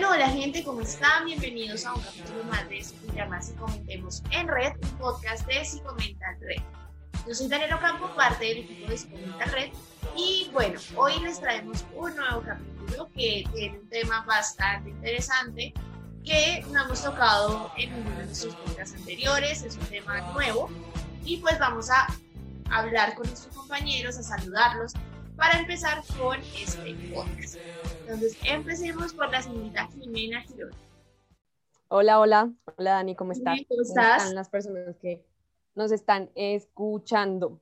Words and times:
Bueno, 0.00 0.14
hola 0.14 0.30
gente, 0.30 0.64
¿cómo 0.64 0.80
están? 0.80 1.26
Bienvenidos 1.26 1.84
a 1.84 1.92
un 1.92 2.00
capítulo 2.00 2.42
más 2.44 2.66
de 2.70 2.78
Escucha 2.78 3.26
Más 3.26 3.50
y 3.50 3.52
Comentemos 3.52 4.22
en 4.30 4.48
Red, 4.48 4.72
un 4.82 4.96
podcast 4.96 5.46
de 5.46 5.62
Psicomental 5.62 6.38
Red. 6.40 6.62
Yo 7.28 7.34
soy 7.34 7.48
Daniela 7.48 7.78
Campo, 7.78 8.08
parte 8.16 8.46
del 8.46 8.58
equipo 8.60 8.88
de 8.88 8.96
Psicomental 8.96 9.50
Red, 9.50 9.70
y 10.16 10.48
bueno, 10.54 10.80
hoy 10.96 11.20
les 11.20 11.38
traemos 11.38 11.84
un 11.94 12.16
nuevo 12.16 12.40
capítulo 12.40 13.10
que 13.14 13.44
tiene 13.54 13.78
un 13.78 13.88
tema 13.90 14.24
bastante 14.26 14.88
interesante 14.88 15.74
que 16.24 16.64
no 16.70 16.82
hemos 16.82 17.02
tocado 17.02 17.70
en 17.76 17.94
ninguno 17.94 18.20
de 18.20 18.24
nuestros 18.24 18.56
podcasts 18.56 18.96
anteriores, 18.96 19.64
es 19.64 19.76
un 19.76 19.84
tema 19.84 20.18
nuevo, 20.32 20.70
y 21.26 21.36
pues 21.36 21.58
vamos 21.58 21.90
a 21.90 22.06
hablar 22.70 23.14
con 23.16 23.26
nuestros 23.26 23.54
compañeros, 23.54 24.16
a 24.16 24.22
saludarlos 24.22 24.94
para 25.36 25.58
empezar 25.58 26.02
con 26.18 26.40
este 26.56 26.94
podcast. 27.12 27.56
Entonces, 28.12 28.36
empecemos 28.44 29.14
por 29.14 29.30
la 29.30 29.40
señorita 29.40 29.86
Jimena 29.86 30.40
Girón. 30.40 30.72
Hola, 31.86 32.18
hola. 32.18 32.52
Hola, 32.76 32.90
Dani, 32.94 33.14
¿cómo 33.14 33.30
estás? 33.30 33.60
¿Cómo 33.68 33.82
estás? 33.82 34.22
están 34.22 34.34
las 34.34 34.48
personas 34.48 34.96
que 34.96 35.24
nos 35.76 35.92
están 35.92 36.28
escuchando? 36.34 37.60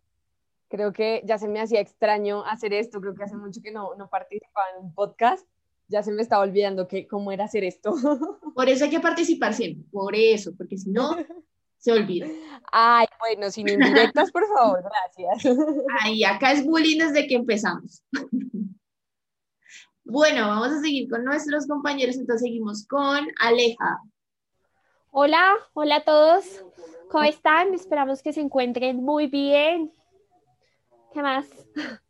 Creo 0.68 0.94
que 0.94 1.22
ya 1.26 1.36
se 1.36 1.48
me 1.48 1.60
hacía 1.60 1.82
extraño 1.82 2.46
hacer 2.46 2.72
esto, 2.72 2.98
creo 2.98 3.14
que 3.14 3.24
hace 3.24 3.36
mucho 3.36 3.60
que 3.62 3.72
no, 3.72 3.94
no 3.96 4.08
participaba 4.08 4.64
en 4.74 4.86
un 4.86 4.94
podcast, 4.94 5.46
ya 5.86 6.02
se 6.02 6.12
me 6.12 6.22
estaba 6.22 6.44
olvidando 6.44 6.88
que 6.88 7.06
cómo 7.06 7.30
era 7.30 7.44
hacer 7.44 7.62
esto. 7.62 7.92
Por 8.54 8.70
eso 8.70 8.84
hay 8.84 8.90
que 8.90 9.00
participar 9.00 9.52
siempre, 9.52 9.84
por 9.92 10.16
eso, 10.16 10.52
porque 10.56 10.78
si 10.78 10.88
no, 10.88 11.14
se 11.76 11.92
olvida. 11.92 12.26
Ay, 12.72 13.06
bueno, 13.18 13.50
sin 13.50 13.68
indirectas, 13.68 14.32
por 14.32 14.48
favor, 14.48 14.82
gracias. 14.82 15.54
Ay, 16.00 16.24
acá 16.24 16.52
es 16.52 16.64
bullying 16.64 17.00
desde 17.00 17.26
que 17.26 17.34
empezamos. 17.34 18.02
Bueno, 20.10 20.48
vamos 20.48 20.68
a 20.68 20.80
seguir 20.80 21.06
con 21.10 21.22
nuestros 21.22 21.66
compañeros, 21.66 22.16
entonces 22.16 22.40
seguimos 22.40 22.86
con 22.86 23.28
Aleja. 23.40 24.00
Hola, 25.10 25.52
hola 25.74 25.96
a 25.96 26.04
todos. 26.04 26.64
¿Cómo 27.10 27.24
están? 27.24 27.74
Esperamos 27.74 28.22
que 28.22 28.32
se 28.32 28.40
encuentren 28.40 29.04
muy 29.04 29.26
bien. 29.26 29.92
¿Qué 31.12 31.20
más? 31.20 31.46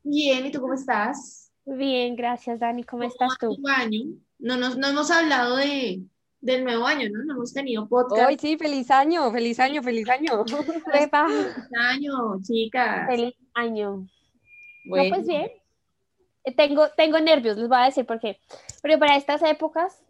Bien, 0.05 0.47
¿y 0.47 0.53
tú 0.53 0.61
cómo 0.61 0.75
estás? 0.75 1.51
Bien, 1.65 2.15
gracias, 2.15 2.61
Dani. 2.61 2.85
¿Cómo 2.85 3.03
estás 3.03 3.33
tú? 3.37 3.59
año? 3.67 4.05
No, 4.39 4.57
nos, 4.57 4.79
no 4.79 4.87
hemos 4.87 5.11
hablado 5.11 5.57
de, 5.57 6.01
del 6.41 6.62
nuevo 6.62 6.87
año, 6.87 7.09
¿no? 7.11 7.25
No 7.25 7.35
hemos 7.35 7.53
tenido 7.53 7.89
podcast. 7.89 8.29
Hoy 8.29 8.37
sí, 8.39 8.57
feliz 8.57 8.93
año, 8.93 9.29
feliz 9.33 9.59
año, 9.59 9.83
feliz 9.83 10.09
año. 10.09 10.45
Feliz 10.93 11.11
año, 11.77 12.12
chicas. 12.45 13.09
Feliz 13.09 13.35
año. 13.55 14.07
Bueno, 14.85 15.09
No, 15.09 15.15
pues 15.17 15.27
bien. 15.27 15.58
Eh, 16.49 16.55
Tengo, 16.55 16.89
tengo 16.97 17.21
nervios, 17.21 17.59
les 17.59 17.69
voy 17.69 17.79
a 17.79 17.85
decir 17.85 18.07
por 18.07 18.21
qué. 18.21 18.41
Pero 18.83 18.99
para 18.99 19.17
estas 19.17 19.43
épocas, 19.43 20.03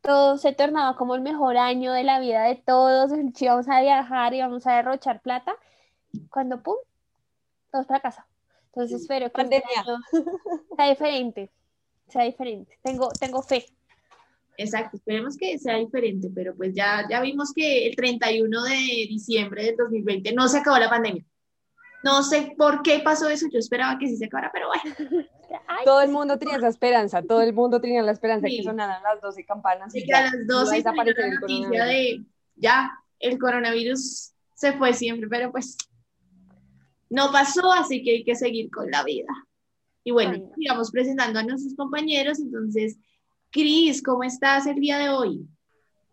todo 0.00 0.38
se 0.38 0.52
tornaba 0.52 0.96
como 0.96 1.14
el 1.14 1.20
mejor 1.20 1.58
año 1.58 1.92
de 1.92 2.02
la 2.02 2.18
vida 2.18 2.44
de 2.44 2.56
todos. 2.56 3.12
Íbamos 3.38 3.68
a 3.68 3.82
viajar, 3.82 4.32
íbamos 4.32 4.66
a 4.66 4.76
derrochar 4.76 5.20
plata. 5.20 5.54
Cuando, 6.30 6.62
pum, 6.62 6.76
todos 7.70 7.86
para 7.86 8.00
casa. 8.00 8.26
Entonces 8.66 9.02
espero 9.02 9.30
que 9.30 9.42
este 9.42 9.56
año 9.56 9.98
sea 10.76 10.88
diferente. 10.88 11.50
Sea 12.08 12.24
diferente. 12.24 12.78
Tengo, 12.82 13.10
tengo 13.20 13.42
fe. 13.42 13.66
Exacto, 14.56 14.96
esperemos 14.96 15.36
que 15.36 15.58
sea 15.58 15.76
diferente, 15.76 16.30
pero 16.34 16.54
pues 16.54 16.74
ya, 16.74 17.06
ya 17.08 17.20
vimos 17.20 17.52
que 17.54 17.86
el 17.86 17.96
31 17.96 18.62
de 18.62 18.76
diciembre 19.08 19.64
del 19.64 19.76
2020 19.76 20.32
no 20.32 20.48
se 20.48 20.58
acabó 20.58 20.78
la 20.78 20.90
pandemia. 20.90 21.24
No 22.02 22.22
sé 22.22 22.54
por 22.56 22.82
qué 22.82 23.00
pasó 23.00 23.28
eso, 23.28 23.46
yo 23.50 23.58
esperaba 23.58 23.98
que 23.98 24.08
sí 24.08 24.16
se 24.16 24.26
acabara, 24.26 24.50
pero 24.52 24.68
bueno, 24.68 25.26
Ay, 25.66 25.84
todo 25.84 26.00
el 26.02 26.10
mundo 26.10 26.38
tenía 26.38 26.56
esa 26.56 26.68
esperanza, 26.68 27.22
todo 27.22 27.40
el 27.42 27.52
mundo 27.52 27.80
tenía 27.80 28.02
la 28.02 28.12
esperanza 28.12 28.46
Sí. 28.48 28.58
que 28.58 28.62
sonaran 28.62 29.02
las 29.02 29.20
12 29.20 29.44
campanas. 29.44 29.94
y 29.94 30.04
que 30.04 30.12
a 30.14 30.22
las 30.22 30.34
iba 30.34 30.42
a 30.42 30.46
12 30.46 30.66
salió 30.66 30.76
desaparecer 30.84 31.24
la 31.26 31.34
el 31.34 31.40
noticia 31.40 31.84
de 31.84 32.24
ya, 32.56 32.90
el 33.18 33.38
coronavirus 33.38 34.32
se 34.54 34.72
fue 34.74 34.92
siempre, 34.94 35.28
pero 35.28 35.50
pues 35.50 35.76
no 37.10 37.30
pasó, 37.32 37.72
así 37.72 38.02
que 38.02 38.10
hay 38.12 38.24
que 38.24 38.34
seguir 38.34 38.70
con 38.70 38.90
la 38.90 39.02
vida. 39.04 39.28
Y 40.04 40.10
bueno, 40.10 40.30
Bueno. 40.38 40.54
sigamos 40.56 40.90
presentando 40.90 41.38
a 41.38 41.42
nuestros 41.42 41.74
compañeros, 41.76 42.38
entonces, 42.40 42.96
Cris, 43.50 44.02
¿cómo 44.02 44.24
estás 44.24 44.66
el 44.66 44.76
día 44.76 44.98
de 44.98 45.10
hoy? 45.10 45.46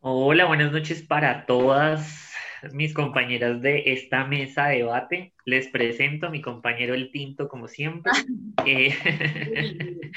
Hola, 0.02 0.46
buenas 0.46 0.72
noches 0.72 1.02
para 1.02 1.46
todas 1.46 2.29
mis 2.74 2.94
compañeras 2.94 3.62
de 3.62 3.84
esta 3.94 4.26
mesa 4.26 4.68
de 4.68 4.78
debate. 4.78 5.34
Les 5.46 5.68
presento 5.68 6.28
a 6.28 6.30
mi 6.30 6.42
compañero 6.42 6.94
El 6.94 7.12
Tinto, 7.12 7.48
como 7.48 7.68
siempre. 7.68 8.12
Eh, 8.66 8.94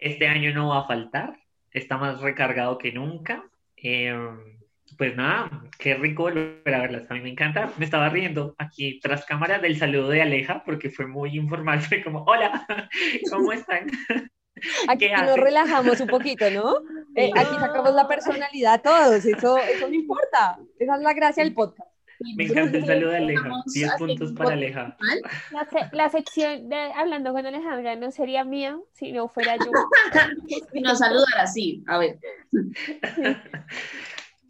este 0.00 0.26
año 0.26 0.52
no 0.52 0.70
va 0.70 0.80
a 0.80 0.86
faltar, 0.86 1.38
está 1.70 1.96
más 1.96 2.20
recargado 2.20 2.76
que 2.76 2.90
nunca. 2.90 3.44
Eh, 3.76 4.12
pues 4.96 5.16
nada, 5.16 5.62
qué 5.78 5.94
rico 5.94 6.24
volver 6.24 6.74
a 6.74 6.80
verlas, 6.80 7.10
a 7.10 7.14
mí 7.14 7.20
me 7.20 7.30
encanta. 7.30 7.72
Me 7.78 7.84
estaba 7.84 8.08
riendo 8.08 8.54
aquí 8.58 8.98
tras 9.00 9.24
cámara 9.24 9.58
del 9.58 9.76
saludo 9.76 10.08
de 10.08 10.22
Aleja 10.22 10.64
porque 10.64 10.90
fue 10.90 11.06
muy 11.06 11.36
informal, 11.36 11.80
fue 11.82 12.02
como, 12.02 12.24
hola, 12.24 12.66
¿cómo 13.30 13.52
están? 13.52 13.86
Aquí 14.88 15.06
¿Qué 15.08 15.12
nos 15.16 15.36
relajamos 15.36 16.00
un 16.00 16.08
poquito, 16.08 16.50
¿no? 16.50 16.74
Eh, 17.14 17.30
aquí 17.34 17.54
sacamos 17.58 17.94
la 17.94 18.06
personalidad 18.06 18.80
todos, 18.80 19.24
eso, 19.24 19.56
eso 19.58 19.88
no 19.88 19.94
importa. 19.94 20.56
Esa 20.78 20.94
es 20.94 21.02
la 21.02 21.14
gracia 21.14 21.42
del 21.42 21.52
podcast. 21.52 21.90
Me 22.36 22.44
encanta 22.44 22.78
el 22.78 22.86
saludo 22.86 23.10
de 23.10 23.16
Aleja, 23.16 23.40
Estamos 23.42 23.64
10 23.72 23.90
haciendo 23.90 24.06
puntos 24.06 24.30
un 24.30 24.36
para 24.36 24.52
Aleja. 24.52 24.96
La, 25.50 25.64
se- 25.64 25.96
la 25.96 26.08
sección 26.10 26.68
de 26.68 26.76
hablando 26.76 27.32
con 27.32 27.44
Alejandra 27.44 27.96
no 27.96 28.12
sería 28.12 28.44
mía 28.44 28.78
si 28.92 29.10
no 29.10 29.28
fuera 29.28 29.56
yo. 29.56 29.70
Y 30.72 30.80
nos 30.80 30.98
saludar 30.98 31.38
así, 31.40 31.82
a 31.88 31.98
ver. 31.98 32.20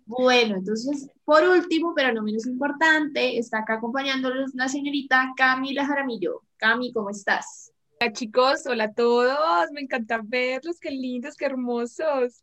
Bueno, 0.05 0.57
entonces, 0.57 1.11
por 1.25 1.45
último, 1.45 1.93
pero 1.95 2.13
no 2.13 2.23
menos 2.23 2.47
importante, 2.47 3.39
está 3.39 3.59
acá 3.61 3.75
acompañándonos 3.75 4.55
la 4.55 4.69
señorita 4.69 5.33
Camila 5.37 5.87
Jaramillo. 5.87 6.43
Cami, 6.57 6.93
¿cómo 6.93 7.11
estás? 7.11 7.68
Hola 8.01 8.13
chicos, 8.13 8.65
hola 8.67 8.85
a 8.85 8.93
todos, 8.93 9.73
me 9.73 9.81
encanta 9.81 10.21
verlos, 10.23 10.79
qué 10.79 10.91
lindos, 10.93 11.35
qué 11.35 11.47
hermosos. 11.47 12.43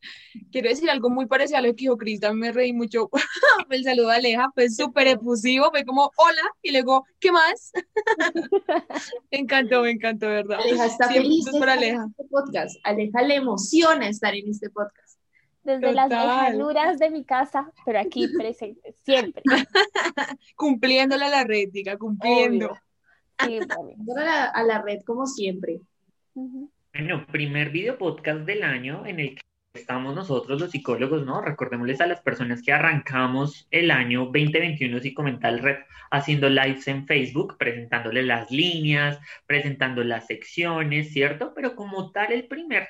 Quiero 0.51 0.67
decir 0.67 0.89
algo 0.89 1.09
muy 1.09 1.27
parecido 1.27 1.59
a 1.59 1.61
lo 1.61 1.69
que 1.69 1.83
dijo 1.83 1.97
Cris, 1.97 2.19
me 2.33 2.51
reí 2.51 2.73
mucho. 2.73 3.09
El 3.69 3.83
saludo 3.85 4.09
de 4.09 4.16
Aleja 4.16 4.49
fue 4.53 4.69
súper 4.69 5.07
efusivo, 5.07 5.71
fue 5.71 5.85
como 5.85 6.11
hola 6.17 6.41
y 6.61 6.73
luego, 6.73 7.05
¿qué 7.21 7.31
más? 7.31 7.71
Me 9.31 9.39
encantó, 9.39 9.81
me 9.83 9.91
encantó, 9.91 10.27
¿verdad? 10.27 10.59
Aleja 10.59 10.88
está 10.88 11.07
Cien 11.07 11.23
feliz 11.23 11.45
de 11.45 11.57
para 11.57 11.75
estar 11.75 11.83
en 11.87 11.95
Aleja. 11.95 12.07
este 12.09 12.23
podcast. 12.29 12.75
Aleja 12.83 13.22
le 13.22 13.35
emociona 13.35 14.09
estar 14.09 14.35
en 14.35 14.49
este 14.49 14.69
podcast. 14.69 15.19
Desde 15.63 15.93
las 15.93 16.09
lejanuras 16.09 16.99
de 16.99 17.09
mi 17.09 17.23
casa, 17.23 17.72
pero 17.85 17.99
aquí 17.99 18.27
presente, 18.27 18.93
siempre. 19.03 19.41
Cumpliéndole 20.57 21.25
a 21.25 21.29
la 21.29 21.43
red, 21.45 21.69
diga, 21.72 21.97
cumpliendo. 21.97 22.67
Obvio. 22.67 22.84
Sí. 23.44 23.59
A 24.18 24.23
la, 24.23 24.46
a 24.46 24.63
la 24.63 24.81
red 24.81 25.01
como 25.03 25.25
siempre. 25.25 25.81
Bueno, 26.34 27.25
primer 27.28 27.69
video 27.69 27.97
podcast 27.97 28.41
del 28.41 28.63
año 28.63 29.06
en 29.06 29.19
el 29.19 29.35
que 29.35 29.41
estamos 29.73 30.16
nosotros 30.16 30.59
los 30.59 30.72
psicólogos, 30.72 31.25
¿no? 31.25 31.41
Recordémosles 31.41 32.00
a 32.01 32.07
las 32.07 32.22
personas 32.22 32.62
que 32.62 32.72
arrancamos 32.72 33.68
el 33.72 33.91
año 33.91 34.25
2021 34.25 35.00
Psicomental 35.00 35.59
Red 35.59 35.79
haciendo 36.12 36.50
lives 36.50 36.88
en 36.88 37.06
Facebook, 37.06 37.57
presentándoles 37.57 38.25
las 38.25 38.51
líneas, 38.51 39.19
presentando 39.46 40.03
las 40.03 40.28
secciones, 40.28 41.12
¿cierto? 41.12 41.53
Pero 41.53 41.75
como 41.75 42.12
tal, 42.12 42.31
el 42.31 42.47
primer, 42.47 42.88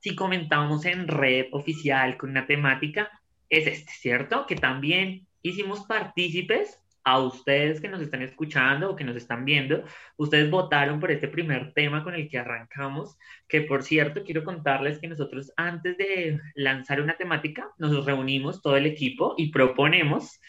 si 0.00 0.14
comentábamos 0.14 0.84
en 0.86 1.08
red 1.08 1.46
oficial 1.52 2.16
con 2.16 2.30
una 2.30 2.46
temática, 2.46 3.10
es 3.50 3.66
este, 3.66 3.92
¿cierto? 3.92 4.46
Que 4.46 4.56
también 4.56 5.26
hicimos 5.42 5.84
partícipes 5.86 6.80
a 7.06 7.20
ustedes 7.20 7.80
que 7.80 7.88
nos 7.88 8.02
están 8.02 8.20
escuchando 8.22 8.90
o 8.90 8.96
que 8.96 9.04
nos 9.04 9.14
están 9.14 9.44
viendo, 9.44 9.84
ustedes 10.16 10.50
votaron 10.50 10.98
por 10.98 11.12
este 11.12 11.28
primer 11.28 11.72
tema 11.72 12.02
con 12.02 12.16
el 12.16 12.28
que 12.28 12.36
arrancamos, 12.36 13.16
que 13.46 13.60
por 13.60 13.84
cierto 13.84 14.24
quiero 14.24 14.42
contarles 14.42 14.98
que 14.98 15.06
nosotros 15.06 15.52
antes 15.56 15.96
de 15.98 16.40
lanzar 16.56 17.00
una 17.00 17.16
temática 17.16 17.70
nos 17.78 18.04
reunimos 18.04 18.60
todo 18.60 18.76
el 18.76 18.86
equipo 18.86 19.36
y 19.38 19.52
proponemos 19.52 20.40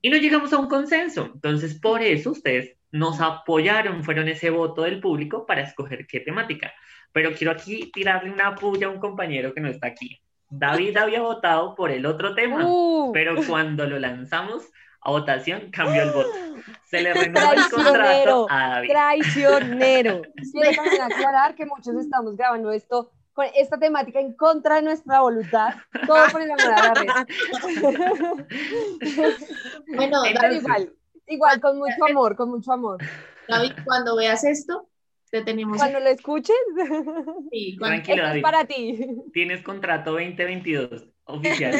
y 0.00 0.08
no 0.08 0.16
llegamos 0.16 0.54
a 0.54 0.58
un 0.58 0.68
consenso. 0.68 1.32
Entonces 1.34 1.78
por 1.78 2.00
eso 2.00 2.30
ustedes 2.30 2.78
nos 2.90 3.20
apoyaron, 3.20 4.02
fueron 4.02 4.28
ese 4.28 4.48
voto 4.48 4.84
del 4.84 5.00
público 5.00 5.44
para 5.44 5.60
escoger 5.60 6.06
qué 6.06 6.20
temática. 6.20 6.72
Pero 7.12 7.32
quiero 7.32 7.52
aquí 7.52 7.90
tirarle 7.92 8.30
una 8.30 8.54
puya 8.54 8.86
a 8.86 8.90
un 8.90 9.00
compañero 9.00 9.52
que 9.52 9.60
no 9.60 9.68
está 9.68 9.88
aquí. 9.88 10.18
David 10.48 10.96
había 10.96 11.20
votado 11.20 11.74
por 11.74 11.90
el 11.90 12.06
otro 12.06 12.34
tema, 12.34 12.64
Uh, 12.64 13.12
pero 13.12 13.36
cuando 13.46 13.86
lo 13.86 13.98
lanzamos 13.98 14.64
a 15.06 15.10
votación 15.10 15.70
cambió 15.70 16.02
el 16.02 16.10
voto. 16.10 16.28
Se 16.90 17.00
le 17.00 17.14
renovó 17.14 17.52
el 17.52 17.70
contrato 17.70 18.46
a 18.50 18.68
David. 18.70 18.88
traicionero. 18.88 20.22
Quiero 20.52 20.72
también 20.74 21.02
aclarar 21.02 21.54
que 21.54 21.64
muchos 21.64 21.94
estamos 21.94 22.36
grabando 22.36 22.72
esto 22.72 23.12
con 23.32 23.46
esta 23.54 23.78
temática 23.78 24.18
en 24.18 24.32
contra 24.34 24.76
de 24.76 24.82
nuestra 24.82 25.20
voluntad, 25.20 25.74
todo 26.06 26.18
por 26.32 26.40
el 26.42 26.50
amor 26.50 26.72
a 26.74 26.82
la 26.82 26.94
red. 26.94 27.08
Bueno, 29.94 30.24
Entonces- 30.24 30.34
David, 30.34 30.56
igual, 30.58 30.92
igual, 31.28 31.60
con 31.60 31.78
mucho 31.78 32.04
amor, 32.08 32.34
con 32.36 32.50
mucho 32.50 32.72
amor. 32.72 32.98
David, 33.48 33.72
cuando 33.84 34.16
veas 34.16 34.42
esto, 34.42 34.88
te 35.30 35.42
tenemos 35.42 35.76
Cuando 35.78 36.00
lo 36.00 36.08
escuches, 36.08 36.56
aquí. 37.46 37.76
Cuando- 37.78 38.02
Tranquilo, 38.02 38.14
esto 38.16 38.26
es 38.26 38.28
David. 38.28 38.42
para 38.42 38.64
ti. 38.64 39.06
Tienes 39.32 39.62
contrato 39.62 40.12
2022. 40.12 41.10
Oficial. 41.26 41.74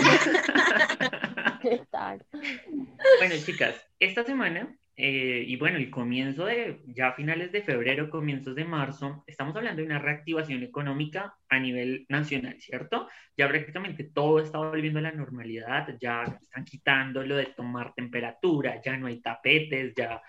Bueno, 3.19 3.35
chicas, 3.45 3.75
esta 3.99 4.25
semana, 4.25 4.77
eh, 4.97 5.45
y 5.47 5.57
bueno, 5.57 5.77
el 5.77 5.91
comienzo 5.91 6.47
de, 6.47 6.81
ya 6.87 7.13
finales 7.13 7.53
de 7.53 7.63
febrero, 7.63 8.09
comienzos 8.09 8.55
de 8.55 8.65
marzo, 8.65 9.25
estamos 9.27 9.55
hablando 9.55 9.81
de 9.81 9.87
una 9.87 9.99
reactivación 9.99 10.63
económica 10.63 11.37
a 11.49 11.59
nivel 11.59 12.07
nacional, 12.09 12.61
¿cierto? 12.61 13.09
Ya 13.37 13.49
prácticamente 13.49 14.05
todo 14.05 14.41
está 14.41 14.59
volviendo 14.59 14.99
a 14.99 15.03
la 15.03 15.13
normalidad, 15.13 15.97
ya 16.01 16.25
están 16.41 16.65
quitando 16.65 17.23
lo 17.23 17.37
de 17.37 17.47
tomar 17.47 17.93
temperatura, 17.95 18.81
ya 18.83 18.97
no 18.97 19.07
hay 19.07 19.21
tapetes, 19.21 19.95
ya 19.95 20.23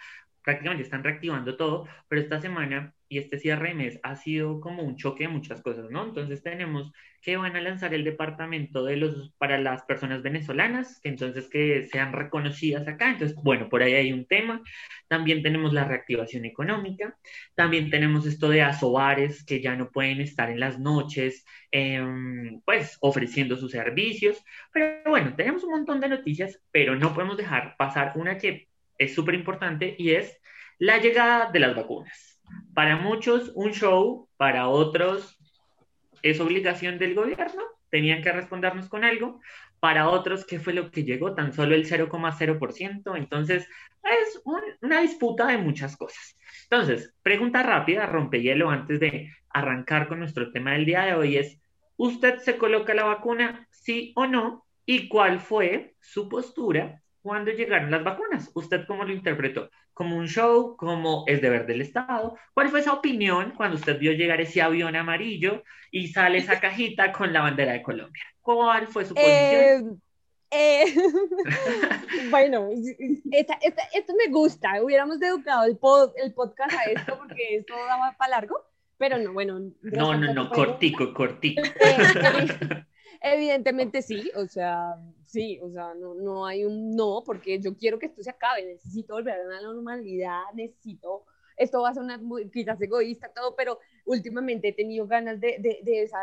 prácticamente 0.44 0.84
están 0.84 1.04
reactivando 1.04 1.56
todo, 1.56 1.88
pero 2.08 2.22
esta 2.22 2.42
semana 2.42 2.94
y 3.10 3.20
este 3.20 3.40
cierre 3.40 3.70
de 3.70 3.76
mes 3.76 4.00
ha 4.04 4.16
sido 4.16 4.60
como 4.60 4.84
un 4.84 4.98
choque 4.98 5.24
de 5.24 5.30
muchas 5.30 5.62
cosas, 5.62 5.90
¿no? 5.90 6.04
Entonces 6.06 6.44
tenemos 6.44 6.92
que 7.22 7.38
van 7.38 7.56
a 7.56 7.62
lanzar 7.62 7.94
el 7.94 8.04
departamento 8.04 8.86
de 8.86 8.96
los 8.98 9.32
para 9.38 9.58
las 9.58 9.84
personas 9.84 10.22
venezolanas, 10.22 11.00
que 11.02 11.10
entonces 11.10 11.50
que 11.50 11.88
sean 11.88 12.14
reconocidas 12.14 12.88
acá. 12.88 13.10
Entonces, 13.10 13.36
bueno, 13.44 13.70
por 13.70 13.84
ahí 13.84 13.94
hay 13.94 14.14
un 14.14 14.26
tema. 14.26 14.62
También 15.08 15.44
tenemos 15.44 15.74
la 15.74 15.86
reactivación 15.86 16.46
económica. 16.46 17.18
También 17.56 17.90
tenemos 17.90 18.26
esto 18.26 18.50
de 18.50 18.62
asobares 18.62 19.44
que 19.44 19.62
ya 19.62 19.76
no 19.76 19.92
pueden 19.92 20.22
estar 20.22 20.50
en 20.50 20.60
las 20.60 20.80
noches, 20.80 21.46
em, 21.72 22.62
pues 22.62 22.98
ofreciendo 23.02 23.58
sus 23.58 23.72
servicios. 23.72 24.42
Pero 24.72 25.10
bueno, 25.10 25.36
tenemos 25.36 25.64
un 25.64 25.72
montón 25.72 26.00
de 26.00 26.10
noticias, 26.10 26.62
pero 26.72 26.96
no 26.96 27.14
podemos 27.14 27.38
dejar 27.38 27.76
pasar 27.78 28.14
una 28.16 28.38
que 28.38 28.70
es 28.98 29.14
súper 29.14 29.36
importante 29.36 29.96
y 29.98 30.12
es 30.12 30.40
la 30.80 31.00
llegada 31.00 31.52
de 31.52 31.60
las 31.60 31.76
vacunas. 31.76 32.37
Para 32.74 32.98
muchos 32.98 33.52
un 33.56 33.72
show, 33.72 34.30
para 34.38 34.68
otros 34.70 35.38
es 36.22 36.40
obligación 36.40 37.00
del 37.00 37.16
gobierno, 37.16 37.64
tenían 37.90 38.22
que 38.22 38.32
respondernos 38.32 38.90
con 38.90 39.04
algo. 39.04 39.40
Para 39.80 40.10
otros, 40.10 40.46
¿qué 40.46 40.60
fue 40.60 40.74
lo 40.74 40.92
que 40.92 41.04
llegó? 41.04 41.36
Tan 41.36 41.54
solo 41.54 41.76
el 41.76 41.86
0,0%. 41.86 43.16
Entonces, 43.16 43.68
es 44.04 44.42
una 44.82 45.02
disputa 45.02 45.48
de 45.48 45.58
muchas 45.58 45.96
cosas. 45.96 46.36
Entonces, 46.64 47.14
pregunta 47.22 47.64
rápida, 47.64 48.06
rompehielo, 48.06 48.70
antes 48.70 49.00
de 49.00 49.32
arrancar 49.50 50.08
con 50.08 50.20
nuestro 50.20 50.52
tema 50.52 50.74
del 50.74 50.86
día 50.86 51.04
de 51.04 51.14
hoy 51.14 51.38
es, 51.38 51.62
¿usted 51.96 52.40
se 52.40 52.58
coloca 52.58 52.94
la 52.94 53.06
vacuna, 53.06 53.68
sí 53.72 54.14
o 54.16 54.26
no? 54.26 54.66
¿Y 54.86 55.08
cuál 55.08 55.40
fue 55.40 55.96
su 56.00 56.30
postura 56.30 57.02
cuando 57.28 57.52
llegaron 57.52 57.92
las 57.92 58.06
vacunas. 58.06 58.50
¿Usted 58.54 58.86
cómo 58.88 59.04
lo 59.04 59.12
interpretó? 59.12 59.70
¿Como 59.94 60.16
un 60.16 60.28
show? 60.28 60.78
¿Como 60.78 61.26
es 61.28 61.42
deber 61.42 61.66
del 61.66 61.82
Estado? 61.82 62.38
¿Cuál 62.54 62.70
fue 62.70 62.80
esa 62.80 62.94
opinión 62.94 63.52
cuando 63.58 63.76
usted 63.76 64.00
vio 64.00 64.14
llegar 64.14 64.40
ese 64.40 64.62
avión 64.62 64.96
amarillo 64.96 65.62
y 65.92 66.08
sale 66.08 66.38
esa 66.38 66.62
cajita 66.62 67.12
con 67.12 67.34
la 67.34 67.42
bandera 67.42 67.74
de 67.74 67.82
Colombia? 67.82 68.24
¿Cuál 68.40 68.88
fue 68.88 69.04
su 69.04 69.14
posición? 69.14 70.02
Eh, 70.50 70.86
eh, 70.86 70.86
bueno, 72.32 72.70
esto 72.72 74.14
me 74.18 74.32
gusta. 74.32 74.82
Hubiéramos 74.82 75.20
dedicado 75.20 75.66
el, 75.66 75.78
el 76.24 76.34
podcast 76.34 76.74
a 76.74 76.84
esto 76.90 77.18
porque 77.18 77.58
esto 77.58 77.74
daba 77.76 78.16
para 78.18 78.40
largo, 78.40 78.56
pero 78.98 79.18
no, 79.18 79.34
bueno. 79.34 79.60
No, 79.82 80.16
no, 80.16 80.34
no, 80.34 80.50
cortico, 80.50 81.14
cortico. 81.14 81.62
Eh, 81.62 82.86
evidentemente 83.22 84.02
sí, 84.02 84.32
o 84.36 84.48
sea, 84.48 84.96
sí, 85.26 85.60
o 85.62 85.70
sea, 85.70 85.94
no, 85.96 86.14
no 86.16 86.46
hay 86.46 86.66
un 86.66 86.96
no, 86.96 87.24
porque 87.26 87.60
yo 87.60 87.76
quiero 87.76 88.00
que 88.00 88.08
esto 88.08 88.24
se 88.24 88.30
acabe, 88.30 88.66
necesito 88.66 89.14
volver 89.14 89.40
a 89.40 89.44
la 89.44 89.62
normalidad, 89.62 90.44
necesito, 90.54 91.26
esto 91.58 91.82
va 91.82 91.90
a 91.90 91.94
sonar 91.94 92.22
muy, 92.22 92.50
quizás 92.50 92.80
egoísta, 92.82 93.30
todo, 93.34 93.56
pero 93.56 93.80
últimamente 94.06 94.70
he 94.70 94.74
tenido 94.74 95.08
ganas 95.08 95.40
de, 95.40 95.58
de, 95.60 95.80
de, 95.84 96.04
esa, 96.04 96.18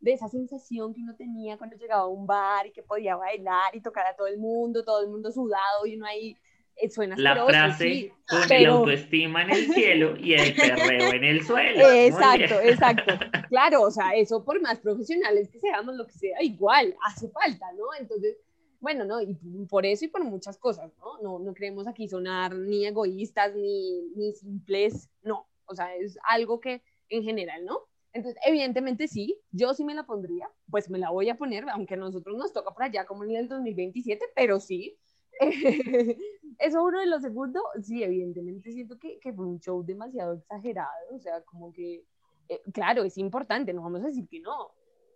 de 0.00 0.12
esa 0.12 0.28
sensación 0.28 0.92
que 0.94 1.00
uno 1.00 1.14
tenía 1.16 1.56
cuando 1.58 1.76
llegaba 1.76 2.02
a 2.02 2.06
un 2.06 2.26
bar 2.26 2.66
y 2.66 2.72
que 2.72 2.82
podía 2.82 3.16
bailar 3.16 3.74
y 3.74 3.80
tocar 3.80 4.06
a 4.06 4.16
todo 4.16 4.26
el 4.26 4.38
mundo, 4.38 4.84
todo 4.84 5.02
el 5.02 5.08
mundo 5.08 5.30
sudado 5.30 5.86
y 5.86 5.96
uno 5.96 6.06
ahí 6.06 6.36
suena 6.88 7.16
la 7.18 7.44
frase 7.44 8.12
con 8.28 8.50
el 8.50 8.66
autoestima 8.66 9.42
en 9.42 9.50
el 9.50 9.72
cielo 9.74 10.16
y 10.16 10.34
el 10.34 10.54
perreo 10.54 11.12
en 11.12 11.24
el 11.24 11.44
suelo. 11.44 11.90
Exacto, 11.90 12.60
exacto. 12.60 13.14
Claro, 13.50 13.82
o 13.82 13.90
sea, 13.90 14.14
eso 14.14 14.44
por 14.44 14.60
más 14.60 14.78
profesionales 14.78 15.48
que 15.48 15.58
seamos, 15.58 15.96
lo 15.96 16.06
que 16.06 16.12
sea, 16.12 16.40
igual 16.40 16.94
hace 17.04 17.28
falta, 17.30 17.66
¿no? 17.72 17.86
Entonces, 17.98 18.36
bueno, 18.78 19.04
¿no? 19.04 19.20
Y 19.20 19.36
por 19.68 19.84
eso 19.84 20.04
y 20.04 20.08
por 20.08 20.22
muchas 20.22 20.56
cosas, 20.56 20.92
¿no? 20.98 21.18
No, 21.20 21.38
no 21.40 21.52
queremos 21.52 21.88
aquí 21.88 22.06
sonar 22.06 22.54
ni 22.54 22.86
egoístas 22.86 23.54
ni, 23.56 24.02
ni 24.14 24.32
simples, 24.34 25.10
no. 25.22 25.48
O 25.66 25.74
sea, 25.74 25.96
es 25.96 26.16
algo 26.28 26.60
que 26.60 26.80
en 27.08 27.24
general, 27.24 27.64
¿no? 27.64 27.88
Entonces, 28.12 28.40
evidentemente 28.44 29.06
sí, 29.06 29.38
yo 29.52 29.72
sí 29.74 29.84
me 29.84 29.94
la 29.94 30.04
pondría, 30.04 30.50
pues 30.68 30.90
me 30.90 30.98
la 30.98 31.10
voy 31.10 31.28
a 31.28 31.36
poner, 31.36 31.68
aunque 31.70 31.94
a 31.94 31.98
nosotros 31.98 32.36
nos 32.36 32.52
toca 32.52 32.72
por 32.72 32.82
allá 32.82 33.04
como 33.06 33.24
en 33.24 33.36
el 33.36 33.48
2027, 33.48 34.24
pero 34.34 34.58
sí. 34.58 34.96
Eso 36.58 36.84
uno 36.84 37.00
de 37.00 37.06
los 37.06 37.22
segundos, 37.22 37.62
sí, 37.82 38.02
evidentemente 38.02 38.70
siento 38.70 38.98
que, 38.98 39.18
que 39.18 39.32
fue 39.32 39.46
un 39.46 39.58
show 39.60 39.82
demasiado 39.82 40.34
exagerado, 40.34 40.90
o 41.14 41.18
sea, 41.18 41.42
como 41.42 41.72
que, 41.72 42.04
eh, 42.48 42.60
claro, 42.72 43.02
es 43.02 43.16
importante, 43.16 43.72
no 43.72 43.82
vamos 43.82 44.02
a 44.02 44.08
decir 44.08 44.28
que 44.28 44.40
no, 44.40 44.72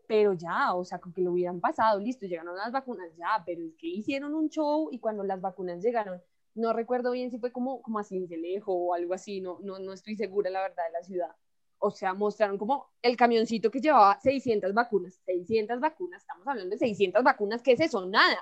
pero 0.06 0.32
ya, 0.32 0.74
o 0.74 0.84
sea, 0.84 0.98
con 0.98 1.12
que 1.12 1.20
lo 1.20 1.32
hubieran 1.32 1.60
pasado, 1.60 2.00
listo, 2.00 2.26
llegaron 2.26 2.56
las 2.56 2.72
vacunas, 2.72 3.14
ya, 3.16 3.42
pero 3.44 3.62
es 3.62 3.74
que 3.76 3.88
hicieron 3.88 4.34
un 4.34 4.48
show 4.48 4.88
y 4.90 4.98
cuando 4.98 5.22
las 5.22 5.40
vacunas 5.42 5.82
llegaron, 5.82 6.22
no 6.54 6.72
recuerdo 6.72 7.10
bien 7.10 7.30
si 7.30 7.38
fue 7.38 7.52
como, 7.52 7.82
como 7.82 7.98
a 7.98 8.04
Cincelejo 8.04 8.72
o 8.72 8.94
algo 8.94 9.12
así, 9.12 9.42
no, 9.42 9.58
no, 9.60 9.78
no 9.78 9.92
estoy 9.92 10.16
segura 10.16 10.48
la 10.50 10.62
verdad 10.62 10.84
de 10.86 10.92
la 10.92 11.02
ciudad. 11.02 11.36
O 11.78 11.90
sea, 11.90 12.14
mostraron 12.14 12.56
como 12.56 12.86
el 13.02 13.16
camioncito 13.16 13.70
que 13.70 13.80
llevaba 13.80 14.18
600 14.20 14.72
vacunas, 14.72 15.20
600 15.26 15.80
vacunas, 15.80 16.22
estamos 16.22 16.46
hablando 16.46 16.70
de 16.70 16.78
600 16.78 17.22
vacunas, 17.22 17.60
¿qué 17.62 17.72
es 17.72 17.80
eso? 17.80 18.06
Nada. 18.06 18.38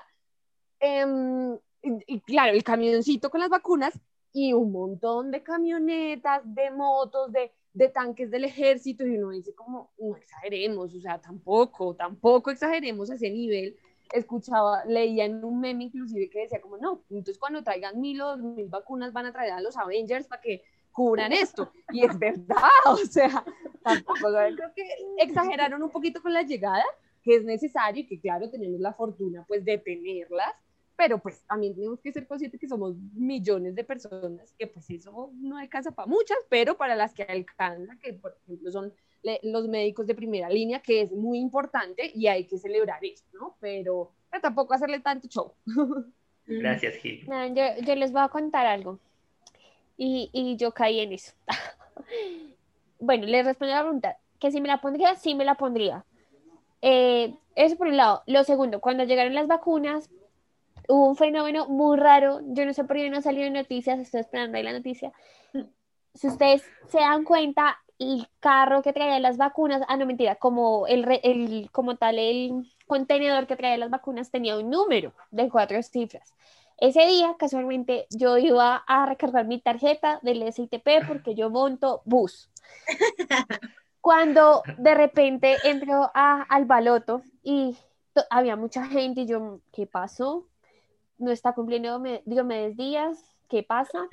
Eh, 0.79 1.57
y, 1.83 2.21
claro, 2.21 2.53
el 2.53 2.63
camioncito 2.63 3.29
con 3.29 3.41
las 3.41 3.49
vacunas 3.49 3.93
y 4.31 4.53
un 4.53 4.71
montón 4.71 5.31
de 5.31 5.43
camionetas, 5.43 6.41
de 6.45 6.71
motos, 6.71 7.31
de, 7.31 7.51
de 7.73 7.89
tanques 7.89 8.31
del 8.31 8.45
ejército, 8.45 9.05
y 9.05 9.17
uno 9.17 9.29
dice 9.29 9.53
como, 9.53 9.91
no 9.99 10.15
exageremos, 10.15 10.95
o 10.95 10.99
sea, 10.99 11.19
tampoco, 11.19 11.95
tampoco 11.95 12.49
exageremos 12.51 13.11
a 13.11 13.15
ese 13.15 13.29
nivel. 13.29 13.75
Escuchaba, 14.11 14.85
leía 14.85 15.25
en 15.25 15.43
un 15.43 15.59
meme 15.59 15.85
inclusive 15.85 16.29
que 16.29 16.41
decía 16.41 16.61
como, 16.61 16.77
no, 16.77 17.03
entonces 17.09 17.37
cuando 17.37 17.63
traigan 17.63 17.99
mil 17.99 18.21
o 18.21 18.37
mil 18.37 18.67
vacunas 18.69 19.13
van 19.13 19.27
a 19.27 19.31
traer 19.31 19.53
a 19.53 19.61
los 19.61 19.77
Avengers 19.77 20.27
para 20.27 20.41
que 20.41 20.63
cubran 20.91 21.33
esto. 21.33 21.71
Y 21.91 22.05
es 22.05 22.17
verdad, 22.17 22.57
o 22.85 22.97
sea, 22.97 23.43
tampoco, 23.83 24.19
creo 24.21 24.73
que 24.75 24.87
exageraron 25.17 25.83
un 25.83 25.89
poquito 25.89 26.21
con 26.21 26.33
la 26.33 26.43
llegada, 26.43 26.85
que 27.21 27.35
es 27.35 27.43
necesario 27.43 28.03
y 28.03 28.07
que 28.07 28.19
claro, 28.19 28.49
tenemos 28.49 28.79
la 28.79 28.93
fortuna 28.93 29.43
pues 29.47 29.65
de 29.65 29.77
tenerlas, 29.77 30.53
pero 30.95 31.19
pues 31.19 31.43
también 31.47 31.73
tenemos 31.73 31.99
que 31.99 32.11
ser 32.11 32.27
conscientes 32.27 32.59
que 32.59 32.67
somos 32.67 32.95
millones 33.13 33.75
de 33.75 33.83
personas, 33.83 34.53
que 34.57 34.67
pues 34.67 34.89
eso 34.89 35.31
no 35.35 35.57
alcanza 35.57 35.91
para 35.91 36.07
muchas, 36.07 36.37
pero 36.49 36.77
para 36.77 36.95
las 36.95 37.13
que 37.13 37.23
alcanza, 37.23 37.97
que 37.97 38.13
por 38.13 38.37
ejemplo 38.43 38.71
son 38.71 38.93
los 39.41 39.67
médicos 39.67 40.05
de 40.05 40.15
primera 40.15 40.49
línea, 40.49 40.81
que 40.81 41.01
es 41.01 41.11
muy 41.11 41.39
importante 41.39 42.11
y 42.13 42.27
hay 42.27 42.45
que 42.45 42.57
celebrar 42.57 43.03
eso, 43.03 43.23
¿no? 43.33 43.55
Pero, 43.59 44.11
tampoco 44.41 44.73
hacerle 44.73 44.99
tanto 44.99 45.27
show. 45.27 45.53
Gracias, 46.45 46.95
Gil. 46.95 47.25
yo, 47.85 47.95
les 47.95 48.11
voy 48.11 48.21
a 48.21 48.27
contar 48.27 48.65
algo 48.65 48.99
y, 49.97 50.29
y 50.33 50.57
yo 50.57 50.73
caí 50.73 50.99
en 50.99 51.13
eso. 51.13 51.33
bueno, 52.99 53.25
les 53.25 53.45
respondo 53.45 53.73
a 53.73 53.77
la 53.77 53.83
pregunta, 53.83 54.17
que 54.39 54.51
si 54.51 54.59
me 54.59 54.67
la 54.67 54.81
pondría, 54.81 55.15
sí 55.15 55.35
me 55.35 55.45
la 55.45 55.55
pondría. 55.55 56.03
Eh, 56.81 57.33
eso 57.55 57.77
por 57.77 57.87
un 57.87 57.95
lado. 57.95 58.23
Lo 58.27 58.43
segundo, 58.43 58.81
cuando 58.81 59.05
llegaron 59.05 59.33
las 59.33 59.47
vacunas, 59.47 60.09
hubo 60.87 61.07
un 61.07 61.15
fenómeno 61.15 61.67
muy 61.67 61.97
raro, 61.97 62.39
yo 62.45 62.65
no 62.65 62.73
sé 62.73 62.83
por 62.83 62.97
qué 62.97 63.09
no 63.09 63.21
salió 63.21 63.45
en 63.45 63.53
noticias, 63.53 63.99
estoy 63.99 64.21
esperando 64.21 64.57
ahí 64.57 64.63
la 64.63 64.73
noticia. 64.73 65.11
Si 66.13 66.27
ustedes 66.27 66.63
se 66.87 66.99
dan 66.99 67.23
cuenta, 67.23 67.77
el 67.99 68.27
carro 68.39 68.81
que 68.81 68.93
traía 68.93 69.19
las 69.19 69.37
vacunas, 69.37 69.81
ah, 69.87 69.97
no 69.97 70.05
mentira, 70.05 70.35
como, 70.35 70.87
el, 70.87 71.05
el, 71.23 71.69
como 71.71 71.95
tal, 71.95 72.19
el 72.19 72.71
contenedor 72.87 73.47
que 73.47 73.55
traía 73.55 73.77
las 73.77 73.89
vacunas 73.89 74.31
tenía 74.31 74.57
un 74.57 74.69
número 74.69 75.13
de 75.31 75.49
cuatro 75.49 75.81
cifras. 75.81 76.33
Ese 76.77 77.05
día, 77.05 77.35
casualmente, 77.37 78.07
yo 78.09 78.37
iba 78.37 78.75
a 78.75 79.05
recargar 79.05 79.45
mi 79.45 79.61
tarjeta 79.61 80.19
del 80.21 80.51
SITP 80.51 81.07
porque 81.07 81.35
yo 81.35 81.49
monto 81.49 82.01
bus. 82.05 82.49
Cuando 84.01 84.63
de 84.77 84.95
repente 84.95 85.55
entro 85.63 86.11
a, 86.13 86.41
al 86.49 86.65
baloto 86.65 87.21
y 87.41 87.77
había 88.29 88.55
mucha 88.55 88.85
gente 88.85 89.21
y 89.21 89.27
yo, 89.27 89.61
¿qué 89.71 89.87
pasó? 89.87 90.47
No 91.17 91.31
está 91.31 91.53
cumpliendo 91.53 92.01
Diomedes 92.25 92.77
Díaz, 92.77 93.23
¿qué 93.49 93.63
pasa? 93.63 94.07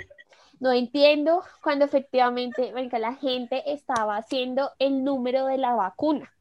No 0.61 0.73
entiendo 0.73 1.43
cuando 1.63 1.87
efectivamente 1.87 2.73
venga, 2.73 2.99
la 2.99 3.15
gente 3.15 3.73
estaba 3.73 4.17
haciendo 4.17 4.71
el 4.79 5.05
número 5.05 5.47
de 5.47 5.59
la 5.59 5.75
vacuna. 5.75 6.33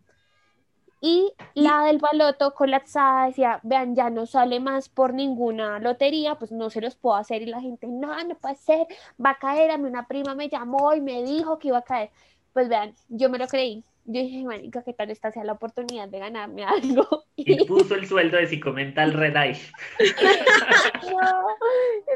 Y 1.02 1.32
la 1.54 1.84
del 1.86 2.00
baloto 2.00 2.54
colapsada 2.54 3.28
decía, 3.28 3.62
vean, 3.64 3.96
ya 3.96 4.10
no 4.10 4.26
sale 4.26 4.60
más 4.60 4.90
por 4.90 5.14
ninguna 5.14 5.80
lotería, 5.80 6.36
pues 6.36 6.52
no 6.52 6.70
se 6.70 6.82
los 6.82 6.96
puedo 6.96 7.16
hacer. 7.16 7.42
Y 7.42 7.46
la 7.46 7.62
gente, 7.62 7.88
no, 7.88 8.22
no 8.26 8.36
puede 8.36 8.56
ser, 8.56 8.86
va 9.24 9.32
a 9.32 9.40
caer. 9.40 9.72
A 9.72 9.78
mí 9.78 9.86
una 9.86 10.08
prima 10.08 10.36
me 10.36 10.50
llamó 10.50 10.94
y 10.94 11.00
me 11.00 11.24
dijo 11.24 11.58
que 11.58 11.70
iba 11.70 11.78
a 11.78 11.84
caer. 11.84 12.12
Pues 12.52 12.68
vean, 12.68 12.94
yo 13.08 13.30
me 13.30 13.38
lo 13.38 13.48
creí. 13.48 13.86
Yo 14.12 14.22
dije, 14.22 14.44
marica, 14.44 14.84
¿qué 14.84 14.94
tal 14.94 15.12
esta 15.12 15.32
sea 15.32 15.44
la 15.44 15.54
oportunidad 15.54 16.08
de 16.10 16.20
ganarme 16.20 16.64
algo? 16.66 17.06
Y 17.36 17.64
puso 17.66 17.96
el 17.96 18.06
sueldo 18.06 18.38
de 18.38 18.48
Psicomental 18.48 19.14
Red 19.14 19.36
Eye. 19.36 19.60
No, 21.10 21.46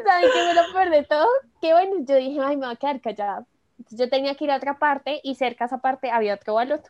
¿saben 0.06 0.30
qué 0.34 0.40
fue 0.44 0.54
lo 0.54 0.74
peor 0.74 0.90
de 0.90 1.04
todo? 1.04 1.28
Que 1.62 1.72
bueno, 1.74 1.96
yo 2.06 2.16
dije, 2.16 2.40
ay, 2.42 2.58
me 2.58 2.66
voy 2.66 2.74
a 2.76 2.78
quedar 2.78 3.00
callada. 3.00 3.46
Entonces, 3.78 4.00
yo 4.00 4.10
tenía 4.10 4.36
que 4.36 4.44
ir 4.46 4.52
a 4.52 4.58
otra 4.58 4.78
parte 4.78 5.20
y 5.24 5.36
cerca 5.36 5.66
a 5.66 5.68
esa 5.68 5.78
parte 5.80 6.12
había 6.12 6.36
otro 6.36 6.56
baloto. 6.56 6.90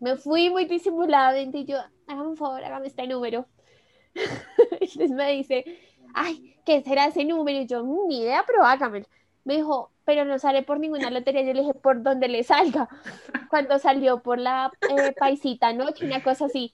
Me 0.00 0.16
fui 0.16 0.48
muy 0.50 0.64
disimuladamente 0.66 1.58
y 1.58 1.64
yo, 1.64 1.78
hágame 2.06 2.28
un 2.28 2.36
favor, 2.36 2.62
hágame 2.64 2.86
este 2.86 3.06
número. 3.06 3.46
Entonces 4.80 5.10
me 5.10 5.32
dice, 5.32 5.64
ay, 6.14 6.56
¿qué 6.64 6.82
será 6.82 7.06
ese 7.06 7.24
número? 7.24 7.58
Y 7.60 7.66
yo, 7.66 7.84
"Mm, 7.84 8.08
ni 8.08 8.22
idea, 8.22 8.44
pero 8.46 8.64
hágamelo. 8.64 9.06
Me 9.44 9.56
dijo, 9.56 9.90
pero 10.04 10.24
no 10.24 10.38
sale 10.38 10.62
por 10.62 10.78
ninguna 10.78 11.10
lotería. 11.10 11.42
Yo 11.42 11.52
le 11.52 11.60
dije, 11.60 11.74
por 11.74 12.02
donde 12.02 12.28
le 12.28 12.42
salga. 12.44 12.88
Cuando 13.50 13.78
salió 13.78 14.22
por 14.22 14.38
la 14.38 14.72
eh, 14.88 15.12
paisita 15.18 15.72
noche, 15.72 16.06
una 16.06 16.22
cosa 16.22 16.46
así. 16.46 16.72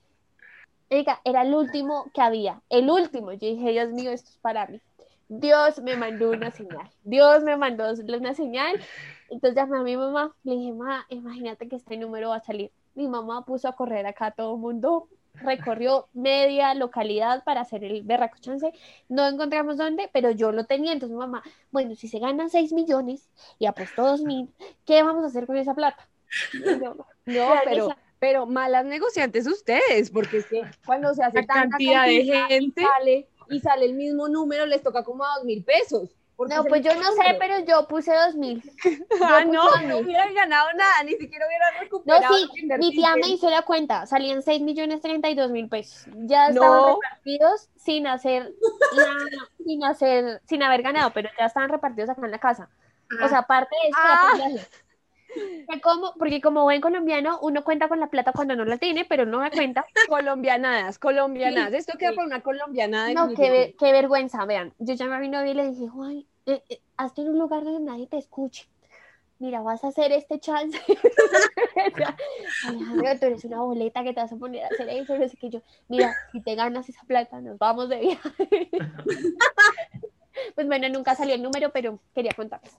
Oiga, 0.91 1.21
era 1.25 1.43
el 1.43 1.55
último 1.55 2.11
que 2.15 2.23
había, 2.23 2.63
el 2.71 2.89
último. 2.89 3.33
Yo 3.33 3.47
dije, 3.49 3.73
Dios 3.73 3.91
mío, 3.91 4.11
esto 4.11 4.31
es 4.31 4.39
para 4.39 4.67
mí. 4.67 4.81
Dios 5.29 5.83
me 5.83 5.97
mandó 5.97 6.31
una 6.31 6.51
señal. 6.51 6.91
Dios 7.05 7.43
me 7.43 7.57
mandó 7.57 7.93
una 7.93 8.35
señal. 8.35 8.81
Entonces 9.29 9.57
llamé 9.57 9.79
a 9.79 9.83
mi 9.83 9.97
mamá. 9.97 10.35
Le 10.43 10.57
dije, 10.57 10.73
mamá, 10.73 11.05
imagínate 11.11 11.69
que 11.69 11.77
este 11.77 11.99
número 11.99 12.31
va 12.31 12.37
a 12.37 12.41
salir. 12.41 12.71
Mi 12.95 13.09
mamá 13.09 13.45
puso 13.45 13.69
a 13.69 13.77
correr 13.77 14.07
acá 14.07 14.31
todo 14.31 14.55
el 14.55 14.61
mundo. 14.61 15.09
Recorrió 15.35 16.09
media 16.13 16.75
localidad 16.75 17.45
para 17.45 17.61
hacer 17.61 17.85
el 17.85 18.03
berraco 18.03 18.39
chance. 18.41 18.73
No 19.09 19.27
encontramos 19.27 19.77
dónde, 19.77 20.11
pero 20.13 20.31
yo 20.31 20.53
lo 20.53 20.65
tenía. 20.65 20.93
Entonces 20.93 21.15
mi 21.15 21.21
mamá, 21.21 21.43
bueno, 21.71 21.95
si 21.95 22.09
se 22.09 22.19
ganan 22.19 22.51
6 22.51 22.73
millones 22.73 23.29
y 23.59 23.67
apostó 23.67 24.05
2 24.05 24.23
mil, 24.23 24.53
¿qué 24.85 25.03
vamos 25.03 25.25
a 25.25 25.29
hacer 25.29 25.47
con 25.47 25.57
esa 25.57 25.75
plata? 25.75 26.09
Yo, 26.53 26.97
No, 27.27 27.49
pero, 27.65 27.89
pero 28.19 28.47
malas 28.47 28.85
negociantes 28.85 29.47
ustedes, 29.47 30.11
porque 30.11 30.39
es 30.39 30.47
que 30.47 30.63
cuando 30.85 31.15
se 31.15 31.23
hace 31.23 31.41
La 31.41 31.47
tanta 31.47 31.71
cantidad 31.71 32.07
de 32.07 32.17
cantidad 32.17 32.49
gente. 32.49 32.83
sale, 32.83 33.29
y 33.51 33.61
sale 33.61 33.87
el 33.87 33.95
mismo 33.95 34.29
número, 34.29 34.67
les 34.67 34.83
toca 34.83 35.05
como 35.05 35.25
a 35.25 35.37
dos 35.37 35.45
mil 35.45 35.63
pesos. 35.65 36.18
Porque 36.39 36.55
No, 36.55 36.65
pues 36.65 36.83
yo 36.85 36.95
no 36.95 37.11
sé, 37.13 37.37
pero 37.39 37.59
yo 37.67 37.89
puse 37.89 38.15
2 38.15 38.37
mil. 38.37 38.63
Ah, 39.21 39.43
yo 39.45 39.53
no, 39.53 39.67
puse 39.67 39.87
no 39.89 39.97
2.000. 39.99 40.05
hubieran 40.05 40.35
ganado 40.35 40.73
nada, 40.75 41.03
ni 41.05 41.15
siquiera 41.17 41.47
hubieran 41.47 41.75
No, 41.75 41.81
recuperado. 41.81 42.35
sí, 42.37 42.47
lo 42.63 42.77
que 42.77 42.79
mi 42.79 42.91
tía 42.93 43.17
me 43.17 43.29
hizo 43.29 43.51
la 43.51 43.63
cuenta, 43.63 44.07
salían 44.07 44.41
6 44.43 44.61
millones 44.63 45.01
32 45.03 45.51
mil 45.51 45.69
pesos. 45.69 46.07
Ya 46.15 46.49
estaban 46.49 46.71
No. 46.81 47.01
repartidos 47.03 47.69
sin 47.77 48.07
hacer, 48.07 48.53
la- 48.93 49.05
sin 49.67 49.85
hacer, 49.85 50.41
sin 50.49 50.63
haber 50.63 50.83
ganado, 50.83 51.11
pero 51.13 51.29
ya 51.39 51.47
estaban 51.47 51.69
repartidos 51.69 52.09
acá 52.11 52.25
en 52.25 52.31
la 52.31 52.39
casa. 52.39 52.69
O 53.23 53.29
sea, 53.29 53.39
aparte 53.39 53.75
de 53.83 53.89
eso, 53.89 53.99
Ah. 54.01 54.33
Por 55.67 55.81
como, 55.81 56.15
porque 56.19 56.41
como 56.41 56.63
buen 56.65 56.81
colombiano, 56.81 57.39
uno 57.43 57.65
cuenta 57.65 57.89
con 57.89 58.01
la 58.01 58.09
plata 58.09 58.33
cuando 58.33 58.57
no 58.57 58.65
la 58.65 58.79
tiene, 58.79 59.05
pero 59.05 59.27
no 59.27 59.39
da 59.39 59.51
cuenta. 59.51 59.85
Colombianadas, 60.09 60.99
colombianadas. 60.99 61.71
Sí, 61.71 61.77
Esto 61.77 61.99
queda 61.99 62.13
para 62.13 62.27
una 62.27 62.41
colombianada. 62.41 63.13
No, 63.13 63.35
qué, 63.35 63.75
qué 63.79 63.93
vergüenza, 63.93 64.45
vean. 64.45 64.75
Yo 64.79 64.95
llamé 64.95 65.17
a 65.17 65.19
mi 65.19 65.29
novio 65.29 65.53
y 65.53 65.55
le 65.55 65.71
dije, 65.71 65.89
Juan, 65.89 66.25
eh, 66.47 66.63
eh, 66.69 66.81
hazte 66.97 67.23
en 67.23 67.29
un 67.29 67.39
lugar 67.39 67.65
donde 67.65 67.81
nadie 67.81 68.07
te 68.07 68.19
escuche. 68.19 68.69
Mira, 69.41 69.61
vas 69.61 69.85
a 69.85 69.89
hacer 69.89 70.11
este 70.11 70.41
chance. 70.41 70.81
Alejandro, 72.67 73.19
tú 73.21 73.27
eres 73.27 73.45
una 73.45 73.61
boleta 73.61 74.03
que 74.03 74.13
te 74.13 74.21
vas 74.21 74.33
a 74.33 74.37
poner 74.37 74.65
a 74.65 74.69
hacer 74.69 74.89
eso. 74.89 75.17
No 75.17 75.29
sé 75.29 75.37
qué 75.37 75.49
yo. 75.49 75.63
Mira, 75.87 76.13
si 76.33 76.41
te 76.41 76.57
ganas 76.57 76.89
esa 76.89 77.03
plata, 77.07 77.41
nos 77.41 77.57
vamos 77.57 77.89
de 77.89 78.01
viaje. 78.01 78.71
Pues 80.55 80.67
bueno, 80.67 80.89
nunca 80.89 81.15
salió 81.15 81.35
el 81.35 81.43
número, 81.43 81.71
pero 81.71 82.01
quería 82.15 82.33
contarles. 82.33 82.77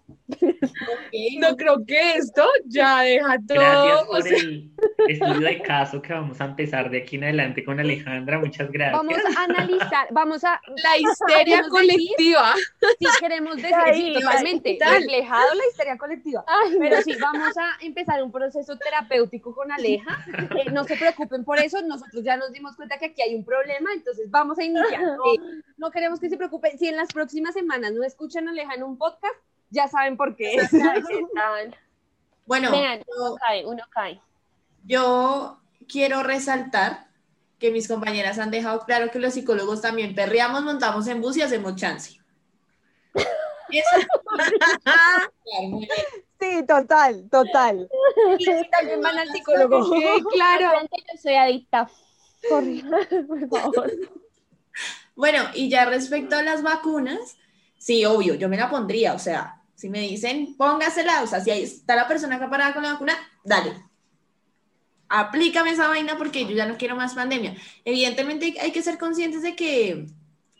No 1.39 1.55
creo 1.55 1.85
que 1.85 2.13
esto 2.13 2.45
ya 2.65 3.01
deja 3.01 3.37
todo. 3.47 3.57
Gracias 3.57 4.01
o 4.01 4.07
por 4.07 4.23
sea, 4.23 4.37
el 4.37 4.71
estudio 5.07 5.39
de 5.39 5.61
caso 5.61 6.01
que 6.01 6.13
vamos 6.13 6.41
a 6.41 6.45
empezar 6.45 6.89
de 6.89 6.99
aquí 6.99 7.15
en 7.15 7.23
adelante 7.25 7.63
con 7.63 7.79
Alejandra. 7.79 8.39
Muchas 8.39 8.71
gracias. 8.71 8.97
Vamos 8.97 9.17
a 9.37 9.43
analizar, 9.43 10.07
vamos 10.11 10.43
a. 10.43 10.59
la 10.83 10.97
histeria 10.97 11.63
colectiva. 11.69 12.53
Sí, 12.99 13.07
queremos 13.19 13.55
decir, 13.57 13.75
sí, 13.93 14.13
totalmente, 14.13 14.73
total. 14.73 15.01
reflejado 15.01 15.55
la 15.55 15.67
histeria 15.69 15.97
colectiva. 15.97 16.45
Ay, 16.47 16.77
Pero 16.79 17.01
sí, 17.01 17.15
vamos 17.19 17.57
a 17.57 17.77
empezar 17.81 18.23
un 18.23 18.31
proceso 18.31 18.77
terapéutico 18.77 19.53
con 19.53 19.71
Aleja. 19.71 20.25
Eh, 20.55 20.71
no 20.71 20.83
se 20.83 20.95
preocupen 20.95 21.43
por 21.43 21.59
eso, 21.59 21.81
nosotros 21.81 22.23
ya 22.23 22.37
nos 22.37 22.51
dimos 22.51 22.75
cuenta 22.75 22.97
que 22.97 23.07
aquí 23.07 23.21
hay 23.21 23.35
un 23.35 23.45
problema, 23.45 23.91
entonces 23.93 24.29
vamos 24.29 24.57
a 24.59 24.63
iniciar. 24.63 25.01
No, 25.01 25.23
no 25.77 25.91
queremos 25.91 26.19
que 26.19 26.29
se 26.29 26.37
preocupen. 26.37 26.77
Si 26.77 26.87
en 26.87 26.95
las 26.95 27.11
próximas 27.13 27.48
semanas 27.53 27.93
no 27.93 28.03
escuchan 28.03 28.47
a 28.47 28.51
Aleja 28.51 28.73
en 28.75 28.83
un 28.83 28.97
podcast, 28.97 29.35
ya 29.69 29.87
saben 29.87 30.17
por 30.17 30.35
qué 30.35 30.55
es. 30.55 30.69
Bueno, 32.45 32.71
Vean, 32.71 32.99
yo- 32.99 33.05
uno 33.25 33.35
cae, 33.35 33.65
uno 33.65 33.83
cae. 33.91 34.19
Yo 34.83 35.59
quiero 35.87 36.23
resaltar 36.23 37.05
que 37.59 37.69
mis 37.69 37.87
compañeras 37.87 38.39
han 38.39 38.49
dejado 38.49 38.79
claro 38.85 39.11
que 39.11 39.19
los 39.19 39.35
psicólogos 39.35 39.81
también 39.81 40.15
perreamos, 40.15 40.63
montamos 40.63 41.05
en 41.07 41.21
bus 41.21 41.37
y 41.37 41.43
hacemos 41.43 41.75
chance. 41.75 42.17
Sí, 46.39 46.65
total, 46.65 47.27
total. 47.29 47.89
Y 48.37 48.69
también 48.69 49.01
van 49.01 49.17
al 49.19 49.27
psicólogo. 49.29 49.83
Sí, 49.93 50.23
claro. 50.31 50.71
Yo 50.81 51.21
soy 51.21 51.35
adicta. 51.35 51.89
Por, 52.49 52.63
por 53.27 53.49
favor. 53.49 53.91
Bueno, 55.19 55.43
y 55.53 55.67
ya 55.69 55.83
respecto 55.83 56.37
a 56.37 56.43
las 56.43 56.63
vacunas, 56.63 57.35
sí, 57.77 58.05
obvio, 58.05 58.35
yo 58.35 58.47
me 58.47 58.55
la 58.55 58.69
pondría, 58.69 59.13
o 59.13 59.19
sea, 59.19 59.61
si 59.75 59.89
me 59.89 59.99
dicen 59.99 60.55
póngasela, 60.55 61.23
o 61.23 61.27
sea, 61.27 61.41
si 61.41 61.51
ahí 61.51 61.63
está 61.63 61.97
la 61.97 62.07
persona 62.07 62.37
acá 62.37 62.49
parada 62.49 62.73
con 62.73 62.83
la 62.83 62.93
vacuna, 62.93 63.17
dale. 63.43 63.73
Aplícame 65.09 65.71
esa 65.71 65.89
vaina 65.89 66.17
porque 66.17 66.45
yo 66.45 66.51
ya 66.51 66.65
no 66.65 66.77
quiero 66.77 66.95
más 66.95 67.15
pandemia. 67.15 67.57
Evidentemente 67.83 68.55
hay 68.61 68.71
que 68.71 68.81
ser 68.81 68.97
conscientes 68.97 69.41
de 69.41 69.57
que 69.57 70.07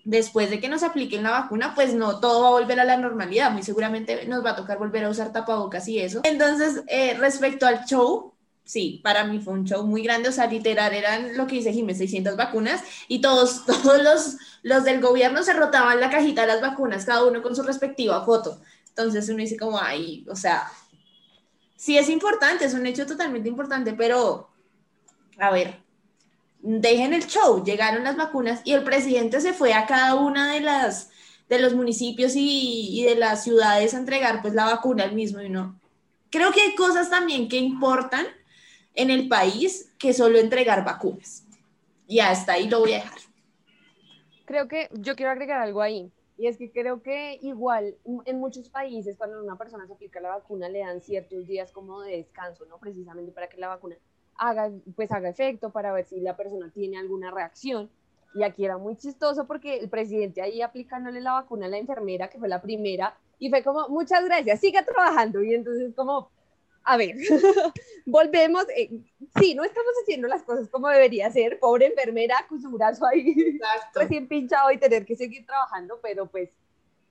después 0.04 0.50
de 0.50 0.60
que 0.60 0.68
nos 0.68 0.84
apliquen 0.84 1.24
la 1.24 1.32
vacuna, 1.32 1.74
pues 1.74 1.94
no 1.94 2.20
todo 2.20 2.42
va 2.42 2.48
a 2.50 2.60
volver 2.60 2.82
a 2.82 2.84
la 2.84 2.98
normalidad. 2.98 3.52
Muy 3.52 3.64
seguramente 3.64 4.26
nos 4.26 4.44
va 4.44 4.50
a 4.50 4.56
tocar 4.58 4.78
volver 4.78 5.06
a 5.06 5.10
usar 5.10 5.32
tapabocas 5.32 5.88
y 5.88 6.00
eso. 6.00 6.20
Entonces, 6.26 6.84
eh, 6.88 7.14
respecto 7.14 7.66
al 7.66 7.86
show, 7.86 8.34
sí, 8.70 9.02
para 9.04 9.24
mí 9.24 9.40
fue 9.40 9.54
un 9.54 9.66
show 9.66 9.84
muy 9.84 10.04
grande. 10.04 10.30
O 10.30 10.32
sea, 10.32 10.46
literal, 10.46 10.94
eran 10.94 11.36
lo 11.36 11.48
que 11.48 11.56
dice 11.56 11.74
Jiménez, 11.74 11.98
600 11.98 12.38
vacunas 12.38 12.84
y 13.08 13.20
todos, 13.20 13.66
todos 13.84 14.04
los, 14.04 14.38
los 14.62 14.84
del 14.84 15.02
gobierno 15.02 15.42
se 15.42 15.54
rotaban 15.54 16.00
la 16.00 16.12
cajita 16.12 16.42
de 16.42 16.48
las 16.50 16.62
vacunas, 16.62 17.04
cada 17.04 17.26
uno 17.26 17.42
con 17.42 17.56
su 17.56 17.64
respectiva 17.64 18.24
foto. 18.24 18.62
Entonces 18.90 19.28
uno 19.28 19.40
dice 19.40 19.58
como, 19.58 19.80
ay, 19.80 20.24
o 20.30 20.36
sea, 20.36 20.72
sí 21.78 21.98
es 21.98 22.10
importante, 22.10 22.66
es 22.66 22.76
un 22.76 22.86
hecho 22.86 23.08
totalmente 23.08 23.50
importante, 23.50 23.94
pero, 23.94 24.52
a 25.40 25.50
ver, 25.50 25.80
dejen 26.60 27.16
el 27.16 27.26
show, 27.26 27.64
llegaron 27.64 28.04
las 28.04 28.18
vacunas 28.18 28.62
y 28.66 28.74
el 28.74 28.84
presidente 28.84 29.42
se 29.42 29.54
fue 29.54 29.74
a 29.74 29.88
cada 29.88 30.14
una 30.14 30.54
de 30.54 30.62
las 30.62 31.10
de 31.50 31.58
los 31.58 31.74
municipios 31.74 32.36
y, 32.36 33.00
y 33.00 33.04
de 33.06 33.16
las 33.16 33.44
ciudades 33.44 33.96
a 33.96 33.98
entregar 33.98 34.44
pues 34.44 34.54
la 34.54 34.66
vacuna 34.66 35.06
al 35.06 35.14
mismo 35.14 35.42
y 35.42 35.50
no. 35.50 35.80
Creo 36.30 36.52
que 36.52 36.62
hay 36.62 36.76
cosas 36.76 37.10
también 37.10 37.50
que 37.50 37.58
importan 37.58 38.28
en 38.96 39.10
el 39.10 39.28
país 39.28 39.94
que 39.98 40.14
solo 40.14 40.38
entregar 40.38 40.84
vacunas. 40.84 41.46
Y 42.08 42.20
hasta 42.20 42.54
ahí 42.54 42.68
lo 42.68 42.80
voy 42.80 42.94
a 42.94 42.98
dejar. 42.98 43.20
Creo 44.46 44.68
que 44.68 44.90
yo 44.94 45.16
quiero 45.16 45.32
agregar 45.32 45.60
algo 45.60 45.82
ahí. 45.82 46.12
Y 46.38 46.48
es 46.48 46.58
que 46.58 46.72
creo 46.72 47.02
que 47.02 47.38
igual 47.42 47.98
en 48.26 48.40
muchos 48.40 48.70
países 48.70 49.18
cuando 49.18 49.44
una 49.44 49.58
persona 49.58 49.86
se 49.86 49.94
aplica 49.94 50.22
la 50.22 50.30
vacuna 50.30 50.70
le 50.70 50.80
dan 50.80 51.02
ciertos 51.02 51.46
días 51.46 51.72
como 51.72 52.02
de 52.02 52.18
descanso, 52.18 52.66
¿no? 52.66 52.78
Precisamente 52.80 53.34
para 53.34 53.50
que 53.50 53.58
la 53.58 53.68
vacuna 53.68 53.98
haga, 54.36 54.72
pues 54.96 55.12
haga 55.12 55.30
efecto, 55.30 55.70
para 55.72 55.92
ver 55.92 56.06
si 56.06 56.22
la 56.22 56.38
persona 56.38 56.72
tiene 56.74 56.98
alguna 56.98 57.30
reacción. 57.30 57.90
Y 58.34 58.44
aquí 58.44 58.64
era 58.64 58.78
muy 58.78 58.96
chistoso 58.96 59.46
porque 59.48 59.80
el 59.80 59.90
presidente 59.90 60.42
ahí 60.42 60.62
aplicándole 60.62 61.20
la 61.20 61.34
vacuna 61.34 61.66
a 61.66 61.70
la 61.70 61.78
enfermera, 61.78 62.30
que 62.30 62.40
fue 62.40 62.48
la 62.48 62.62
primera, 62.62 63.18
y 63.38 63.50
fue 63.50 63.64
como, 63.64 63.90
muchas 63.90 64.24
gracias, 64.24 64.62
siga 64.62 64.86
trabajando. 64.86 65.44
Y 65.44 65.54
entonces 65.54 65.94
como, 65.94 66.32
a 66.84 66.98
ver, 66.98 67.16
volvemos, 68.06 68.66
eh, 68.76 68.90
sí, 69.40 69.54
no 69.56 69.64
estamos 69.64 69.92
haciendo 70.02 70.28
las 70.28 70.44
cosas 70.44 70.68
como 70.70 70.88
debería 70.90 71.32
ser, 71.32 71.60
pobre 71.60 71.88
enfermera 71.88 72.36
con 72.48 72.62
su 72.62 72.70
brazo 72.72 73.06
ahí 73.06 73.34
Exacto. 73.38 74.00
recién 74.00 74.28
pinchado 74.28 74.72
y 74.72 74.78
tener 74.78 75.06
que 75.06 75.16
seguir 75.16 75.46
trabajando, 75.46 76.00
pero 76.02 76.26
pues 76.26 76.50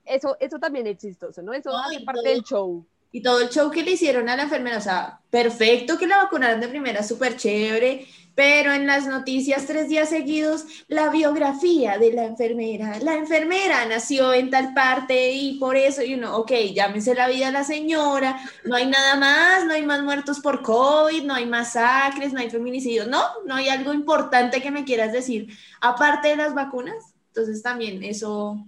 eso, 0.05 0.35
eso 0.39 0.59
también 0.59 0.87
es 0.87 0.97
chistoso, 0.97 1.41
¿no? 1.41 1.53
Eso 1.53 1.69
No, 1.69 1.79
hace 1.79 1.99
parte 2.01 2.21
todo- 2.21 2.31
del 2.33 2.43
show. 2.43 2.85
Y 3.11 3.21
todo 3.21 3.41
el 3.41 3.49
show 3.49 3.71
que 3.71 3.83
le 3.83 3.91
hicieron 3.91 4.29
a 4.29 4.35
la 4.35 4.43
enfermera, 4.43 4.77
o 4.77 4.81
sea, 4.81 5.19
perfecto 5.29 5.97
que 5.97 6.07
la 6.07 6.17
vacunaron 6.17 6.59
de 6.59 6.67
primera, 6.67 7.01
súper 7.03 7.37
chévere, 7.37 8.07
pero 8.39 8.71
en 8.71 8.87
las 8.87 9.05
noticias 9.05 9.65
tres 9.65 9.89
días 9.89 10.07
seguidos, 10.07 10.63
la 10.87 11.09
biografía 11.09 11.97
de 11.97 12.13
la 12.13 12.23
enfermera, 12.23 12.97
la 12.99 13.15
enfermera 13.15 13.85
nació 13.85 14.33
en 14.33 14.49
tal 14.49 14.73
parte 14.73 15.33
y 15.33 15.59
por 15.59 15.75
eso, 15.75 16.03
y 16.03 16.13
uno, 16.13 16.37
ok, 16.37 16.51
llámese 16.73 17.15
la 17.15 17.27
vida 17.27 17.49
a 17.49 17.51
la 17.51 17.65
señora, 17.65 18.39
no 18.63 18.77
hay 18.77 18.85
nada 18.85 19.15
más, 19.15 19.65
no 19.65 19.73
hay 19.73 19.85
más 19.85 20.03
muertos 20.03 20.39
por 20.39 20.61
COVID, 20.61 21.23
no 21.23 21.33
hay 21.33 21.47
masacres, 21.47 22.31
no 22.31 22.39
hay 22.39 22.49
feminicidios, 22.49 23.07
no, 23.07 23.21
no 23.45 23.55
hay 23.55 23.67
algo 23.67 23.93
importante 23.93 24.61
que 24.61 24.71
me 24.71 24.85
quieras 24.85 25.11
decir, 25.11 25.49
aparte 25.81 26.29
de 26.29 26.37
las 26.37 26.53
vacunas, 26.53 27.13
entonces 27.27 27.61
también 27.61 28.03
eso 28.03 28.65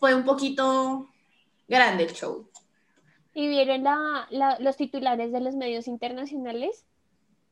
fue 0.00 0.14
un 0.14 0.24
poquito 0.24 1.08
grande 1.68 2.04
el 2.04 2.12
show. 2.12 2.45
¿Y 3.36 3.48
vieron 3.48 3.84
la, 3.84 4.26
la- 4.30 4.58
los 4.60 4.76
titulares 4.78 5.30
de 5.30 5.40
los 5.40 5.54
medios 5.54 5.88
internacionales? 5.88 6.86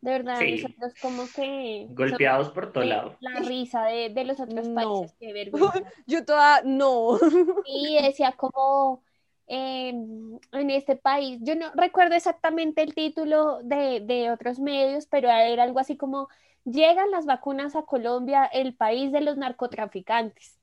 De 0.00 0.10
verdad, 0.12 0.40
Sí. 0.40 0.52
nosotros 0.52 0.94
como 1.02 1.26
que 1.34 1.86
Golpeados 1.90 2.50
por 2.50 2.72
todo 2.72 2.84
lado. 2.84 3.16
la 3.20 3.40
risa 3.40 3.84
de, 3.84 4.08
de 4.08 4.24
los 4.24 4.40
otros 4.40 4.66
No. 4.68 4.74
países, 4.74 5.16
qué 5.20 5.32
vergüenza. 5.34 5.82
Yo 6.06 6.24
toda, 6.24 6.62
no. 6.64 7.18
Y 7.66 8.02
decía 8.02 8.32
como 8.32 9.02
eh, 9.46 9.90
en 9.90 10.70
este 10.70 10.96
país, 10.96 11.38
yo 11.42 11.54
no 11.54 11.70
recuerdo 11.74 12.14
exactamente 12.14 12.82
el 12.82 12.94
título 12.94 13.60
de, 13.62 14.00
de 14.00 14.30
otros 14.30 14.58
medios, 14.58 15.06
pero 15.06 15.28
era 15.30 15.62
algo 15.62 15.80
así 15.80 15.96
como, 15.98 16.28
llegan 16.64 17.10
las 17.10 17.26
vacunas 17.26 17.76
a 17.76 17.82
Colombia, 17.82 18.46
el 18.46 18.74
país 18.74 19.12
de 19.12 19.20
los 19.20 19.36
narcotraficantes, 19.36 20.58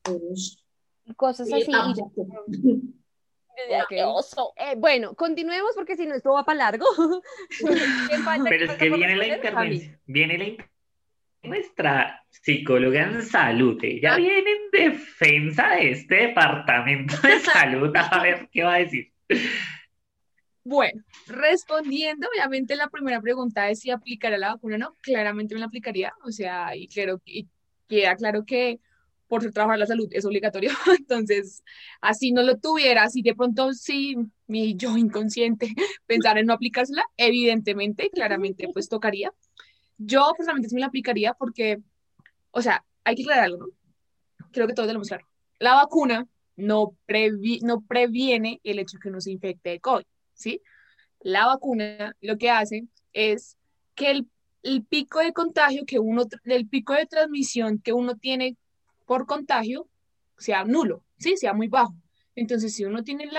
y 1.05 1.13
cosas 1.15 1.47
Sí, 1.47 1.53
así. 1.61 1.71
yo, 3.57 3.63
tampoco. 3.69 3.75
"Ay, 3.75 3.81
Ok. 3.81 3.87
qué 3.89 4.03
oso". 4.03 4.53
Eh, 4.57 4.75
bueno, 4.77 5.13
continuemos 5.15 5.71
porque 5.75 5.95
si 5.95 6.05
no 6.05 6.15
esto 6.15 6.31
va 6.33 6.43
para 6.43 6.57
largo. 6.57 6.85
Pero 8.49 8.65
es 8.65 8.71
que 8.77 8.89
viene 8.89 9.15
la 9.15 9.27
intervención, 9.27 9.99
viene 10.05 10.37
la 10.37 10.43
inter- 10.45 10.69
nuestra 11.43 12.23
psicóloga 12.29 13.03
en 13.03 13.23
salud, 13.23 13.77
ella 13.83 14.15
viene 14.15 14.51
en 14.51 14.91
defensa 14.91 15.69
de 15.71 15.91
este 15.91 16.15
departamento 16.27 17.15
de 17.17 17.39
salud, 17.39 17.91
a 17.95 18.21
ver 18.21 18.47
qué 18.51 18.63
va 18.63 18.75
a 18.75 18.79
decir. 18.79 19.11
Bueno, 20.63 21.03
respondiendo, 21.27 22.27
obviamente 22.31 22.75
la 22.75 22.87
primera 22.89 23.19
pregunta 23.19 23.69
es 23.69 23.79
si 23.79 23.89
aplicará 23.89 24.37
la 24.37 24.49
vacuna 24.53 24.75
o 24.75 24.77
no. 24.77 24.95
Claramente 25.01 25.55
me 25.55 25.59
la 25.59 25.65
aplicaría, 25.65 26.13
o 26.23 26.31
sea, 26.31 26.75
y 26.75 26.87
claro, 26.87 27.19
y 27.25 27.47
queda 27.87 28.15
claro 28.15 28.45
que 28.45 28.79
por 29.31 29.41
ser 29.43 29.53
trabajador 29.53 29.77
de 29.77 29.79
la 29.79 29.87
salud 29.87 30.09
es 30.11 30.25
obligatorio. 30.25 30.71
Entonces, 30.99 31.63
así 32.01 32.33
no 32.33 32.43
lo 32.43 32.57
tuviera, 32.57 33.09
si 33.09 33.21
de 33.21 33.33
pronto 33.33 33.71
sí 33.71 34.17
mi 34.47 34.75
yo 34.75 34.97
inconsciente 34.97 35.73
pensara 36.05 36.41
en 36.41 36.47
no 36.47 36.53
aplicársela, 36.53 37.05
evidentemente, 37.15 38.09
claramente, 38.09 38.67
pues 38.73 38.89
tocaría. 38.89 39.31
Yo 39.97 40.33
personalmente 40.35 40.67
sí 40.67 40.75
me 40.75 40.81
la 40.81 40.87
aplicaría 40.87 41.33
porque, 41.33 41.79
o 42.51 42.61
sea, 42.61 42.83
hay 43.05 43.15
que 43.15 43.21
aclarar 43.23 43.45
algo, 43.45 43.67
¿no? 43.67 44.47
Creo 44.51 44.67
que 44.67 44.73
todos 44.73 44.87
tenemos 44.89 45.07
claro. 45.07 45.25
La 45.59 45.75
vacuna 45.75 46.27
no, 46.57 46.97
previ- 47.07 47.61
no 47.61 47.85
previene 47.87 48.59
el 48.65 48.79
hecho 48.79 48.97
que 49.01 49.07
uno 49.07 49.21
se 49.21 49.31
infecte 49.31 49.69
de 49.69 49.79
COVID, 49.79 50.03
¿sí? 50.33 50.61
La 51.21 51.45
vacuna 51.45 52.17
lo 52.19 52.37
que 52.37 52.49
hace 52.49 52.85
es 53.13 53.55
que 53.95 54.11
el, 54.11 54.27
el 54.63 54.83
pico 54.83 55.19
de 55.19 55.31
contagio 55.31 55.85
que 55.85 55.99
uno, 55.99 56.25
el 56.43 56.67
pico 56.67 56.91
de 56.95 57.05
transmisión 57.05 57.79
que 57.79 57.93
uno 57.93 58.17
tiene 58.17 58.57
por 59.11 59.25
contagio 59.25 59.89
sea 60.37 60.63
nulo, 60.63 61.03
¿sí? 61.17 61.35
Sea 61.35 61.51
muy 61.51 61.67
bajo. 61.67 61.93
Entonces, 62.33 62.73
si 62.73 62.85
uno 62.85 63.03
tiene 63.03 63.29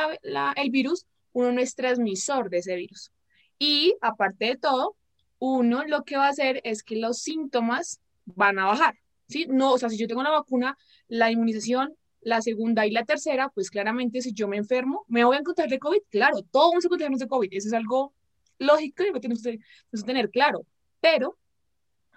el 0.57 0.71
virus, 0.71 1.07
uno 1.33 1.51
no 1.51 1.63
es 1.63 1.75
transmisor 1.75 2.51
de 2.51 2.59
ese 2.59 2.77
virus. 2.77 3.11
Y 3.59 3.95
aparte 4.03 4.45
de 4.45 4.57
todo, 4.59 4.97
uno 5.39 5.83
lo 5.87 6.05
que 6.05 6.19
va 6.19 6.27
a 6.27 6.29
hacer 6.29 6.61
es 6.65 6.83
que 6.83 6.97
los 6.97 7.21
síntomas 7.21 8.03
van 8.27 8.59
a 8.59 8.67
bajar, 8.67 8.99
¿sí? 9.29 9.47
No, 9.49 9.73
o 9.73 9.79
sea, 9.79 9.89
si 9.89 9.97
yo 9.97 10.07
tengo 10.07 10.23
la 10.23 10.29
vacuna, 10.29 10.77
la 11.09 11.31
inmunización, 11.31 11.97
la 12.21 12.43
segunda 12.43 12.87
y 12.87 12.91
la 12.91 13.07
tercera, 13.07 13.49
pues 13.49 13.71
claramente 13.71 14.21
si 14.21 14.35
yo 14.35 14.49
me 14.49 14.59
enfermo, 14.59 15.07
me 15.09 15.25
voy 15.25 15.39
a 15.39 15.43
contagiar 15.43 15.71
de 15.71 15.79
COVID, 15.79 16.03
claro, 16.11 16.43
todos 16.51 16.73
vamos 16.73 16.85
a 16.85 16.89
contagiarnos 16.91 17.21
de 17.21 17.29
COVID, 17.29 17.49
eso 17.51 17.69
es 17.69 17.73
algo 17.73 18.13
lógico 18.59 19.05
y 19.05 19.11
lo 19.11 19.21
tenemos 19.21 19.43
que 19.43 19.59
tener 20.05 20.29
claro, 20.29 20.67
pero 21.01 21.39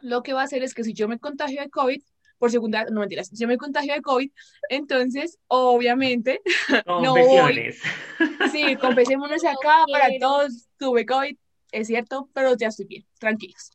lo 0.01 0.23
que 0.23 0.33
va 0.33 0.41
a 0.41 0.43
hacer 0.43 0.61
es 0.61 0.73
que 0.73 0.83
si 0.83 0.91
yo 0.91 1.07
me 1.07 1.19
contagio 1.19 1.61
de 1.61 1.69
COVID, 1.69 2.01
por 2.45 2.51
segunda, 2.51 2.85
no 2.91 2.99
mentiras, 2.99 3.31
yo 3.31 3.47
me 3.47 3.57
contagio 3.57 3.95
de 3.95 4.01
COVID, 4.03 4.29
entonces 4.69 5.39
obviamente, 5.47 6.41
No 6.85 7.15
voy. 7.15 7.73
Sí, 8.51 8.75
confesémonos 8.75 9.41
No 9.43 9.49
acá 9.49 9.83
para 9.91 10.09
todos, 10.19 10.67
tuve 10.77 11.07
COVID, 11.07 11.35
es 11.71 11.87
cierto, 11.87 12.29
pero 12.33 12.55
ya 12.55 12.67
estoy 12.67 12.85
bien, 12.85 13.03
tranquilos. 13.19 13.71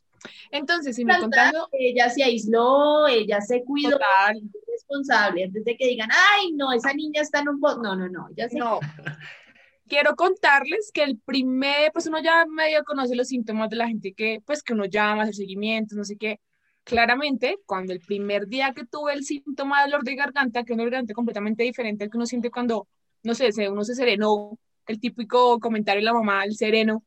Entonces, 0.51 0.95
si 0.95 1.03
me 1.03 1.19
contagio, 1.19 1.67
Ella 1.73 2.09
se 2.09 2.23
aisló, 2.23 3.09
ella 3.09 3.41
se 3.41 3.61
cuidó, 3.65 3.91
total, 3.91 4.37
es 4.37 4.61
responsable, 4.71 5.43
antes 5.43 5.65
de 5.65 5.75
que 5.75 5.87
digan, 5.87 6.09
ay, 6.33 6.53
no, 6.53 6.71
esa 6.71 6.93
niña 6.93 7.21
está 7.21 7.41
en 7.41 7.49
un... 7.49 7.59
po-". 7.59 7.75
No, 7.75 7.93
no, 7.97 8.07
no, 8.07 8.29
ella 8.29 8.47
se... 8.47 8.57
No. 8.57 8.79
Quiero 9.89 10.15
contarles 10.15 10.91
que 10.93 11.03
el 11.03 11.19
primer, 11.19 11.91
pues 11.91 12.07
uno 12.07 12.21
ya 12.23 12.45
medio 12.45 12.85
conoce 12.85 13.15
los 13.17 13.27
síntomas 13.27 13.69
de 13.69 13.75
la 13.75 13.89
gente 13.89 14.13
que, 14.13 14.41
pues 14.45 14.63
que 14.63 14.71
uno 14.71 14.85
llama, 14.85 15.23
hace 15.23 15.33
seguimientos, 15.33 15.97
no 15.97 16.05
sé 16.05 16.15
qué. 16.15 16.39
Claramente, 16.83 17.57
cuando 17.65 17.93
el 17.93 17.99
primer 18.01 18.47
día 18.47 18.73
que 18.73 18.85
tuve 18.85 19.13
el 19.13 19.23
síntoma 19.23 19.79
de 19.83 19.91
dolor 19.91 20.03
de 20.03 20.15
garganta, 20.15 20.63
que 20.63 20.73
es 20.73 20.75
un 20.75 20.77
dolor 20.79 20.91
de 20.91 20.95
garganta 20.97 21.13
completamente 21.13 21.63
diferente 21.63 22.03
al 22.03 22.09
que 22.09 22.17
uno 22.17 22.25
siente 22.25 22.51
cuando, 22.51 22.87
no 23.23 23.33
sé, 23.35 23.49
uno 23.69 23.83
se 23.83 23.95
serenó, 23.95 24.57
el 24.87 24.99
típico 24.99 25.59
comentario 25.59 26.01
de 26.01 26.05
la 26.05 26.13
mamá, 26.13 26.43
el 26.43 26.55
sereno, 26.55 27.03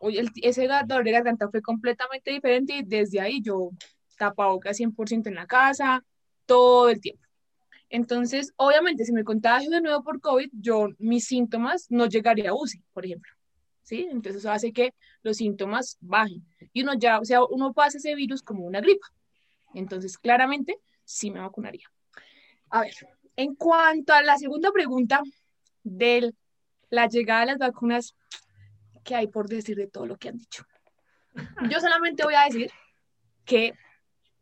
oye, 0.00 0.20
el- 0.20 0.30
ese 0.42 0.68
dolor 0.86 1.04
de 1.04 1.12
garganta 1.12 1.48
fue 1.50 1.62
completamente 1.62 2.30
diferente 2.32 2.74
y 2.76 2.82
desde 2.84 3.20
ahí 3.20 3.42
yo 3.42 3.70
tapabocas 4.18 4.76
100% 4.78 5.28
en 5.30 5.36
la 5.36 5.46
casa, 5.46 6.04
todo 6.46 6.88
el 6.90 7.00
tiempo. 7.00 7.22
Entonces, 7.90 8.52
obviamente, 8.56 9.04
si 9.06 9.12
me 9.12 9.24
contagio 9.24 9.70
de 9.70 9.82
nuevo 9.82 10.02
por 10.04 10.20
COVID, 10.20 10.50
yo, 10.54 10.88
mis 10.98 11.26
síntomas 11.26 11.86
no 11.90 12.06
llegaría 12.06 12.50
a 12.50 12.54
UCI, 12.54 12.84
por 12.94 13.06
ejemplo. 13.06 13.32
Entonces, 13.92 14.36
eso 14.36 14.50
hace 14.50 14.72
que 14.72 14.94
los 15.22 15.36
síntomas 15.36 15.98
bajen. 16.00 16.44
Y 16.72 16.82
uno 16.82 16.94
ya, 16.94 17.18
o 17.18 17.24
sea, 17.24 17.44
uno 17.44 17.72
pasa 17.72 17.98
ese 17.98 18.14
virus 18.14 18.42
como 18.42 18.64
una 18.64 18.80
gripa. 18.80 19.06
Entonces, 19.74 20.18
claramente, 20.18 20.78
sí 21.04 21.30
me 21.30 21.40
vacunaría. 21.40 21.90
A 22.70 22.82
ver, 22.82 22.94
en 23.36 23.54
cuanto 23.54 24.12
a 24.12 24.22
la 24.22 24.36
segunda 24.38 24.70
pregunta 24.70 25.22
de 25.82 26.32
la 26.90 27.06
llegada 27.08 27.40
de 27.40 27.46
las 27.46 27.58
vacunas, 27.58 28.14
¿qué 29.04 29.14
hay 29.14 29.26
por 29.26 29.48
decir 29.48 29.76
de 29.76 29.86
todo 29.86 30.06
lo 30.06 30.16
que 30.16 30.28
han 30.28 30.38
dicho? 30.38 30.64
Yo 31.68 31.80
solamente 31.80 32.24
voy 32.24 32.34
a 32.34 32.44
decir 32.44 32.70
que 33.44 33.74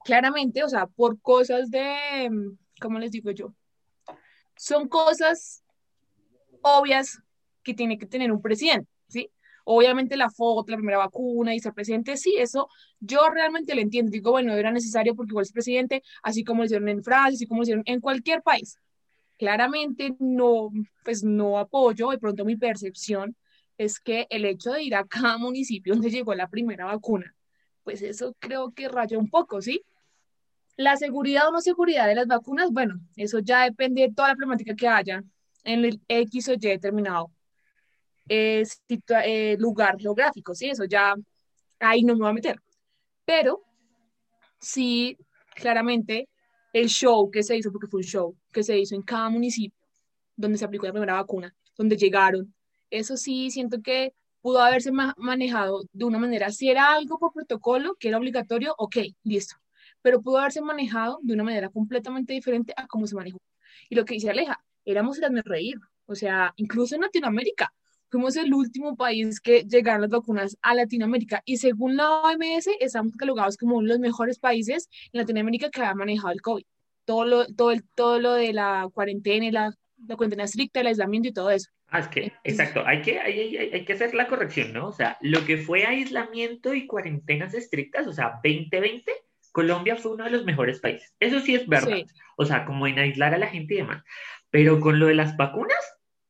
claramente, 0.04 0.64
o 0.64 0.68
sea, 0.68 0.86
por 0.86 1.20
cosas 1.20 1.70
de, 1.70 2.56
¿cómo 2.80 2.98
les 2.98 3.10
digo 3.10 3.30
yo? 3.30 3.54
Son 4.56 4.88
cosas 4.88 5.62
obvias 6.62 7.20
que 7.62 7.74
tiene 7.74 7.98
que 7.98 8.06
tener 8.06 8.32
un 8.32 8.42
presidente. 8.42 8.90
Obviamente 9.70 10.16
la 10.16 10.30
foto, 10.30 10.70
la 10.70 10.78
primera 10.78 10.96
vacuna 10.96 11.54
y 11.54 11.60
ser 11.60 11.74
presidente, 11.74 12.16
sí, 12.16 12.34
eso 12.38 12.70
yo 13.00 13.28
realmente 13.28 13.74
lo 13.74 13.82
entiendo. 13.82 14.10
Digo, 14.10 14.30
bueno, 14.30 14.54
era 14.54 14.70
necesario 14.70 15.14
porque 15.14 15.32
igual 15.32 15.42
es 15.42 15.52
presidente, 15.52 16.02
así 16.22 16.42
como 16.42 16.62
lo 16.62 16.64
hicieron 16.64 16.88
en 16.88 17.04
Francia, 17.04 17.34
así 17.36 17.46
como 17.46 17.58
lo 17.60 17.62
hicieron 17.64 17.82
en 17.84 18.00
cualquier 18.00 18.40
país. 18.40 18.78
Claramente 19.36 20.16
no, 20.20 20.70
pues 21.04 21.22
no 21.22 21.58
apoyo, 21.58 22.08
de 22.08 22.18
pronto 22.18 22.46
mi 22.46 22.56
percepción 22.56 23.36
es 23.76 24.00
que 24.00 24.26
el 24.30 24.46
hecho 24.46 24.72
de 24.72 24.84
ir 24.84 24.94
a 24.94 25.04
cada 25.04 25.36
municipio 25.36 25.92
donde 25.92 26.08
llegó 26.08 26.34
la 26.34 26.48
primera 26.48 26.86
vacuna, 26.86 27.34
pues 27.84 28.00
eso 28.00 28.34
creo 28.38 28.70
que 28.72 28.88
raya 28.88 29.18
un 29.18 29.28
poco, 29.28 29.60
¿sí? 29.60 29.82
La 30.76 30.96
seguridad 30.96 31.48
o 31.48 31.52
no 31.52 31.60
seguridad 31.60 32.06
de 32.06 32.14
las 32.14 32.26
vacunas, 32.26 32.70
bueno, 32.70 33.00
eso 33.16 33.40
ya 33.40 33.64
depende 33.64 34.00
de 34.00 34.14
toda 34.14 34.28
la 34.28 34.34
problemática 34.34 34.74
que 34.74 34.88
haya 34.88 35.22
en 35.64 35.84
el 35.84 36.00
X 36.08 36.48
o 36.48 36.54
Y 36.54 36.56
determinado 36.56 37.30
eh, 38.28 38.62
situa- 38.88 39.22
eh, 39.26 39.56
lugar 39.58 39.98
geográfico, 39.98 40.54
¿sí? 40.54 40.70
Eso 40.70 40.84
ya 40.84 41.14
ahí 41.80 42.02
no 42.04 42.14
me 42.14 42.20
voy 42.20 42.30
a 42.30 42.32
meter. 42.34 42.60
Pero 43.24 43.62
sí, 44.60 45.16
claramente, 45.54 46.28
el 46.72 46.88
show 46.88 47.30
que 47.30 47.42
se 47.42 47.56
hizo, 47.56 47.72
porque 47.72 47.86
fue 47.88 47.98
un 48.00 48.04
show 48.04 48.36
que 48.52 48.62
se 48.62 48.78
hizo 48.78 48.94
en 48.94 49.02
cada 49.02 49.28
municipio 49.30 49.78
donde 50.36 50.58
se 50.58 50.64
aplicó 50.64 50.86
la 50.86 50.92
primera 50.92 51.14
vacuna, 51.14 51.54
donde 51.76 51.96
llegaron, 51.96 52.54
eso 52.90 53.16
sí 53.16 53.50
siento 53.50 53.82
que 53.82 54.14
pudo 54.40 54.60
haberse 54.60 54.92
ma- 54.92 55.14
manejado 55.18 55.82
de 55.92 56.04
una 56.04 56.18
manera, 56.18 56.50
si 56.50 56.70
era 56.70 56.94
algo 56.94 57.18
por 57.18 57.32
protocolo, 57.32 57.96
que 57.98 58.08
era 58.08 58.18
obligatorio, 58.18 58.74
ok, 58.78 58.96
listo, 59.24 59.56
pero 60.02 60.20
pudo 60.22 60.38
haberse 60.38 60.60
manejado 60.62 61.18
de 61.22 61.34
una 61.34 61.44
manera 61.44 61.68
completamente 61.70 62.32
diferente 62.34 62.72
a 62.76 62.86
cómo 62.86 63.06
se 63.06 63.16
manejó. 63.16 63.38
Y 63.88 63.96
lo 63.96 64.04
que 64.04 64.14
dice 64.14 64.30
Aleja, 64.30 64.62
éramos 64.84 65.18
el 65.20 65.42
reír, 65.44 65.76
o 66.06 66.14
sea, 66.14 66.52
incluso 66.56 66.94
en 66.94 67.02
Latinoamérica, 67.02 67.72
fuimos 68.10 68.36
el 68.36 68.52
último 68.54 68.96
país 68.96 69.40
que 69.40 69.64
llegaron 69.64 70.02
las 70.02 70.10
vacunas 70.10 70.56
a 70.62 70.74
Latinoamérica 70.74 71.42
y 71.44 71.58
según 71.58 71.96
la 71.96 72.10
OMS 72.20 72.68
estamos 72.80 73.12
catalogados 73.12 73.56
como 73.56 73.76
uno 73.76 73.86
de 73.88 73.92
los 73.94 74.00
mejores 74.00 74.38
países 74.38 74.88
en 75.12 75.20
Latinoamérica 75.20 75.70
que 75.70 75.82
ha 75.82 75.94
manejado 75.94 76.32
el 76.32 76.40
COVID. 76.40 76.64
Todo 77.04 77.24
lo, 77.24 77.46
todo 77.46 77.70
el, 77.70 77.84
todo 77.94 78.18
lo 78.20 78.32
de 78.34 78.52
la 78.52 78.88
cuarentena, 78.92 79.46
y 79.46 79.50
la, 79.50 79.72
la 80.06 80.16
cuarentena 80.16 80.44
estricta, 80.44 80.80
el 80.80 80.88
aislamiento 80.88 81.28
y 81.28 81.32
todo 81.32 81.50
eso. 81.50 81.70
Ah, 81.90 82.00
es 82.00 82.08
que, 82.08 82.32
exacto, 82.44 82.82
hay 82.86 83.00
que, 83.00 83.18
hay, 83.18 83.56
hay- 83.56 83.70
hay 83.72 83.84
que 83.86 83.94
hacer 83.94 84.12
la 84.14 84.26
corrección, 84.28 84.74
¿no? 84.74 84.88
O 84.88 84.92
sea, 84.92 85.16
lo 85.22 85.42
que 85.46 85.56
fue 85.56 85.86
aislamiento 85.86 86.74
y 86.74 86.86
cuarentenas 86.86 87.54
estrictas, 87.54 88.06
o 88.06 88.12
sea, 88.12 88.40
2020, 88.44 89.10
Colombia 89.52 89.96
fue 89.96 90.12
uno 90.12 90.24
de 90.24 90.30
los 90.30 90.44
mejores 90.44 90.80
países. 90.80 91.14
Eso 91.18 91.40
sí 91.40 91.54
es 91.54 91.66
verdad. 91.66 91.96
Sí. 91.96 92.04
O 92.36 92.44
sea, 92.44 92.66
como 92.66 92.86
en 92.86 92.98
aislar 92.98 93.32
a 93.34 93.38
la 93.38 93.46
gente 93.48 93.72
y 93.74 93.78
demás. 93.78 94.04
Pero 94.50 94.78
con 94.80 94.98
lo 95.00 95.06
de 95.06 95.14
las 95.14 95.36
vacunas, 95.38 95.78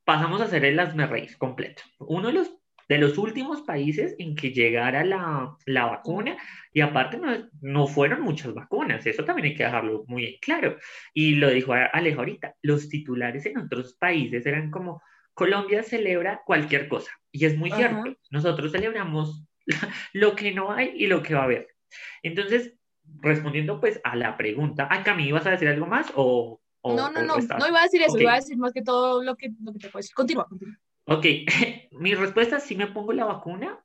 pasamos 0.08 0.40
a 0.40 0.44
hacer 0.44 0.64
el 0.64 0.78
reír 0.78 1.36
completo. 1.36 1.82
Uno 1.98 2.28
de 2.28 2.32
los, 2.32 2.50
de 2.88 2.96
los 2.96 3.18
últimos 3.18 3.60
países 3.60 4.16
en 4.18 4.36
que 4.36 4.52
llegara 4.52 5.04
la, 5.04 5.54
la 5.66 5.84
vacuna, 5.84 6.34
y 6.72 6.80
aparte 6.80 7.18
no, 7.18 7.30
no 7.60 7.86
fueron 7.86 8.22
muchas 8.22 8.54
vacunas, 8.54 9.04
eso 9.04 9.22
también 9.22 9.48
hay 9.48 9.54
que 9.54 9.64
dejarlo 9.64 10.04
muy 10.06 10.38
claro. 10.40 10.78
Y 11.12 11.34
lo 11.34 11.50
dijo 11.50 11.74
Alejo 11.74 12.20
ahorita, 12.20 12.54
los 12.62 12.88
titulares 12.88 13.44
en 13.44 13.58
otros 13.58 13.96
países 14.00 14.46
eran 14.46 14.70
como, 14.70 15.02
Colombia 15.34 15.82
celebra 15.82 16.40
cualquier 16.46 16.88
cosa, 16.88 17.12
y 17.30 17.44
es 17.44 17.58
muy 17.58 17.70
Ajá. 17.70 17.76
cierto, 17.76 18.18
nosotros 18.30 18.72
celebramos 18.72 19.44
lo 20.14 20.34
que 20.34 20.54
no 20.54 20.72
hay 20.72 20.94
y 20.96 21.06
lo 21.06 21.22
que 21.22 21.34
va 21.34 21.42
a 21.42 21.44
haber. 21.44 21.68
Entonces, 22.22 22.72
respondiendo 23.20 23.78
pues 23.78 24.00
a 24.04 24.16
la 24.16 24.38
pregunta, 24.38 24.88
¿a 24.90 25.02
Cami 25.02 25.32
vas 25.32 25.46
a 25.46 25.50
decir 25.50 25.68
algo 25.68 25.84
más 25.84 26.10
o... 26.14 26.62
o 26.92 26.96
No, 26.96 27.10
no, 27.10 27.20
o 27.20 27.22
no, 27.24 27.36
estás- 27.38 27.58
no 27.58 27.68
iba 27.68 27.80
a 27.80 27.84
decir 27.84 28.02
eso, 28.02 28.12
Ok. 28.14 28.20
iba 28.20 28.32
a 28.32 28.36
decir 28.36 28.56
más 28.58 28.72
que 28.72 28.82
todo 28.82 29.22
lo 29.22 29.36
que, 29.36 29.50
lo 29.62 29.72
que 29.72 29.78
te 29.78 29.88
puedo 29.88 30.00
decir. 30.00 30.14
Continúa, 30.14 30.46
continúa. 30.48 30.76
Ok, 31.06 31.24
mi 31.92 32.14
respuesta 32.14 32.56
es 32.58 32.64
sí 32.64 32.74
me 32.76 32.86
pongo 32.88 33.12
la 33.12 33.24
vacuna 33.24 33.78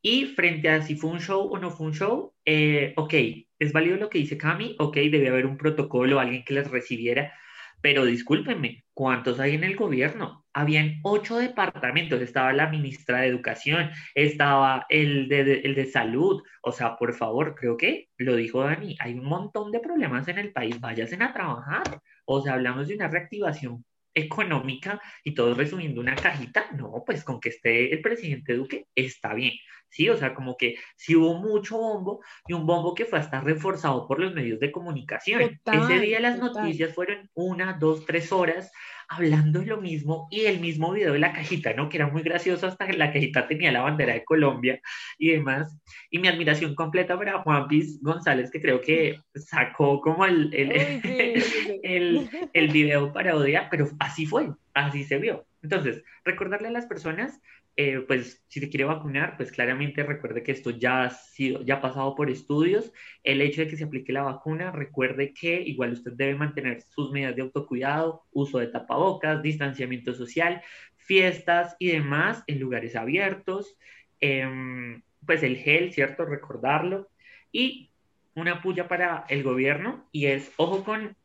y 0.00 0.26
frente 0.26 0.68
a 0.68 0.80
si 0.82 0.94
fue 0.96 1.10
un 1.10 1.20
show 1.20 1.48
o 1.52 1.58
no 1.58 1.70
fue 1.70 1.86
un 1.88 1.94
show, 1.94 2.34
eh, 2.44 2.92
ok, 2.96 3.14
es 3.58 3.72
válido 3.72 3.96
lo 3.96 4.08
que 4.08 4.18
dice 4.18 4.38
Cami, 4.38 4.76
ok, 4.78 4.94
debe 4.96 5.28
haber 5.28 5.44
un 5.46 5.56
protocolo, 5.56 6.20
alguien 6.20 6.44
que 6.44 6.54
les 6.54 6.70
recibiera, 6.70 7.32
pero 7.80 8.04
discúlpenme, 8.04 8.84
¿cuántos 8.94 9.40
hay 9.40 9.54
en 9.56 9.64
el 9.64 9.74
gobierno? 9.76 10.46
Habían 10.52 11.00
ocho 11.02 11.36
departamentos, 11.38 12.20
estaba 12.20 12.52
la 12.52 12.68
ministra 12.68 13.20
de 13.22 13.26
Educación, 13.28 13.90
estaba 14.14 14.86
el 14.88 15.28
de, 15.28 15.44
de- 15.44 15.60
el 15.64 15.74
de 15.74 15.86
Salud, 15.86 16.42
o 16.62 16.70
sea, 16.72 16.96
por 16.96 17.12
favor, 17.14 17.56
creo 17.56 17.76
que 17.76 18.08
lo 18.18 18.36
dijo 18.36 18.62
Dani, 18.62 18.96
hay 19.00 19.14
un 19.14 19.24
montón 19.24 19.72
de 19.72 19.80
problemas 19.80 20.28
en 20.28 20.38
el 20.38 20.52
país, 20.52 20.80
váyanse 20.80 21.16
a 21.20 21.32
trabajar, 21.32 22.00
o 22.30 22.42
sea, 22.42 22.54
hablamos 22.54 22.88
de 22.88 22.94
una 22.94 23.08
reactivación 23.08 23.84
económica 24.14 25.00
y 25.24 25.34
todos 25.34 25.56
resumiendo 25.56 26.00
una 26.00 26.14
cajita, 26.14 26.66
no, 26.76 27.02
pues 27.06 27.24
con 27.24 27.40
que 27.40 27.48
esté 27.50 27.92
el 27.92 28.02
presidente 28.02 28.54
Duque 28.54 28.86
está 28.94 29.32
bien, 29.32 29.52
¿sí? 29.88 30.08
O 30.10 30.16
sea, 30.16 30.34
como 30.34 30.56
que 30.56 30.76
sí 30.96 31.16
hubo 31.16 31.38
mucho 31.38 31.78
bombo 31.78 32.20
y 32.46 32.52
un 32.52 32.66
bombo 32.66 32.94
que 32.94 33.06
fue 33.06 33.18
hasta 33.18 33.40
reforzado 33.40 34.06
por 34.06 34.20
los 34.20 34.34
medios 34.34 34.60
de 34.60 34.70
comunicación. 34.70 35.58
Total, 35.64 35.90
Ese 35.90 36.00
día 36.00 36.20
las 36.20 36.38
total. 36.38 36.64
noticias 36.64 36.94
fueron 36.94 37.30
una, 37.34 37.74
dos, 37.74 38.04
tres 38.04 38.30
horas 38.30 38.70
hablando 39.08 39.60
de 39.60 39.66
lo 39.66 39.80
mismo 39.80 40.28
y 40.30 40.44
el 40.44 40.60
mismo 40.60 40.92
video 40.92 41.14
de 41.14 41.18
la 41.18 41.32
cajita, 41.32 41.72
¿no? 41.72 41.88
Que 41.88 41.96
era 41.96 42.08
muy 42.08 42.22
gracioso 42.22 42.66
hasta 42.66 42.86
que 42.86 42.92
la 42.92 43.10
cajita 43.10 43.48
tenía 43.48 43.72
la 43.72 43.80
bandera 43.80 44.12
de 44.12 44.24
Colombia 44.24 44.80
y 45.16 45.30
demás. 45.30 45.78
Y 46.10 46.18
mi 46.18 46.28
admiración 46.28 46.74
completa 46.74 47.16
para 47.16 47.42
Juan 47.42 47.68
Piz 47.68 47.98
González, 48.02 48.50
que 48.50 48.60
creo 48.60 48.82
que 48.82 49.18
sacó 49.34 50.00
como 50.02 50.26
el, 50.26 50.52
el, 50.52 50.68
Uy, 50.70 51.00
sí, 51.00 51.00
sí, 51.00 51.40
sí. 51.40 51.57
El, 51.82 52.28
el 52.52 52.68
video 52.68 53.12
parodia, 53.12 53.68
pero 53.70 53.88
así 53.98 54.26
fue, 54.26 54.50
así 54.74 55.04
se 55.04 55.18
vio. 55.18 55.46
Entonces, 55.62 56.04
recordarle 56.24 56.68
a 56.68 56.72
las 56.72 56.86
personas, 56.86 57.40
eh, 57.76 58.04
pues 58.08 58.42
si 58.48 58.58
se 58.58 58.68
quiere 58.68 58.84
vacunar, 58.84 59.36
pues 59.36 59.52
claramente 59.52 60.02
recuerde 60.02 60.42
que 60.42 60.50
esto 60.50 60.70
ya 60.70 61.04
ha 61.04 61.10
sido, 61.10 61.62
ya 61.62 61.76
ha 61.76 61.80
pasado 61.80 62.14
por 62.16 62.28
estudios. 62.28 62.92
El 63.22 63.40
hecho 63.40 63.60
de 63.60 63.68
que 63.68 63.76
se 63.76 63.84
aplique 63.84 64.12
la 64.12 64.22
vacuna, 64.22 64.72
recuerde 64.72 65.32
que 65.32 65.60
igual 65.62 65.92
usted 65.92 66.12
debe 66.12 66.34
mantener 66.34 66.82
sus 66.82 67.12
medidas 67.12 67.36
de 67.36 67.42
autocuidado, 67.42 68.24
uso 68.32 68.58
de 68.58 68.66
tapabocas, 68.66 69.42
distanciamiento 69.42 70.12
social, 70.12 70.60
fiestas 70.96 71.76
y 71.78 71.92
demás 71.92 72.42
en 72.48 72.58
lugares 72.58 72.96
abiertos. 72.96 73.76
Em, 74.20 75.02
pues 75.24 75.42
el 75.44 75.56
gel, 75.58 75.92
¿cierto? 75.92 76.24
Recordarlo. 76.24 77.08
Y 77.52 77.90
una 78.34 78.60
puya 78.60 78.88
para 78.88 79.24
el 79.28 79.42
gobierno 79.42 80.08
y 80.12 80.26
es, 80.26 80.52
ojo 80.56 80.84
con 80.84 81.16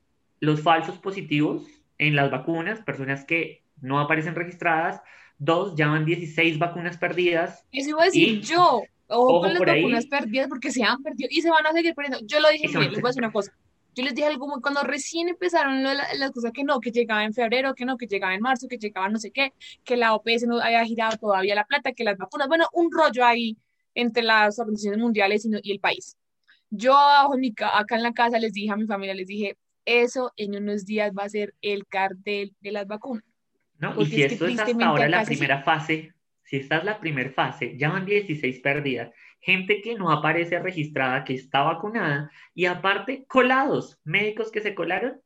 los 0.44 0.62
falsos 0.62 0.98
positivos 0.98 1.66
en 1.98 2.16
las 2.18 2.30
vacunas, 2.30 2.82
personas 2.82 3.24
que 3.24 3.64
no 3.80 4.00
aparecen 4.00 4.36
registradas. 4.36 5.02
Dos, 5.38 5.76
ya 5.76 5.88
van 5.88 6.06
16 6.06 6.60
vacunas 6.60 6.98
perdidas. 6.98 7.66
Eso 7.72 7.90
iba 7.92 8.02
a 8.04 8.06
decir 8.06 8.28
Y- 8.28 8.42
yo. 8.42 8.82
Ojo 9.08 9.40
con 9.42 9.50
las 9.50 9.58
por 9.60 9.70
ahí. 9.70 9.82
vacunas 9.82 10.06
perdidas 10.08 10.48
porque 10.48 10.72
se 10.72 10.84
han 10.84 11.02
perdido 11.04 11.30
y 11.32 11.42
se 11.42 11.50
van 11.50 11.66
a 11.66 11.72
seguir 11.72 11.94
perdiendo. 11.96 12.20
Yo 12.26 12.40
lo 12.42 12.50
dije, 12.50 12.68
miren, 12.68 12.92
les 12.92 13.02
voy 13.02 13.08
a 13.08 13.12
decir 13.12 13.22
una 13.24 13.32
cosa. 13.32 13.52
Yo 13.96 14.04
les 14.04 14.16
dije 14.16 14.28
algo 14.28 14.48
muy- 14.48 14.60
cuando 14.62 14.82
recién 14.84 15.30
empezaron 15.30 15.78
de 15.84 15.96
la- 15.96 16.14
las 16.18 16.32
cosas 16.32 16.52
que 16.52 16.64
no, 16.64 16.80
que 16.80 16.92
llegaba 16.92 17.24
en 17.24 17.34
febrero, 17.34 17.74
que 17.76 17.86
no, 17.86 17.96
que 17.98 18.08
llegaba 18.08 18.34
en 18.34 18.42
marzo, 18.42 18.68
que 18.68 18.78
llegaba 18.78 19.08
no 19.10 19.20
sé 19.20 19.32
qué, 19.32 19.54
que 19.86 19.96
la 19.98 20.14
OPS 20.16 20.46
no 20.48 20.60
había 20.60 20.84
girado 20.84 21.16
todavía 21.18 21.56
la 21.56 21.66
plata, 21.66 21.94
que 21.94 22.04
las 22.04 22.18
vacunas, 22.18 22.48
bueno, 22.50 22.66
un 22.74 22.92
rollo 22.92 23.24
ahí 23.26 23.56
entre 23.94 24.24
las 24.24 24.58
organizaciones 24.60 25.00
mundiales 25.00 25.46
y, 25.46 25.50
no- 25.50 25.60
y 25.62 25.72
el 25.72 25.80
país. 25.80 26.18
Yo 26.70 26.96
acá 26.98 27.96
en 27.96 28.04
la 28.04 28.14
casa 28.14 28.40
les 28.40 28.52
dije 28.54 28.72
a 28.72 28.76
mi 28.78 28.88
familia, 28.88 29.14
les 29.14 29.28
dije, 29.28 29.58
eso 29.86 30.32
en 30.38 30.56
unos 30.56 30.86
días 30.86 31.12
va 31.18 31.24
a 31.24 31.30
ser 31.30 31.54
el 31.62 31.86
cartel 31.88 32.56
de 32.62 32.72
las 32.72 32.88
vacunas. 32.88 33.24
¿no? 33.80 34.00
Y 34.02 34.06
si 34.06 34.24
es 34.24 34.28
que 34.28 34.34
esto 34.34 34.48
es 34.48 34.60
hasta 34.60 34.86
ahora 34.86 35.10
la 35.10 35.24
primera 35.24 35.62
fase, 35.62 36.14
si 36.44 36.58
esta 36.58 36.78
es 36.78 36.84
la 36.84 37.00
primera 37.00 37.32
fase, 37.32 37.78
ya 37.78 37.90
van 37.90 38.06
16 38.06 38.60
perdidas, 38.60 39.12
gente 39.40 39.82
que 39.82 39.96
no 39.96 40.12
aparece 40.12 40.60
registrada, 40.60 41.24
que 41.24 41.34
está 41.34 41.64
vacunada, 41.64 42.32
y 42.54 42.66
aparte 42.66 43.26
colados, 43.28 44.00
médicos 44.04 44.52
que 44.52 44.62
se 44.62 44.76
colaron, 44.76 45.22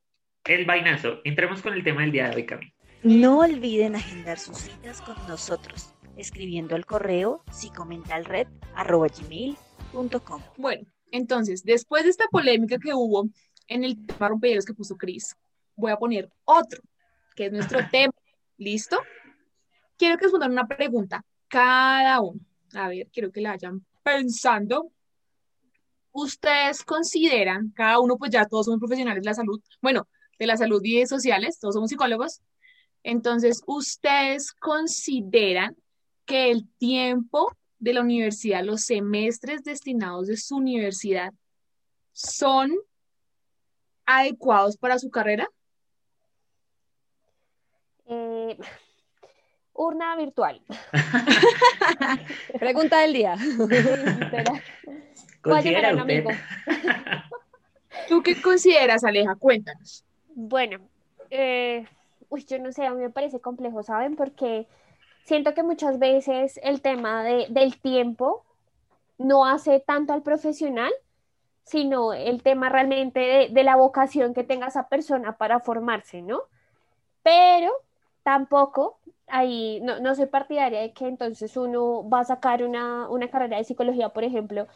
el 0.45 0.65
vainazo. 0.65 1.19
Entremos 1.23 1.61
con 1.61 1.73
el 1.73 1.83
tema 1.83 2.01
del 2.01 2.11
día 2.11 2.29
de 2.29 2.37
hoy, 2.37 2.45
Cami. 2.45 2.73
No 3.03 3.39
olviden 3.39 3.95
agendar 3.95 4.39
sus 4.39 4.57
citas 4.57 5.01
con 5.01 5.15
nosotros 5.27 5.93
escribiendo 6.17 6.75
al 6.75 6.85
correo 6.85 7.43
psicomentalred.gmail.com. 7.51 10.41
Bueno, 10.57 10.85
entonces, 11.11 11.63
después 11.63 12.03
de 12.03 12.09
esta 12.09 12.27
polémica 12.29 12.77
que 12.79 12.93
hubo 12.93 13.29
en 13.67 13.83
el 13.83 14.05
tema 14.05 14.29
rompehielos 14.29 14.65
que 14.65 14.73
puso 14.73 14.95
Cris, 14.95 15.35
voy 15.75 15.91
a 15.91 15.97
poner 15.97 16.29
otro, 16.45 16.81
que 17.35 17.45
es 17.45 17.51
nuestro 17.51 17.79
tema. 17.91 18.13
¿Listo? 18.57 18.97
Quiero 19.97 20.17
que 20.17 20.25
respondan 20.25 20.51
una 20.51 20.67
pregunta 20.67 21.23
cada 21.47 22.21
uno. 22.21 22.39
A 22.73 22.89
ver, 22.89 23.07
quiero 23.11 23.31
que 23.31 23.41
la 23.41 23.51
vayan 23.51 23.85
pensando. 24.03 24.91
¿Ustedes 26.11 26.83
consideran, 26.83 27.71
cada 27.75 27.99
uno, 27.99 28.17
pues 28.17 28.31
ya 28.31 28.45
todos 28.45 28.65
somos 28.65 28.79
profesionales 28.79 29.21
de 29.21 29.29
la 29.29 29.35
salud, 29.35 29.61
bueno, 29.81 30.07
de 30.39 30.47
la 30.47 30.57
salud 30.57 30.81
y 30.83 30.99
de 30.99 31.05
sociales, 31.05 31.59
todos 31.59 31.75
somos 31.75 31.89
psicólogos, 31.89 32.41
entonces, 33.03 33.61
¿ustedes 33.67 34.51
consideran 34.51 35.77
que 36.25 36.51
el 36.51 36.67
tiempo 36.77 37.55
de 37.79 37.93
la 37.93 38.01
universidad, 38.01 38.65
los 38.65 38.81
semestres 38.81 39.63
destinados 39.63 40.27
de 40.27 40.37
su 40.37 40.57
universidad, 40.57 41.33
son 42.11 42.71
adecuados 44.07 44.77
para 44.77 44.97
su 44.97 45.11
carrera? 45.11 45.47
Eh, 48.07 48.57
urna 49.73 50.15
virtual. 50.15 50.61
Pregunta 52.59 52.99
del 53.01 53.13
día. 53.13 53.35
¿Considera 55.41 55.95
usted? 55.95 56.25
¿Tú 58.07 58.23
qué 58.23 58.41
consideras, 58.41 59.03
Aleja? 59.03 59.35
Cuéntanos. 59.35 60.03
Bueno, 60.29 60.79
eh, 61.29 61.85
uy, 62.29 62.45
yo 62.45 62.59
no 62.59 62.71
sé, 62.71 62.85
a 62.85 62.91
mí 62.91 63.01
me 63.01 63.09
parece 63.09 63.39
complejo, 63.39 63.83
¿saben? 63.83 64.15
Porque 64.15 64.67
siento 65.25 65.53
que 65.53 65.63
muchas 65.63 65.99
veces 65.99 66.59
el 66.63 66.81
tema 66.81 67.23
de- 67.23 67.47
del 67.49 67.79
tiempo 67.79 68.45
no 69.17 69.45
hace 69.45 69.79
tanto 69.79 70.13
al 70.13 70.21
profesional, 70.23 70.91
sino 71.67 72.13
el 72.13 72.41
tema 72.43 72.69
realmente 72.69 73.49
de, 73.51 73.63
la 73.63 73.75
vocación 73.75 74.33
que 74.33 74.43
tenga 74.45 74.67
esa 74.67 74.87
persona 74.89 75.37
para 75.37 75.59
formarse, 75.59 76.21
¿no? 76.21 76.43
Pero 77.23 77.71
tampoco 78.23 78.99
ahí 79.27 79.79
no, 79.83 79.99
no 79.99 80.15
soy 80.15 80.27
partidaria 80.27 80.81
de 80.81 80.93
que 80.93 81.07
entonces 81.07 81.57
uno 81.57 82.07
va 82.09 82.21
a 82.21 82.25
sacar 82.25 82.63
una, 82.63 83.09
una 83.09 83.29
carrera 83.29 83.57
de 83.57 83.65
psicología, 83.65 84.09
por 84.09 84.23
ejemplo, 84.23 84.67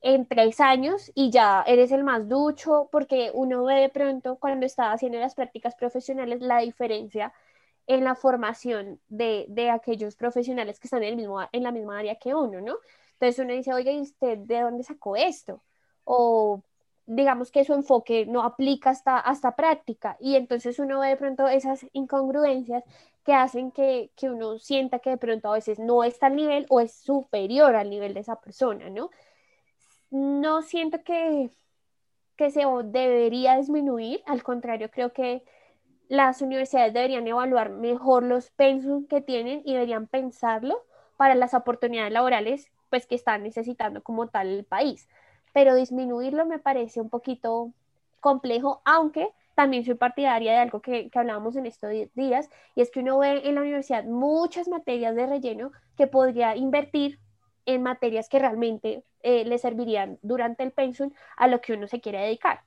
en 0.00 0.26
tres 0.26 0.60
años 0.60 1.12
y 1.14 1.30
ya 1.30 1.62
eres 1.66 1.92
el 1.92 2.04
más 2.04 2.28
ducho, 2.28 2.88
porque 2.92 3.30
uno 3.34 3.64
ve 3.64 3.74
de 3.76 3.88
pronto 3.90 4.36
cuando 4.36 4.66
está 4.66 4.92
haciendo 4.92 5.18
las 5.18 5.34
prácticas 5.34 5.74
profesionales 5.74 6.40
la 6.40 6.60
diferencia 6.60 7.32
en 7.86 8.04
la 8.04 8.14
formación 8.14 9.00
de, 9.08 9.46
de 9.48 9.70
aquellos 9.70 10.16
profesionales 10.16 10.78
que 10.80 10.86
están 10.86 11.02
en, 11.02 11.10
el 11.10 11.16
mismo, 11.16 11.40
en 11.52 11.62
la 11.62 11.72
misma 11.72 11.98
área 11.98 12.16
que 12.16 12.34
uno, 12.34 12.60
¿no? 12.60 12.76
Entonces 13.14 13.38
uno 13.44 13.54
dice, 13.54 13.74
oye, 13.74 13.92
¿y 13.92 14.00
usted 14.02 14.38
de 14.38 14.60
dónde 14.62 14.84
sacó 14.84 15.16
esto? 15.16 15.62
O 16.10 16.62
digamos 17.06 17.50
que 17.50 17.64
su 17.64 17.74
enfoque 17.74 18.26
no 18.26 18.42
aplica 18.42 18.90
hasta, 18.90 19.18
hasta 19.18 19.56
práctica 19.56 20.16
y 20.20 20.36
entonces 20.36 20.78
uno 20.78 21.00
ve 21.00 21.08
de 21.08 21.16
pronto 21.16 21.48
esas 21.48 21.86
incongruencias 21.92 22.84
que 23.24 23.34
hacen 23.34 23.72
que, 23.72 24.10
que 24.16 24.30
uno 24.30 24.58
sienta 24.58 25.00
que 25.00 25.10
de 25.10 25.16
pronto 25.18 25.50
a 25.50 25.54
veces 25.54 25.78
no 25.78 26.04
está 26.04 26.26
al 26.26 26.36
nivel 26.36 26.66
o 26.70 26.80
es 26.80 26.92
superior 26.92 27.76
al 27.76 27.90
nivel 27.90 28.14
de 28.14 28.20
esa 28.20 28.40
persona, 28.40 28.90
¿no? 28.90 29.10
No 30.10 30.62
siento 30.62 31.02
que, 31.02 31.50
que 32.36 32.50
se 32.50 32.60
debería 32.84 33.56
disminuir, 33.56 34.22
al 34.26 34.42
contrario, 34.42 34.90
creo 34.90 35.12
que 35.12 35.44
las 36.08 36.40
universidades 36.42 36.94
deberían 36.94 37.26
evaluar 37.26 37.70
mejor 37.70 38.22
los 38.22 38.50
pensum 38.50 39.06
que 39.06 39.20
tienen 39.20 39.62
y 39.64 39.74
deberían 39.74 40.06
pensarlo 40.06 40.84
para 41.16 41.34
las 41.34 41.54
oportunidades 41.54 42.12
laborales 42.12 42.70
pues 42.90 43.06
que 43.06 43.14
están 43.14 43.42
necesitando 43.42 44.02
como 44.02 44.28
tal 44.28 44.48
el 44.48 44.64
país. 44.64 45.08
Pero 45.58 45.74
disminuirlo 45.74 46.46
me 46.46 46.60
parece 46.60 47.00
un 47.00 47.08
poquito 47.08 47.72
complejo, 48.20 48.80
aunque 48.84 49.28
también 49.56 49.84
soy 49.84 49.94
partidaria 49.94 50.52
de 50.52 50.58
algo 50.58 50.80
que, 50.80 51.10
que 51.10 51.18
hablábamos 51.18 51.56
en 51.56 51.66
estos 51.66 51.90
días, 52.14 52.48
y 52.76 52.80
es 52.80 52.92
que 52.92 53.00
uno 53.00 53.18
ve 53.18 53.40
en 53.44 53.56
la 53.56 53.62
universidad 53.62 54.04
muchas 54.04 54.68
materias 54.68 55.16
de 55.16 55.26
relleno 55.26 55.72
que 55.96 56.06
podría 56.06 56.54
invertir 56.54 57.18
en 57.66 57.82
materias 57.82 58.28
que 58.28 58.38
realmente 58.38 59.02
eh, 59.24 59.44
le 59.46 59.58
servirían 59.58 60.20
durante 60.22 60.62
el 60.62 60.70
pensum 60.70 61.10
a 61.36 61.48
lo 61.48 61.60
que 61.60 61.72
uno 61.72 61.88
se 61.88 62.00
quiere 62.00 62.20
dedicar 62.20 62.60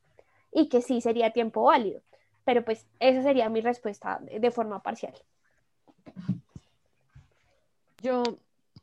y 0.51 0.67
que 0.67 0.81
sí 0.81 0.99
sería 0.99 1.31
tiempo 1.31 1.63
válido. 1.63 2.01
Pero 2.43 2.65
pues 2.65 2.85
esa 2.99 3.23
sería 3.23 3.47
mi 3.47 3.61
respuesta 3.61 4.19
de, 4.21 4.51
forma 4.51 4.83
parcial. 4.83 5.13
Yo, 8.01 8.21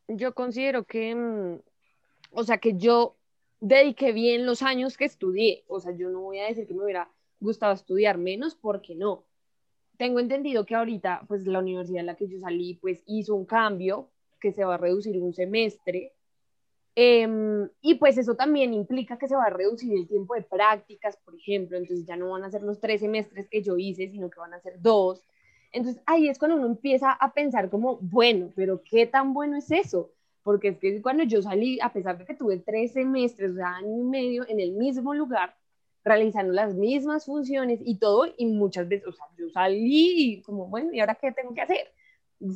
yo 0.09 0.33
considero 0.35 0.85
que, 0.85 1.15
mm, 1.15 1.61
o 2.33 2.45
sea, 2.45 2.57
que 2.57 2.73
yo 2.79 3.18
dediqué 3.61 4.13
bien 4.13 4.47
los 4.47 4.63
años 4.63 4.97
que 4.97 5.05
estudié. 5.05 5.65
O 5.69 5.81
sea, 5.81 5.93
yo 5.93 6.09
no 6.11 6.21
voy 6.21 6.39
a 6.39 6.47
decir 6.47 6.67
que 6.67 6.75
me 6.75 6.85
hubiera 6.85 7.11
gustado 7.41 7.73
estudiar 7.73 8.19
menos, 8.19 8.55
porque 8.55 8.95
no. 8.95 9.25
Tengo 9.97 10.21
entendido 10.21 10.65
que 10.65 10.75
ahorita, 10.75 11.25
pues 11.27 11.47
la 11.47 11.59
universidad 11.59 12.01
en 12.01 12.07
la 12.07 12.17
que 12.17 12.29
yo 12.29 12.39
salí, 12.39 12.75
pues 12.75 13.03
hizo 13.07 13.35
un 13.35 13.47
cambio, 13.47 14.11
que 14.41 14.53
se 14.53 14.65
va 14.65 14.75
a 14.75 14.79
reducir 14.79 15.21
un 15.21 15.35
semestre. 15.35 16.13
Em, 16.95 17.69
y 17.81 17.95
pues 17.95 18.19
eso 18.19 18.35
también 18.35 18.75
implica 18.75 19.19
que 19.19 19.29
se 19.29 19.37
va 19.37 19.45
a 19.45 19.51
reducir 19.51 19.93
el 19.97 20.09
tiempo 20.09 20.35
de 20.35 20.43
prácticas, 20.43 21.17
por 21.17 21.35
ejemplo. 21.35 21.77
Entonces 21.77 22.07
ya 22.07 22.17
no 22.17 22.31
van 22.31 22.45
a 22.45 22.51
ser 22.51 22.63
los 22.63 22.81
tres 22.81 23.01
semestres 23.01 23.49
que 23.49 23.63
yo 23.63 23.77
hice, 23.77 24.09
sino 24.09 24.31
que 24.31 24.41
van 24.41 24.55
a 24.55 24.61
ser 24.61 24.81
dos. 24.81 25.23
Entonces 25.73 26.03
ahí 26.07 26.29
es 26.29 26.39
cuando 26.39 26.57
uno 26.57 26.67
empieza 26.67 27.13
a 27.13 27.33
pensar 27.33 27.71
como, 27.71 27.99
bueno, 27.99 28.53
pero 28.57 28.83
¿qué 28.83 29.07
tan 29.07 29.35
bueno 29.35 29.57
es 29.57 29.71
eso? 29.71 30.13
Porque 30.49 30.69
es 30.69 30.79
que 30.79 31.03
cuando 31.03 31.25
yo 31.25 31.43
salí, 31.43 31.79
a 31.83 31.93
pesar 31.93 32.17
de 32.17 32.25
que 32.25 32.33
tuve 32.33 32.57
tres 32.57 32.93
semestres, 32.95 33.51
o 33.51 33.55
sea, 33.57 33.77
año 33.77 33.99
y 33.99 34.03
medio 34.03 34.49
en 34.49 34.61
el 34.61 34.73
mismo 34.73 35.13
lugar, 35.13 35.55
realizando 36.03 36.55
las 36.55 36.75
mismas 36.75 37.27
funciones 37.27 37.81
y 37.85 37.99
todo, 37.99 38.25
y 38.35 38.47
muchas 38.47 38.89
veces, 38.89 39.09
o 39.09 39.13
sea, 39.13 39.27
yo 39.37 39.51
salí 39.51 40.37
y 40.39 40.41
como, 40.41 40.67
bueno, 40.69 40.91
¿y 40.91 41.01
ahora 41.01 41.17
qué 41.17 41.33
tengo 41.33 41.53
que 41.53 41.61
hacer? 41.61 41.93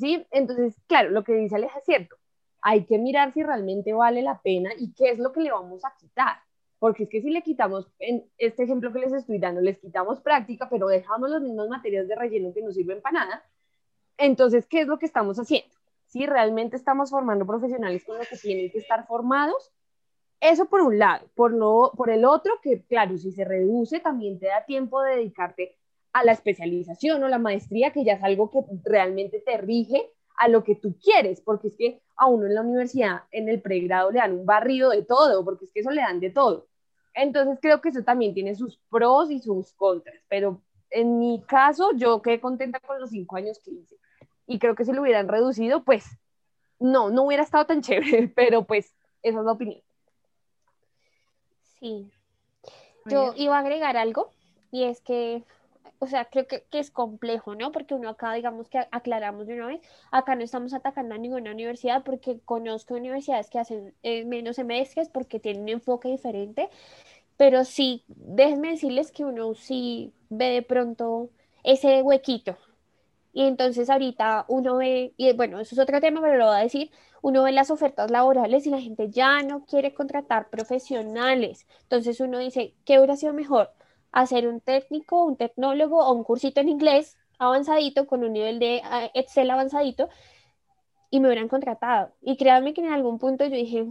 ¿Sí? 0.01 0.27
Entonces, 0.31 0.75
claro, 0.87 1.11
lo 1.11 1.23
que 1.23 1.35
dice 1.35 1.57
Aleja 1.57 1.81
es 1.81 1.85
cierto. 1.85 2.17
Hay 2.63 2.87
que 2.87 2.97
mirar 2.97 3.35
si 3.35 3.43
realmente 3.43 3.93
vale 3.93 4.23
la 4.23 4.41
pena 4.41 4.71
y 4.79 4.95
qué 4.95 5.11
es 5.11 5.19
lo 5.19 5.31
que 5.31 5.43
le 5.43 5.53
vamos 5.53 5.85
a 5.85 5.95
quitar. 6.01 6.37
Porque 6.79 7.03
es 7.03 7.11
que 7.11 7.21
si 7.21 7.29
le 7.29 7.43
quitamos, 7.43 7.93
en 7.99 8.25
este 8.39 8.63
ejemplo 8.63 8.91
que 8.91 9.01
les 9.01 9.13
estoy 9.13 9.39
dando, 9.39 9.61
les 9.61 9.79
quitamos 9.79 10.19
práctica, 10.23 10.67
pero 10.71 10.89
dejamos 10.89 11.29
las 11.29 11.43
mismas 11.43 11.69
materias 11.69 12.09
de 12.09 12.17
relleno 12.17 12.55
que 12.55 12.63
no 12.63 12.73
sirven 12.73 13.03
para 13.03 13.27
nada, 13.27 13.45
entonces, 14.17 14.67
¿qué 14.67 14.81
es 14.81 14.87
lo 14.87 14.99
que 14.99 15.05
estamos 15.05 15.39
haciendo? 15.39 15.82
Si 16.13 16.27
realmente 16.27 16.77
estamos 16.77 17.09
formando 17.09 17.47
profesionales 17.47 18.05
con 18.05 18.19
los 18.19 18.29
que 18.29 18.37
tienen 18.37 18.71
que 18.71 18.81
estar 18.81 19.07
formados, 19.07 19.73
eso 20.43 20.67
por 20.67 20.83
un 20.83 20.99
lado. 20.99 21.27
Por, 21.35 21.55
lo, 21.55 21.91
por 21.97 22.11
el 22.11 22.27
otro, 22.27 22.61
que 22.63 22.83
claro, 22.83 23.17
si 23.17 23.33
se 23.33 23.47
reduce, 23.47 23.99
también 23.99 24.39
te 24.39 24.49
da 24.49 24.63
tiempo 24.67 25.01
de 25.01 25.17
dedicarte 25.17 25.79
a 26.13 26.23
la 26.23 26.33
especialización 26.33 27.23
o 27.23 27.29
la 27.29 27.39
maestría, 27.39 27.93
que 27.93 28.05
ya 28.05 28.13
es 28.13 28.23
algo 28.23 28.51
que 28.51 28.59
realmente 28.85 29.41
te 29.41 29.57
rige 29.57 30.11
a 30.37 30.49
lo 30.49 30.63
que 30.65 30.75
tú 30.75 30.99
quieres, 31.03 31.41
porque 31.41 31.69
es 31.69 31.77
que 31.79 32.03
a 32.17 32.27
uno 32.27 32.45
en 32.45 32.57
la 32.57 32.61
universidad, 32.61 33.23
en 33.31 33.49
el 33.49 33.63
pregrado, 33.63 34.11
le 34.11 34.19
dan 34.19 34.39
un 34.39 34.45
barrido 34.45 34.91
de 34.91 35.05
todo, 35.05 35.43
porque 35.47 35.65
es 35.65 35.73
que 35.73 35.81
eso 35.81 35.91
le 35.91 36.03
dan 36.03 36.21
de 36.21 36.29
todo. 36.29 36.67
Entonces 37.15 37.59
creo 37.63 37.81
que 37.81 37.89
eso 37.89 38.03
también 38.03 38.35
tiene 38.35 38.55
sus 38.55 38.77
pros 38.91 39.31
y 39.31 39.41
sus 39.41 39.73
contras, 39.73 40.23
pero 40.29 40.61
en 40.91 41.19
mi 41.19 41.43
caso 41.49 41.93
yo 41.97 42.21
quedé 42.21 42.39
contenta 42.39 42.81
con 42.81 43.01
los 43.01 43.09
cinco 43.09 43.37
años 43.37 43.59
que 43.65 43.71
hice 43.71 43.97
y 44.53 44.59
creo 44.59 44.75
que 44.75 44.85
si 44.85 44.93
lo 44.93 45.01
hubieran 45.01 45.29
reducido, 45.29 45.83
pues 45.83 46.05
no, 46.79 47.09
no 47.09 47.23
hubiera 47.23 47.43
estado 47.43 47.65
tan 47.65 47.81
chévere, 47.81 48.29
pero 48.37 48.65
pues 48.65 48.95
esa 49.23 49.39
es 49.39 49.45
la 49.45 49.53
opinión. 49.53 49.81
Sí. 51.81 52.11
Yo 53.07 53.33
iba 53.37 53.57
a 53.57 53.61
agregar 53.61 53.97
algo 53.97 54.31
y 54.71 54.85
es 54.85 55.01
que, 55.01 55.43
o 55.99 56.07
sea, 56.07 56.27
creo 56.27 56.47
que, 56.47 56.65
que, 56.71 56.79
es 56.79 56.91
complejo, 56.91 57.55
¿no? 57.55 57.73
Porque 57.73 57.95
uno 57.95 58.11
acá, 58.11 58.35
digamos 58.35 58.69
que 58.69 58.79
aclaramos 58.91 59.47
de 59.47 59.55
una 59.55 59.67
vez, 59.69 59.81
acá 60.11 60.37
no 60.37 60.45
estamos 60.45 60.75
atacando 60.75 61.15
a 61.15 61.19
ninguna 61.19 61.51
universidad 61.51 62.05
porque 62.05 62.39
conozco 62.45 62.95
universidades 62.95 63.49
que 63.49 63.59
hacen 63.59 63.95
eh, 64.03 64.25
menos 64.27 64.57
semestres 64.57 65.09
porque 65.09 65.41
tienen 65.41 65.63
un 65.63 65.69
enfoque 65.71 66.09
diferente, 66.11 66.69
pero 67.39 67.65
sí, 67.65 68.05
déjenme 68.07 68.73
decirles 68.73 69.11
que 69.11 69.25
uno 69.25 69.55
sí 69.55 70.13
ve 70.29 70.51
de 70.51 70.63
pronto 70.63 71.31
ese 71.65 72.03
huequito. 72.03 72.57
Y 73.33 73.45
entonces 73.47 73.89
ahorita 73.91 74.45
uno 74.49 74.77
ve, 74.77 75.15
y 75.17 75.33
bueno, 75.33 75.61
eso 75.61 75.75
es 75.75 75.79
otro 75.79 76.01
tema, 76.01 76.21
pero 76.21 76.37
lo 76.37 76.47
voy 76.47 76.57
a 76.57 76.59
decir, 76.59 76.91
uno 77.23 77.43
ve 77.45 77.53
las 77.53 77.71
ofertas 77.71 78.11
laborales 78.11 78.67
y 78.67 78.71
la 78.71 78.81
gente 78.81 79.11
ya 79.11 79.43
no 79.43 79.65
quiere 79.65 79.95
contratar 79.95 80.51
profesionales. 80.51 81.67
Entonces 81.83 82.21
uno 82.21 82.39
dice, 82.39 82.75
¿qué 82.85 82.99
hubiera 82.99 83.17
sido 83.17 83.33
mejor? 83.33 83.71
Hacer 84.13 84.47
un 84.49 84.61
técnico, 84.61 85.25
un 85.25 85.37
tecnólogo 85.37 86.05
o 86.05 86.13
un 86.13 86.25
cursito 86.25 86.61
en 86.61 86.69
inglés 86.69 87.17
avanzadito 87.39 88.07
con 88.07 88.25
un 88.25 88.33
nivel 88.33 88.59
de 88.59 88.83
ah, 88.85 89.11
Excel 89.15 89.51
avanzadito 89.51 90.09
y 91.11 91.21
me 91.21 91.29
hubieran 91.29 91.49
contratado. 91.49 92.13
Y 92.21 92.37
créanme 92.37 92.75
que 92.75 92.83
en 92.83 92.93
algún 92.93 93.19
punto 93.19 93.45
yo 93.45 93.57
dije, 93.57 93.87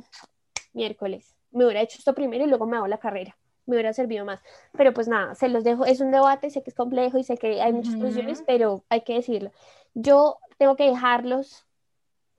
miércoles, 0.74 1.36
me 1.52 1.66
hubiera 1.66 1.82
hecho 1.82 1.98
esto 2.00 2.14
primero 2.14 2.46
y 2.46 2.48
luego 2.48 2.66
me 2.66 2.78
hago 2.78 2.88
la 2.88 3.00
carrera. 3.00 3.38
Me 3.65 3.76
hubiera 3.76 3.93
servido 3.93 4.26
más. 4.26 4.39
Pero 4.78 4.93
pues 4.93 5.08
nada, 5.08 5.36
se 5.36 5.50
los 5.50 5.63
dejo. 5.63 5.86
Es 5.86 6.02
un 6.02 6.12
debate, 6.12 6.50
sé 6.50 6.63
que 6.63 6.69
es 6.69 6.76
complejo 6.76 7.17
y 7.17 7.24
sé 7.24 7.38
que 7.38 7.62
hay 7.62 7.74
muchas 7.74 7.95
posiciones, 7.95 8.43
pero 8.45 8.84
hay 8.89 9.02
que 9.02 9.13
decirlo. 9.13 9.52
Yo 9.93 10.38
tengo 10.58 10.76
que 10.76 10.89
dejarlos 10.89 11.65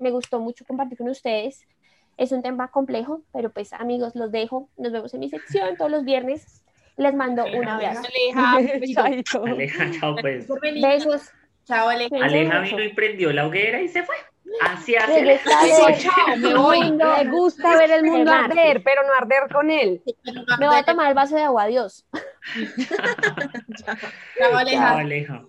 me 0.03 0.11
gustó 0.11 0.41
mucho 0.41 0.67
compartir 0.67 0.99
con 0.99 1.09
ustedes. 1.09 1.67
Es 2.19 2.33
un 2.33 2.43
tema 2.43 2.69
complejo, 2.69 3.23
pero 3.33 3.51
pues 3.51 3.73
amigos, 3.73 4.15
los 4.15 4.31
dejo. 4.31 4.69
Nos 4.77 4.93
vemos 4.93 5.15
en 5.15 5.21
mi 5.21 5.31
sección 5.31 5.77
todos 5.77 5.91
los 5.91 6.05
viernes. 6.05 6.63
Les 6.97 7.15
mando 7.15 7.45
un 7.45 7.67
abrazo. 7.67 8.03
Aleja, 8.07 8.57
Aleja, 9.45 9.91
chao 10.01 10.17
pues. 10.17 10.47
Besos. 10.83 11.31
Chao, 11.65 11.89
Aleja. 11.89 12.17
Aleja 12.23 12.61
vino 12.61 12.83
y 12.83 12.93
prendió 12.93 13.33
la 13.33 13.47
hoguera 13.47 13.81
y 13.81 13.89
se 13.89 14.03
fue. 14.03 14.17
Así 14.61 14.97
hace. 14.97 15.41
Chao, 15.99 16.37
me 16.37 16.55
voy. 16.55 16.93
Me 16.93 17.25
gusta 17.31 17.77
ver 17.77 17.91
el 17.91 18.05
mundo 18.05 18.31
arder, 18.33 18.83
pero 18.83 19.03
no 19.07 19.15
arder 19.15 19.51
con 19.53 19.71
él. 19.71 20.03
Me 20.59 20.67
voy 20.67 20.77
a 20.77 20.83
tomar 20.83 21.09
el 21.09 21.15
vaso 21.15 21.37
de 21.37 21.43
agua, 21.43 21.65
adiós. 21.65 22.07
Chao, 24.39 24.57
Aleja. 24.57 24.89
Chao, 24.89 24.99
Aleja. 24.99 25.45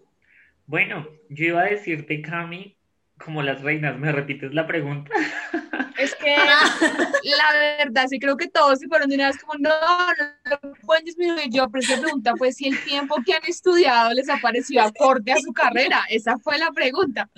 Bueno, 0.66 1.08
yo 1.30 1.46
iba 1.46 1.62
a 1.62 1.66
decirte, 1.66 2.22
Cami, 2.22 2.78
como 3.24 3.42
las 3.42 3.62
reinas, 3.62 3.98
¿me 3.98 4.12
repites 4.12 4.54
la 4.54 4.68
pregunta? 4.68 5.12
Es 5.98 6.16
que 6.16 6.36
la 7.38 7.78
verdad, 7.78 8.08
sí 8.10 8.20
creo 8.20 8.36
que 8.36 8.48
todos 8.48 8.80
se 8.80 8.88
fueron 8.88 9.10
de 9.10 9.16
una 9.16 9.28
vez 9.28 9.38
como, 9.38 9.54
no, 9.60 9.70
no, 9.70 10.60
no 10.64 10.74
pueden 10.82 11.06
disminuir 11.06 11.50
yo, 11.52 11.70
pero 11.70 11.84
esa 11.84 12.02
pregunta 12.02 12.34
fue 12.36 12.52
si 12.52 12.68
el 12.68 12.84
tiempo 12.84 13.18
que 13.24 13.34
han 13.34 13.46
estudiado 13.46 14.12
les 14.14 14.28
ha 14.28 14.38
parecido 14.38 14.82
acorde 14.82 15.32
a 15.32 15.38
su 15.38 15.54
carrera. 15.54 16.02
Esa 16.10 16.40
fue 16.40 16.58
la 16.58 16.72
pregunta. 16.72 17.30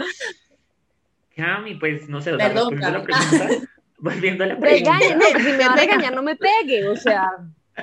Cami, 1.36 1.76
pues 1.76 2.08
no 2.08 2.22
sé, 2.22 2.32
o 2.32 2.38
sea, 2.38 2.48
Perdón, 2.48 2.80
volviendo 2.80 2.88
a 2.88 2.92
la 2.92 3.04
pregunta, 3.04 3.68
volviendo 3.98 4.44
a 4.46 4.48
la 4.48 4.58
pregunta. 4.58 5.00
Regañe, 5.00 5.16
no, 5.16 5.40
si 5.40 5.52
me 5.52 5.68
va 5.68 5.74
a 5.74 5.76
regañar, 5.76 6.16
no 6.16 6.24
me 6.24 6.38
pegue, 6.38 6.88
o 6.88 6.96
sea. 6.96 7.30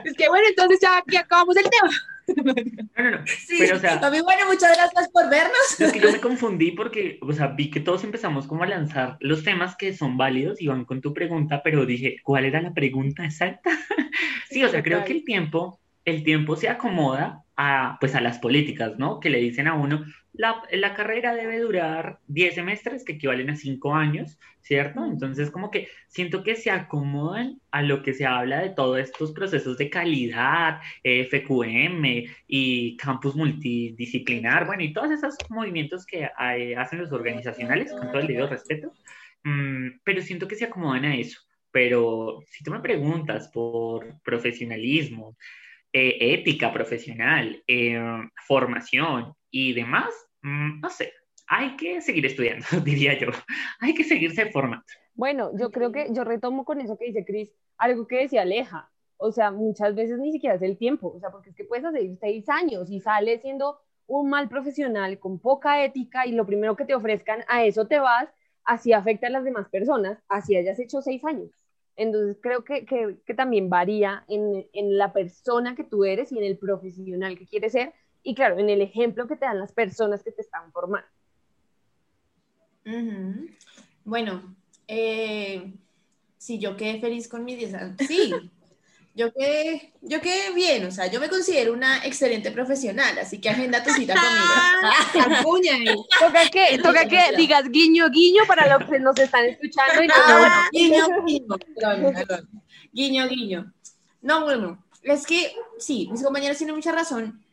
Es 0.04 0.14
que 0.14 0.28
bueno, 0.28 0.46
entonces 0.48 0.78
ya 0.80 0.96
aquí 0.96 1.16
acabamos 1.16 1.54
el 1.56 1.64
tema. 1.68 1.90
No, 2.94 3.02
no, 3.04 3.10
no, 3.10 3.26
Sí, 3.26 3.56
pero 3.58 3.76
o 3.76 3.80
sea, 3.80 4.00
también 4.00 4.24
bueno, 4.24 4.46
muchas 4.46 4.76
gracias 4.76 5.08
por 5.10 5.28
vernos. 5.30 5.80
Es 5.80 5.92
que 5.92 6.00
yo 6.00 6.12
me 6.12 6.20
confundí 6.20 6.72
porque, 6.72 7.18
o 7.22 7.32
sea, 7.32 7.48
vi 7.48 7.70
que 7.70 7.80
todos 7.80 8.04
empezamos 8.04 8.46
como 8.46 8.62
a 8.64 8.66
lanzar 8.66 9.16
los 9.20 9.42
temas 9.42 9.76
que 9.76 9.94
son 9.94 10.16
válidos 10.16 10.60
y 10.60 10.68
van 10.68 10.84
con 10.84 11.00
tu 11.00 11.14
pregunta, 11.14 11.62
pero 11.62 11.86
dije, 11.86 12.16
¿cuál 12.22 12.44
era 12.44 12.60
la 12.60 12.72
pregunta 12.72 13.24
exacta? 13.24 13.70
Sí, 14.48 14.62
o 14.62 14.68
sea, 14.68 14.82
creo 14.82 15.02
que 15.04 15.12
el 15.12 15.24
tiempo, 15.24 15.80
el 16.04 16.24
tiempo 16.24 16.56
se 16.56 16.68
acomoda 16.68 17.42
a, 17.56 17.96
pues, 18.00 18.14
a 18.14 18.20
las 18.20 18.38
políticas, 18.38 18.98
¿no? 18.98 19.18
Que 19.18 19.30
le 19.30 19.38
dicen 19.38 19.66
a 19.66 19.72
uno, 19.72 20.04
la, 20.34 20.62
la 20.72 20.94
carrera 20.94 21.34
debe 21.34 21.58
durar 21.60 22.18
10 22.26 22.54
semestres, 22.54 23.04
que 23.04 23.12
equivalen 23.12 23.50
a 23.50 23.56
5 23.56 23.94
años, 23.94 24.38
¿cierto? 24.60 25.04
Entonces, 25.04 25.50
como 25.50 25.70
que 25.70 25.88
siento 26.08 26.42
que 26.42 26.56
se 26.56 26.70
acomodan 26.70 27.60
a 27.70 27.82
lo 27.82 28.02
que 28.02 28.14
se 28.14 28.24
habla 28.26 28.60
de 28.62 28.70
todos 28.70 28.98
estos 28.98 29.32
procesos 29.32 29.76
de 29.78 29.90
calidad, 29.90 30.80
eh, 31.02 31.22
FQM 31.30 32.24
y 32.46 32.96
campus 32.96 33.36
multidisciplinar, 33.36 34.66
bueno, 34.66 34.82
y 34.84 34.92
todos 34.92 35.10
esos 35.10 35.36
movimientos 35.50 36.06
que 36.06 36.28
hay- 36.36 36.74
hacen 36.74 37.00
los 37.00 37.12
organizacionales, 37.12 37.92
con 37.92 38.10
todo 38.10 38.20
el 38.20 38.26
debido 38.28 38.48
respeto, 38.48 38.92
Mm, 39.44 40.00
pero 40.04 40.22
siento 40.22 40.46
que 40.48 40.54
se 40.56 40.64
acomodan 40.66 41.04
a 41.04 41.16
eso. 41.16 41.40
Pero 41.70 42.38
si 42.46 42.62
tú 42.64 42.70
me 42.70 42.80
preguntas 42.80 43.48
por 43.52 44.20
profesionalismo, 44.22 45.36
eh, 45.92 46.16
ética 46.34 46.72
profesional, 46.72 47.62
eh, 47.66 48.00
formación 48.46 49.34
y 49.52 49.74
demás, 49.74 50.12
mm, 50.42 50.80
no 50.80 50.90
sé, 50.90 51.12
hay 51.46 51.76
que 51.76 52.00
seguir 52.00 52.26
estudiando, 52.26 52.66
diría 52.84 53.16
yo. 53.18 53.28
Hay 53.78 53.94
que 53.94 54.02
seguirse 54.02 54.50
formando. 54.50 54.84
Bueno, 55.14 55.52
yo 55.56 55.70
creo 55.70 55.92
que 55.92 56.08
yo 56.10 56.24
retomo 56.24 56.64
con 56.64 56.80
eso 56.80 56.96
que 56.96 57.04
dice 57.04 57.24
Cris, 57.24 57.52
algo 57.76 58.06
que 58.06 58.22
decía 58.22 58.42
Aleja. 58.42 58.90
O 59.18 59.30
sea, 59.30 59.52
muchas 59.52 59.94
veces 59.94 60.18
ni 60.18 60.32
siquiera 60.32 60.56
es 60.56 60.62
el 60.62 60.76
tiempo, 60.76 61.12
o 61.14 61.20
sea, 61.20 61.30
porque 61.30 61.50
es 61.50 61.56
que 61.56 61.64
puedes 61.64 61.84
hacer 61.84 62.02
seis 62.18 62.48
años 62.48 62.90
y 62.90 62.98
sales 63.00 63.42
siendo 63.42 63.78
un 64.06 64.30
mal 64.30 64.48
profesional 64.48 65.18
con 65.20 65.38
poca 65.38 65.84
ética 65.84 66.26
y 66.26 66.32
lo 66.32 66.44
primero 66.44 66.74
que 66.74 66.84
te 66.84 66.94
ofrezcan, 66.94 67.44
a 67.46 67.64
eso 67.64 67.86
te 67.86 68.00
vas, 68.00 68.28
así 68.64 68.92
afecta 68.92 69.28
a 69.28 69.30
las 69.30 69.44
demás 69.44 69.68
personas, 69.68 70.18
así 70.28 70.56
hayas 70.56 70.80
hecho 70.80 71.02
seis 71.02 71.24
años. 71.24 71.50
Entonces 71.94 72.38
creo 72.42 72.64
que, 72.64 72.84
que, 72.84 73.18
que 73.24 73.34
también 73.34 73.68
varía 73.68 74.24
en, 74.28 74.66
en 74.72 74.98
la 74.98 75.12
persona 75.12 75.76
que 75.76 75.84
tú 75.84 76.04
eres 76.04 76.32
y 76.32 76.38
en 76.38 76.44
el 76.44 76.58
profesional 76.58 77.38
que 77.38 77.46
quieres 77.46 77.72
ser 77.72 77.92
y 78.22 78.34
claro, 78.34 78.58
en 78.58 78.70
el 78.70 78.80
ejemplo 78.82 79.26
que 79.26 79.36
te 79.36 79.44
dan 79.44 79.58
las 79.58 79.72
personas 79.72 80.22
que 80.22 80.32
te 80.32 80.42
están 80.42 80.72
formando. 80.72 81.08
Bueno, 84.04 84.56
eh, 84.88 85.72
sí, 86.36 86.58
yo 86.58 86.76
quedé 86.76 87.00
feliz 87.00 87.28
con 87.28 87.44
mis 87.44 87.58
10 87.58 87.74
años. 87.74 87.96
Sí, 88.06 88.32
yo 89.14 89.32
quedé, 89.32 89.92
yo 90.00 90.20
quedé 90.20 90.54
bien, 90.54 90.86
o 90.86 90.90
sea, 90.90 91.06
yo 91.06 91.20
me 91.20 91.28
considero 91.28 91.72
una 91.72 92.04
excelente 92.04 92.50
profesional, 92.50 93.18
así 93.18 93.40
que 93.40 93.50
agenda 93.50 93.82
tu 93.82 93.90
cita 93.90 94.14
conmigo. 94.14 95.62
Ahí. 95.72 95.94
Toca 96.18 96.48
que, 96.50 96.78
toca 96.82 97.06
que 97.06 97.36
digas 97.36 97.68
guiño, 97.70 98.08
guiño 98.10 98.42
para 98.46 98.78
los 98.78 98.88
que 98.88 98.98
nos 98.98 99.18
están 99.18 99.44
escuchando 99.44 100.02
y 100.02 100.08
no 100.08 100.14
Ah, 100.16 100.68
guiño, 100.72 101.06
guiño, 101.26 101.56
perdón, 101.74 102.14
perdón. 102.14 102.48
guiño, 102.92 103.28
guiño. 103.28 103.72
No, 104.22 104.44
bueno, 104.44 104.82
es 105.02 105.26
que 105.26 105.54
sí, 105.78 106.08
mis 106.10 106.22
compañeros 106.22 106.56
tienen 106.56 106.74
mucha 106.74 106.92
razón, 106.92 107.44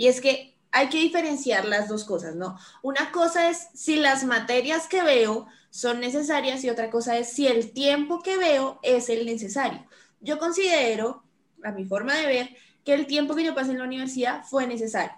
y 0.00 0.06
es 0.06 0.22
que 0.22 0.56
hay 0.72 0.88
que 0.88 0.96
diferenciar 0.96 1.66
las 1.66 1.86
dos 1.86 2.04
cosas, 2.04 2.34
¿no? 2.34 2.58
Una 2.80 3.12
cosa 3.12 3.50
es 3.50 3.68
si 3.74 3.96
las 3.96 4.24
materias 4.24 4.88
que 4.88 5.02
veo 5.02 5.46
son 5.68 6.00
necesarias 6.00 6.64
y 6.64 6.70
otra 6.70 6.88
cosa 6.88 7.18
es 7.18 7.30
si 7.34 7.46
el 7.46 7.72
tiempo 7.72 8.22
que 8.22 8.38
veo 8.38 8.80
es 8.82 9.10
el 9.10 9.26
necesario. 9.26 9.84
Yo 10.22 10.38
considero, 10.38 11.22
a 11.62 11.72
mi 11.72 11.84
forma 11.84 12.14
de 12.14 12.26
ver, 12.26 12.56
que 12.82 12.94
el 12.94 13.06
tiempo 13.06 13.34
que 13.34 13.44
yo 13.44 13.54
pasé 13.54 13.72
en 13.72 13.78
la 13.78 13.84
universidad 13.84 14.42
fue 14.42 14.66
necesario. 14.66 15.12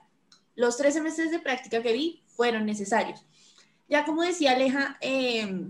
Los 0.57 0.77
tres 0.77 0.95
semestres 0.95 1.31
de 1.31 1.38
práctica 1.38 1.81
que 1.81 1.92
vi 1.92 2.25
fueron 2.27 2.66
necesarios. 2.66 3.25
Ya 3.88 4.05
como 4.05 4.23
decía 4.23 4.51
Aleja, 4.51 4.99
eh, 5.01 5.64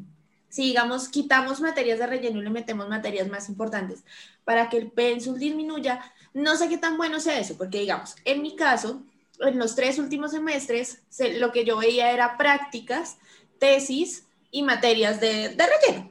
si 0.48 0.62
digamos 0.62 1.10
quitamos 1.10 1.60
materias 1.60 1.98
de 1.98 2.06
relleno 2.06 2.40
y 2.40 2.44
le 2.44 2.50
metemos 2.50 2.88
materias 2.88 3.28
más 3.28 3.50
importantes 3.50 4.04
para 4.44 4.70
que 4.70 4.78
el 4.78 4.90
pénsul 4.90 5.38
disminuya, 5.38 6.00
no 6.34 6.56
sé 6.56 6.68
qué 6.68 6.78
tan 6.78 6.96
bueno 6.96 7.20
sea 7.20 7.38
eso, 7.38 7.56
porque 7.56 7.80
digamos, 7.80 8.16
en 8.24 8.42
mi 8.42 8.56
caso, 8.56 9.02
en 9.40 9.58
los 9.58 9.74
tres 9.74 9.98
últimos 9.98 10.30
semestres, 10.32 11.02
se- 11.08 11.38
lo 11.38 11.52
que 11.52 11.64
yo 11.64 11.76
veía 11.78 12.12
era 12.12 12.36
prácticas, 12.38 13.18
tesis 13.58 14.26
y 14.50 14.62
materias 14.62 15.20
de, 15.20 15.50
de 15.50 15.64
relleno. 15.66 16.10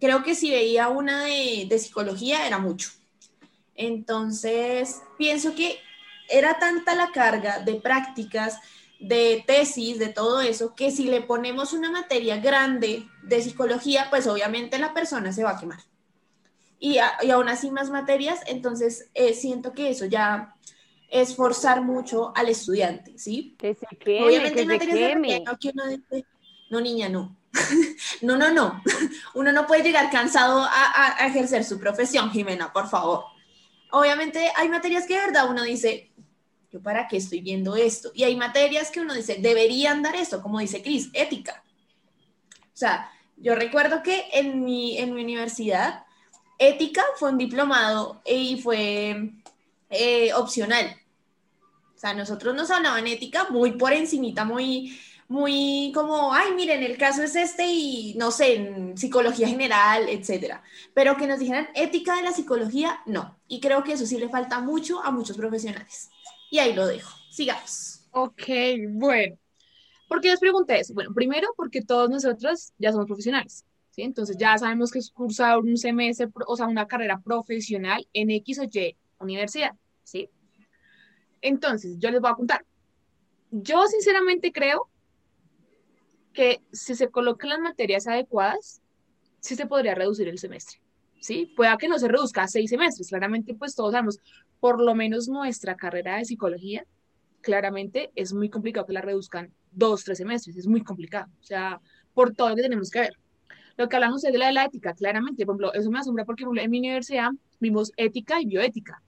Creo 0.00 0.22
que 0.22 0.34
si 0.34 0.50
veía 0.50 0.88
una 0.88 1.24
de, 1.24 1.66
de 1.68 1.78
psicología 1.78 2.46
era 2.46 2.58
mucho. 2.58 2.90
Entonces, 3.74 5.02
pienso 5.18 5.54
que 5.54 5.78
era 6.28 6.58
tanta 6.58 6.94
la 6.94 7.10
carga 7.12 7.60
de 7.60 7.74
prácticas, 7.76 8.58
de 9.00 9.42
tesis, 9.46 9.98
de 9.98 10.08
todo 10.08 10.40
eso, 10.40 10.74
que 10.74 10.90
si 10.90 11.04
le 11.06 11.22
ponemos 11.22 11.72
una 11.72 11.90
materia 11.90 12.36
grande 12.38 13.08
de 13.24 13.42
psicología, 13.42 14.06
pues 14.10 14.26
obviamente 14.26 14.78
la 14.78 14.94
persona 14.94 15.32
se 15.32 15.42
va 15.44 15.50
a 15.52 15.58
quemar. 15.58 15.80
Y, 16.84 16.98
a- 16.98 17.16
y 17.22 17.30
aún 17.30 17.48
así 17.48 17.70
más 17.70 17.90
materias, 17.90 18.40
entonces 18.46 19.08
eh, 19.14 19.34
siento 19.34 19.72
que 19.72 19.88
eso 19.90 20.04
ya 20.06 20.56
es 21.08 21.36
forzar 21.36 21.80
mucho 21.82 22.32
al 22.34 22.48
estudiante, 22.48 23.16
¿sí? 23.18 23.54
Que 23.56 23.72
se 23.74 23.86
queme, 23.96 24.26
Obviamente 24.26 24.54
que 24.54 24.60
hay 24.60 24.66
se 24.66 24.72
materias 24.72 24.98
de 24.98 25.06
queme. 25.06 25.28
relleno 25.28 25.58
que 25.60 25.68
uno 25.68 25.86
dice, 25.86 26.26
no 26.70 26.80
niña, 26.80 27.08
no. 27.08 27.36
no, 28.22 28.36
no, 28.36 28.50
no. 28.50 28.82
Uno 29.34 29.52
no 29.52 29.66
puede 29.68 29.84
llegar 29.84 30.10
cansado 30.10 30.58
a, 30.60 30.66
a- 30.68 31.22
a 31.22 31.26
ejercer 31.28 31.62
su 31.64 31.78
profesión, 31.78 32.30
Jimena, 32.32 32.72
por 32.72 32.88
favor. 32.88 33.26
Obviamente 33.92 34.50
hay 34.56 34.68
materias 34.68 35.06
que 35.06 35.14
de 35.14 35.26
verdad 35.26 35.48
uno 35.50 35.62
dice, 35.62 36.10
yo 36.72 36.82
para 36.82 37.06
qué 37.06 37.18
estoy 37.18 37.42
viendo 37.42 37.76
esto. 37.76 38.10
Y 38.12 38.24
hay 38.24 38.34
materias 38.34 38.90
que 38.90 39.00
uno 39.02 39.14
dice, 39.14 39.36
deberían 39.38 40.02
dar 40.02 40.16
esto, 40.16 40.42
como 40.42 40.58
dice 40.58 40.82
Cris, 40.82 41.10
ética. 41.12 41.62
O 42.74 42.76
sea, 42.76 43.08
yo 43.36 43.54
recuerdo 43.54 44.02
que 44.02 44.24
en 44.32 44.64
mi, 44.64 44.98
en 44.98 45.14
mi 45.14 45.22
universidad, 45.22 46.06
ética 46.58 47.02
fue 47.16 47.30
un 47.30 47.38
diplomado 47.38 48.22
y 48.24 48.60
fue 48.60 49.32
eh, 49.90 50.32
opcional. 50.34 50.96
O 51.94 51.98
sea, 51.98 52.14
nosotros 52.14 52.54
nos 52.54 52.70
hablaban 52.70 53.06
ética 53.06 53.48
muy 53.50 53.72
por 53.72 53.92
encimita, 53.92 54.44
muy, 54.44 54.98
muy 55.28 55.92
como, 55.94 56.34
ay, 56.34 56.52
miren, 56.54 56.82
el 56.82 56.98
caso 56.98 57.22
es 57.22 57.36
este 57.36 57.66
y 57.66 58.14
no 58.16 58.30
sé, 58.30 58.56
en 58.56 58.98
psicología 58.98 59.48
general, 59.48 60.08
etcétera. 60.08 60.62
Pero 60.94 61.16
que 61.16 61.26
nos 61.26 61.38
dijeran 61.38 61.68
ética 61.74 62.16
de 62.16 62.22
la 62.22 62.32
psicología, 62.32 63.00
no. 63.06 63.38
Y 63.48 63.60
creo 63.60 63.84
que 63.84 63.92
eso 63.92 64.06
sí 64.06 64.18
le 64.18 64.28
falta 64.28 64.60
mucho 64.60 65.02
a 65.02 65.10
muchos 65.10 65.36
profesionales. 65.36 66.10
Y 66.50 66.58
ahí 66.58 66.74
lo 66.74 66.86
dejo. 66.86 67.16
Sigamos. 67.30 68.04
Ok, 68.10 68.42
bueno. 68.90 69.36
¿Por 70.08 70.20
qué 70.20 70.28
les 70.28 70.40
pregunté 70.40 70.78
eso? 70.80 70.92
Bueno, 70.92 71.14
primero 71.14 71.48
porque 71.56 71.80
todos 71.80 72.10
nosotros 72.10 72.72
ya 72.76 72.92
somos 72.92 73.06
profesionales, 73.06 73.64
Entonces 73.96 74.36
ya 74.38 74.56
sabemos 74.56 74.90
que 74.90 74.98
es 74.98 75.10
cursar 75.10 75.58
un 75.58 75.76
semestre, 75.76 76.28
o 76.46 76.56
sea, 76.56 76.66
una 76.66 76.86
carrera 76.86 77.20
profesional 77.20 78.06
en 78.12 78.30
X 78.30 78.58
o 78.60 78.64
Y 78.64 78.96
universidad, 79.22 79.72
¿sí? 80.02 80.28
Entonces, 81.40 81.98
yo 81.98 82.10
les 82.10 82.20
voy 82.20 82.30
a 82.30 82.34
contar. 82.34 82.64
Yo 83.50 83.86
sinceramente 83.86 84.52
creo 84.52 84.88
que 86.32 86.62
si 86.72 86.94
se 86.94 87.08
colocan 87.08 87.50
las 87.50 87.60
materias 87.60 88.06
adecuadas, 88.06 88.80
sí 89.40 89.56
se 89.56 89.66
podría 89.66 89.94
reducir 89.94 90.28
el 90.28 90.38
semestre, 90.38 90.80
¿sí? 91.20 91.52
Pueda 91.56 91.76
que 91.76 91.88
no 91.88 91.98
se 91.98 92.08
reduzca 92.08 92.44
a 92.44 92.48
seis 92.48 92.70
semestres, 92.70 93.08
claramente 93.08 93.54
pues 93.54 93.74
todos 93.74 93.92
sabemos, 93.92 94.18
por 94.60 94.80
lo 94.80 94.94
menos 94.94 95.28
nuestra 95.28 95.76
carrera 95.76 96.16
de 96.16 96.24
psicología, 96.24 96.86
claramente 97.42 98.10
es 98.14 98.32
muy 98.32 98.48
complicado 98.48 98.86
que 98.86 98.92
la 98.92 99.02
reduzcan 99.02 99.52
dos, 99.70 100.04
tres 100.04 100.18
semestres, 100.18 100.56
es 100.56 100.66
muy 100.66 100.82
complicado, 100.82 101.30
o 101.40 101.44
sea, 101.44 101.80
por 102.14 102.34
todo 102.34 102.50
lo 102.50 102.56
que 102.56 102.62
tenemos 102.62 102.90
que 102.90 103.00
ver. 103.00 103.21
Lo 103.76 103.88
que 103.88 103.96
hablamos 103.96 104.24
es 104.24 104.32
de 104.32 104.38
la, 104.38 104.46
de 104.46 104.52
la 104.52 104.64
ética, 104.64 104.94
claramente, 104.94 105.46
por 105.46 105.54
ejemplo, 105.54 105.72
eso 105.72 105.90
me 105.90 105.98
asombra 105.98 106.24
porque 106.24 106.44
por 106.44 106.56
ejemplo, 106.56 106.62
en 106.62 106.70
mi 106.70 106.78
universidad 106.78 107.30
vimos 107.60 107.92
ética 107.96 108.40
y 108.40 108.46
bioética, 108.46 109.02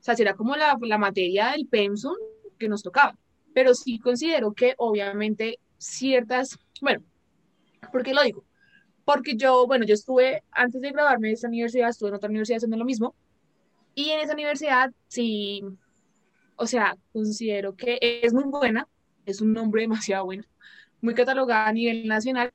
o 0.00 0.02
sea, 0.02 0.16
será 0.16 0.34
como 0.34 0.56
la, 0.56 0.76
la 0.80 0.98
materia 0.98 1.52
del 1.52 1.66
pensum 1.66 2.14
que 2.58 2.68
nos 2.68 2.82
tocaba, 2.82 3.16
pero 3.54 3.74
sí 3.74 3.98
considero 3.98 4.52
que 4.52 4.74
obviamente 4.78 5.58
ciertas, 5.78 6.58
bueno, 6.80 7.02
¿por 7.90 8.02
qué 8.02 8.14
lo 8.14 8.22
digo? 8.22 8.44
Porque 9.04 9.36
yo, 9.36 9.66
bueno, 9.66 9.84
yo 9.84 9.94
estuve, 9.94 10.42
antes 10.52 10.80
de 10.80 10.90
graduarme 10.90 11.28
de 11.28 11.34
esta 11.34 11.48
universidad, 11.48 11.88
estuve 11.88 12.10
en 12.10 12.14
otra 12.16 12.28
universidad 12.28 12.58
haciendo 12.58 12.76
lo 12.76 12.84
mismo, 12.84 13.14
y 13.94 14.10
en 14.10 14.20
esa 14.20 14.34
universidad 14.34 14.92
sí, 15.08 15.62
o 16.56 16.66
sea, 16.66 16.96
considero 17.12 17.74
que 17.74 17.98
es 18.00 18.32
muy 18.32 18.44
buena, 18.44 18.86
es 19.26 19.40
un 19.40 19.52
nombre 19.52 19.82
demasiado 19.82 20.24
bueno, 20.24 20.44
muy 21.00 21.14
catalogada 21.14 21.66
a 21.66 21.72
nivel 21.72 22.06
nacional, 22.06 22.52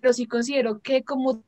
pero 0.00 0.12
sí 0.12 0.26
considero 0.26 0.80
que 0.80 1.02
como 1.02 1.42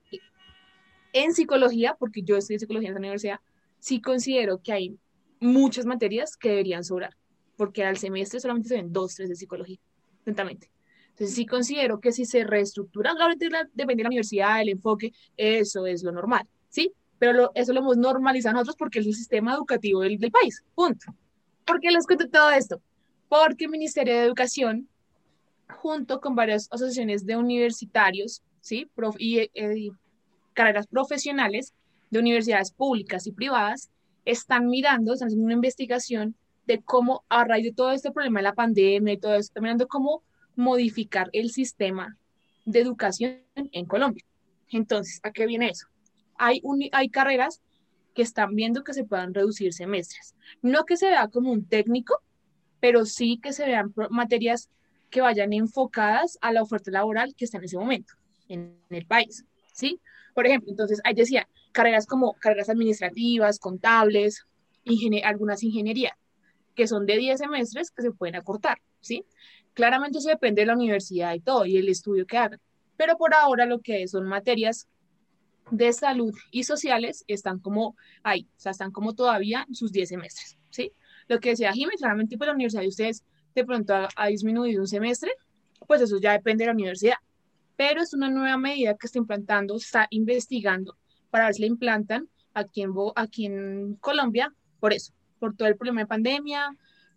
en 1.12 1.32
psicología, 1.32 1.96
porque 1.98 2.22
yo 2.22 2.37
estudié 2.37 2.58
psicología 2.58 2.88
en 2.88 2.94
esa 2.94 3.00
universidad, 3.00 3.40
sí 3.78 4.00
considero 4.00 4.61
que 4.62 4.72
hay 4.72 4.98
muchas 5.40 5.87
materias 5.87 6.37
que 6.37 6.50
deberían 6.50 6.84
sobrar, 6.84 7.16
porque 7.56 7.84
al 7.84 7.96
semestre 7.96 8.40
solamente 8.40 8.68
se 8.68 8.76
ven 8.76 8.92
dos, 8.92 9.14
tres 9.14 9.28
de 9.28 9.37
psicología, 9.37 9.78
lentamente. 10.24 10.70
Entonces 11.11 11.34
sí 11.34 11.46
considero 11.46 12.00
que 12.00 12.12
si 12.12 12.24
se 12.24 12.44
reestructura, 12.44 13.12
obviamente 13.12 13.48
la- 13.50 13.68
depende 13.72 14.00
de 14.00 14.04
la 14.04 14.08
universidad, 14.08 14.61
el 14.61 14.68
enfoque, 14.68 15.12
eso 15.37 15.87
es 15.87 16.02
lo 16.02 16.12
normal, 16.12 16.48
¿sí? 16.68 16.92
Pero 17.18 17.32
lo- 17.32 17.50
eso 17.54 17.72
lo 17.72 17.80
hemos 17.80 17.96
normalizado 17.96 18.54
nosotros 18.54 18.76
porque 18.78 19.00
es 19.00 19.06
el 19.06 19.14
sistema 19.14 19.54
educativo 19.54 20.00
del, 20.02 20.18
del 20.18 20.30
país, 20.30 20.62
punto. 20.74 21.12
¿Por 21.64 21.80
qué 21.80 21.90
les 21.90 22.06
cuento 22.06 22.28
todo 22.28 22.50
esto? 22.50 22.80
Porque 23.28 23.64
el 23.64 23.70
Ministerio 23.70 24.14
de 24.14 24.22
Educación, 24.24 24.88
junto 25.68 26.20
con 26.20 26.35
varias 26.35 26.68
asociaciones 26.70 27.26
de 27.26 27.37
universitarios, 27.37 28.42
¿sí? 28.61 28.90
Y 29.18 29.38
eh, 29.38 29.50
eh, 29.54 29.90
carreras 30.54 30.87
profesionales 30.87 31.74
de 32.11 32.18
universidades 32.18 32.72
públicas 32.72 33.26
y 33.26 33.33
privadas, 33.33 33.90
están 34.24 34.66
mirando, 34.66 35.12
están 35.12 35.28
haciendo 35.28 35.46
una 35.46 35.54
investigación 35.54 36.35
de 36.66 36.81
cómo, 36.83 37.24
a 37.28 37.44
raíz 37.44 37.64
de 37.64 37.72
todo 37.72 37.92
este 37.92 38.11
problema 38.11 38.40
de 38.40 38.44
la 38.44 38.54
pandemia 38.54 39.14
y 39.14 39.18
todo 39.18 39.33
esto, 39.35 39.50
están 39.50 39.62
mirando 39.62 39.88
cómo 39.88 40.22
modificar 40.54 41.31
el 41.33 41.50
sistema 41.50 42.16
de 42.64 42.81
educación 42.81 43.38
en 43.54 43.87
Colombia. 43.87 44.24
Entonces, 44.70 45.20
¿a 45.22 45.31
qué 45.31 45.46
viene 45.46 45.70
eso? 45.70 45.87
Hay, 46.37 46.61
hay 46.92 47.09
carreras 47.09 47.62
que 48.14 48.22
están 48.22 48.54
viendo 48.54 48.85
que 48.85 48.92
se 48.92 49.04
puedan 49.04 49.33
reducir 49.33 49.72
semestres. 49.72 50.35
No 50.61 50.85
que 50.85 50.96
se 50.96 51.09
vea 51.09 51.28
como 51.28 51.52
un 51.52 51.64
técnico, 51.66 52.20
pero 52.81 53.07
sí 53.07 53.38
que 53.42 53.52
se 53.52 53.64
vean 53.64 53.94
materias 54.11 54.68
que 55.11 55.21
vayan 55.21 55.53
enfocadas 55.53 56.38
a 56.40 56.53
la 56.53 56.62
oferta 56.62 56.90
laboral 56.90 57.35
que 57.37 57.44
está 57.44 57.59
en 57.59 57.64
ese 57.64 57.79
momento 57.79 58.14
en 58.49 58.79
el 58.90 59.07
país, 59.07 59.44
¿sí? 59.73 60.01
Por 60.35 60.47
ejemplo, 60.47 60.71
entonces, 60.71 61.01
ahí 61.05 61.14
decía, 61.14 61.49
carreras 61.73 62.07
como 62.07 62.35
carreras 62.35 62.71
administrativas, 62.71 63.59
contables, 63.59 64.47
algunas 65.25 65.62
ingeniería, 65.62 66.16
que 66.74 66.87
son 66.87 67.07
de 67.07 67.16
10 67.16 67.39
semestres 67.39 67.91
que 67.91 68.03
se 68.03 68.12
pueden 68.12 68.37
acortar, 68.37 68.78
¿sí? 69.01 69.24
Claramente 69.74 70.18
eso 70.18 70.28
depende 70.28 70.62
de 70.62 70.66
la 70.66 70.74
universidad 70.74 71.35
y 71.35 71.41
todo, 71.41 71.66
y 71.66 71.76
el 71.76 71.89
estudio 71.89 72.26
que 72.26 72.39
hagan. 72.39 72.61
Pero 72.97 73.16
por 73.16 73.35
ahora 73.35 73.66
lo 73.66 73.80
que 73.80 74.09
son 74.09 74.26
materias 74.26 74.89
de 75.70 75.93
salud 75.93 76.35
y 76.51 76.64
sociales 76.64 77.24
están 77.28 77.59
como 77.59 77.97
ahí, 78.22 78.49
o 78.57 78.61
sea, 78.61 78.72
están 78.72 78.91
como 78.91 79.14
todavía 79.14 79.66
sus 79.72 79.93
10 79.93 80.09
semestres, 80.09 80.59
¿sí? 80.70 80.93
Lo 81.28 81.41
que 81.41 81.51
decía 81.51 81.72
Jiménez, 81.72 82.01
claramente 82.01 82.39
pues 82.39 82.49
la 82.49 82.55
universidad 82.55 82.82
de 82.82 82.89
ustedes 82.89 83.24
de 83.61 83.66
pronto 83.66 83.94
ha, 83.94 84.09
ha 84.16 84.26
disminuido 84.28 84.80
un 84.80 84.88
semestre, 84.88 85.32
pues 85.86 86.00
eso 86.00 86.18
ya 86.20 86.32
depende 86.32 86.62
de 86.62 86.66
la 86.68 86.74
universidad. 86.74 87.16
Pero 87.76 88.02
es 88.02 88.12
una 88.12 88.28
nueva 88.28 88.56
medida 88.56 88.96
que 88.96 89.06
está 89.06 89.18
implantando, 89.18 89.76
está 89.76 90.06
investigando 90.11 90.96
para 91.30 91.44
ver 91.46 91.54
si 91.54 91.61
la 91.62 91.66
implantan 91.68 92.28
aquí 92.54 92.82
en, 92.82 92.92
aquí 93.14 93.46
en 93.46 93.94
Colombia, 94.00 94.52
por 94.80 94.92
eso, 94.92 95.12
por 95.38 95.54
todo 95.54 95.68
el 95.68 95.76
problema 95.76 96.00
de 96.00 96.06
pandemia, 96.06 96.76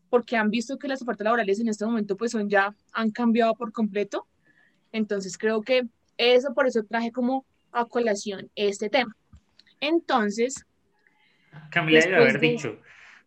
porque 0.09 0.35
han 0.37 0.49
visto 0.51 0.77
que 0.77 0.87
las 0.87 1.01
ofertas 1.01 1.25
laborales 1.25 1.59
en 1.59 1.69
este 1.69 1.85
momento 1.85 2.15
pues 2.17 2.31
son 2.31 2.49
ya, 2.49 2.75
han 2.93 3.11
cambiado 3.11 3.55
por 3.55 3.71
completo. 3.71 4.27
Entonces 4.91 5.37
creo 5.37 5.61
que 5.61 5.87
eso, 6.17 6.53
por 6.53 6.67
eso 6.67 6.83
traje 6.83 7.11
como 7.11 7.45
a 7.71 7.85
colación 7.85 8.51
este 8.55 8.89
tema. 8.89 9.15
Entonces, 9.79 10.65
Camila 11.71 12.01
debe 12.01 12.15
haber 12.17 12.39
de- 12.39 12.47
dicho, 12.49 12.79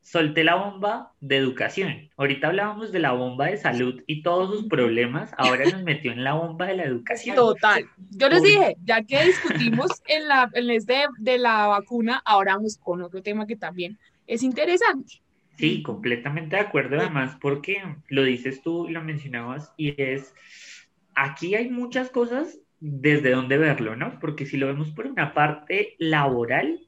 solté 0.05 0.45
la 0.45 0.55
bomba 0.57 1.13
de 1.21 1.39
educación. 1.39 2.11
Ahorita 2.17 2.49
hablábamos 2.49 2.93
de 2.93 2.99
la 2.99 3.13
bomba 3.13 3.47
de 3.47 3.57
salud 3.57 4.03
y 4.07 4.23
todos 4.23 4.55
sus 4.55 4.69
problemas, 4.69 5.33
ahora 5.39 5.65
nos 5.65 5.83
metió 5.83 6.13
en 6.13 6.23
la 6.23 6.35
bomba 6.35 6.67
de 6.67 6.77
la 6.77 6.85
educación. 6.85 7.35
Total. 7.35 7.87
Yo 8.11 8.29
les 8.29 8.43
dije, 8.43 8.77
ya 8.85 9.03
que 9.03 9.25
discutimos 9.25 9.91
en 10.07 10.29
la 10.29 10.51
en 10.53 10.71
este 10.71 11.07
de 11.19 11.39
la 11.39 11.67
vacuna, 11.67 12.23
ahora 12.27 12.55
vamos 12.55 12.77
con 12.77 13.01
otro 13.03 13.23
tema 13.23 13.47
que 13.47 13.57
también 13.57 13.99
es 14.27 14.43
interesante. 14.43 15.23
Sí, 15.57 15.83
completamente 15.83 16.57
de 16.57 16.63
acuerdo, 16.63 17.01
además, 17.01 17.37
porque 17.41 17.83
lo 18.09 18.25
dices 18.25 18.61
tú 18.63 18.89
y 18.89 18.93
lo 18.93 19.03
mencionabas, 19.03 19.73
y 19.77 20.01
es, 20.01 20.35
aquí 21.15 21.55
hay 21.55 21.71
muchas 21.71 22.11
cosas 22.11 22.59
desde 22.81 23.31
donde 23.31 23.57
verlo, 23.57 23.97
¿no? 23.97 24.19
Porque 24.21 24.45
si 24.45 24.59
lo 24.59 24.67
vemos 24.67 24.91
por 24.91 25.07
una 25.07 25.33
parte 25.33 25.95
laboral, 25.99 26.81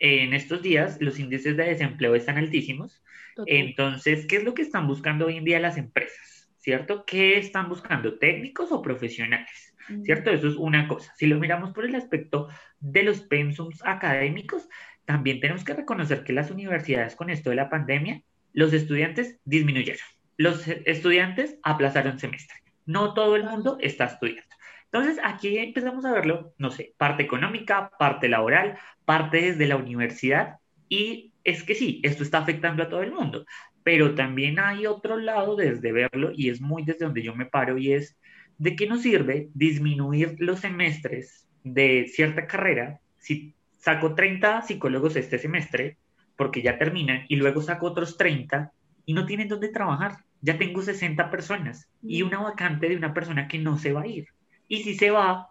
en 0.00 0.34
estos 0.34 0.62
días 0.62 0.96
los 1.00 1.18
índices 1.18 1.56
de 1.56 1.64
desempleo 1.64 2.14
están 2.14 2.38
altísimos, 2.38 3.02
entonces, 3.46 4.26
¿qué 4.26 4.36
es 4.36 4.44
lo 4.44 4.54
que 4.54 4.62
están 4.62 4.86
buscando 4.86 5.26
hoy 5.26 5.36
en 5.36 5.44
día 5.44 5.60
las 5.60 5.76
empresas? 5.76 6.50
¿Cierto? 6.58 7.04
¿Qué 7.06 7.38
están 7.38 7.68
buscando? 7.68 8.18
¿Técnicos 8.18 8.70
o 8.72 8.82
profesionales? 8.82 9.74
¿Cierto? 10.02 10.30
Eso 10.30 10.48
es 10.48 10.56
una 10.56 10.88
cosa. 10.88 11.12
Si 11.16 11.26
lo 11.26 11.38
miramos 11.38 11.72
por 11.72 11.86
el 11.86 11.94
aspecto 11.94 12.48
de 12.80 13.02
los 13.02 13.20
pensums 13.22 13.82
académicos, 13.84 14.68
también 15.04 15.40
tenemos 15.40 15.64
que 15.64 15.74
reconocer 15.74 16.22
que 16.22 16.32
las 16.32 16.50
universidades 16.50 17.16
con 17.16 17.30
esto 17.30 17.50
de 17.50 17.56
la 17.56 17.70
pandemia, 17.70 18.22
los 18.52 18.72
estudiantes 18.72 19.38
disminuyeron. 19.44 20.04
Los 20.36 20.68
estudiantes 20.68 21.58
aplazaron 21.62 22.18
semestre. 22.18 22.56
No 22.86 23.14
todo 23.14 23.36
el 23.36 23.44
mundo 23.44 23.78
está 23.80 24.04
estudiando. 24.04 24.49
Entonces, 24.92 25.20
aquí 25.22 25.56
empezamos 25.58 26.04
a 26.04 26.12
verlo, 26.12 26.52
no 26.58 26.70
sé, 26.70 26.94
parte 26.96 27.22
económica, 27.22 27.90
parte 27.98 28.28
laboral, 28.28 28.76
parte 29.04 29.40
desde 29.40 29.68
la 29.68 29.76
universidad. 29.76 30.56
Y 30.88 31.32
es 31.44 31.62
que 31.62 31.76
sí, 31.76 32.00
esto 32.02 32.24
está 32.24 32.38
afectando 32.38 32.82
a 32.82 32.88
todo 32.88 33.02
el 33.02 33.12
mundo. 33.12 33.44
Pero 33.84 34.14
también 34.14 34.58
hay 34.58 34.86
otro 34.86 35.16
lado 35.16 35.54
desde 35.54 35.92
verlo, 35.92 36.32
y 36.34 36.50
es 36.50 36.60
muy 36.60 36.84
desde 36.84 37.04
donde 37.04 37.22
yo 37.22 37.34
me 37.34 37.46
paro, 37.46 37.78
y 37.78 37.92
es 37.92 38.18
¿de 38.58 38.76
qué 38.76 38.86
nos 38.86 39.02
sirve 39.02 39.48
disminuir 39.54 40.34
los 40.38 40.60
semestres 40.60 41.48
de 41.64 42.06
cierta 42.08 42.46
carrera 42.46 43.00
si 43.18 43.54
saco 43.78 44.14
30 44.14 44.62
psicólogos 44.62 45.16
este 45.16 45.38
semestre, 45.38 45.96
porque 46.36 46.62
ya 46.62 46.78
terminan, 46.78 47.24
y 47.28 47.36
luego 47.36 47.62
saco 47.62 47.86
otros 47.86 48.16
30 48.16 48.72
y 49.06 49.14
no 49.14 49.24
tienen 49.24 49.48
dónde 49.48 49.68
trabajar? 49.68 50.16
Ya 50.42 50.58
tengo 50.58 50.82
60 50.82 51.30
personas 51.30 51.88
y 52.02 52.22
una 52.22 52.40
vacante 52.40 52.88
de 52.88 52.96
una 52.96 53.14
persona 53.14 53.46
que 53.46 53.58
no 53.58 53.78
se 53.78 53.92
va 53.92 54.02
a 54.02 54.06
ir. 54.06 54.26
Y 54.70 54.84
si 54.84 54.94
se 54.94 55.10
va, 55.10 55.50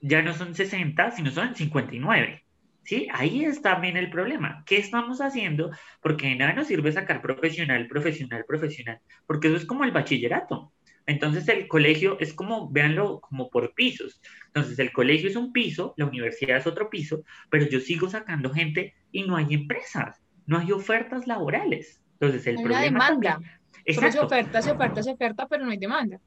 ya 0.00 0.22
no 0.22 0.32
son 0.32 0.54
60, 0.54 1.10
sino 1.10 1.32
son 1.32 1.56
59. 1.56 2.44
¿Sí? 2.84 3.08
Ahí 3.12 3.44
está 3.44 3.72
también 3.72 3.96
el 3.96 4.10
problema. 4.10 4.62
¿Qué 4.64 4.76
estamos 4.78 5.20
haciendo? 5.20 5.72
Porque 6.00 6.28
de 6.28 6.36
nada 6.36 6.52
nos 6.52 6.68
sirve 6.68 6.92
sacar 6.92 7.20
profesional, 7.20 7.88
profesional, 7.88 8.44
profesional, 8.46 9.00
porque 9.26 9.48
eso 9.48 9.56
es 9.56 9.66
como 9.66 9.82
el 9.82 9.90
bachillerato. 9.90 10.72
Entonces 11.04 11.48
el 11.48 11.66
colegio 11.66 12.16
es 12.20 12.32
como, 12.32 12.70
véanlo, 12.70 13.20
como 13.20 13.50
por 13.50 13.74
pisos. 13.74 14.22
Entonces 14.46 14.78
el 14.78 14.92
colegio 14.92 15.28
es 15.28 15.34
un 15.34 15.52
piso, 15.52 15.92
la 15.96 16.06
universidad 16.06 16.56
es 16.56 16.68
otro 16.68 16.90
piso, 16.90 17.24
pero 17.50 17.68
yo 17.68 17.80
sigo 17.80 18.08
sacando 18.08 18.50
gente 18.50 18.94
y 19.10 19.24
no 19.24 19.34
hay 19.34 19.52
empresas, 19.52 20.22
no 20.46 20.58
hay 20.58 20.70
ofertas 20.70 21.26
laborales. 21.26 22.00
Entonces 22.20 22.46
el 22.46 22.58
Hay 22.58 22.64
una 22.64 22.74
problema 22.74 23.04
demanda. 23.04 23.32
Solo 23.32 23.42
se 23.82 23.90
Exacto. 24.06 24.26
oferta, 24.26 24.62
se 24.62 24.70
oferta, 24.70 25.02
se 25.02 25.10
oferta, 25.10 25.48
pero 25.48 25.64
no 25.64 25.72
hay 25.72 25.78
demanda. 25.78 26.20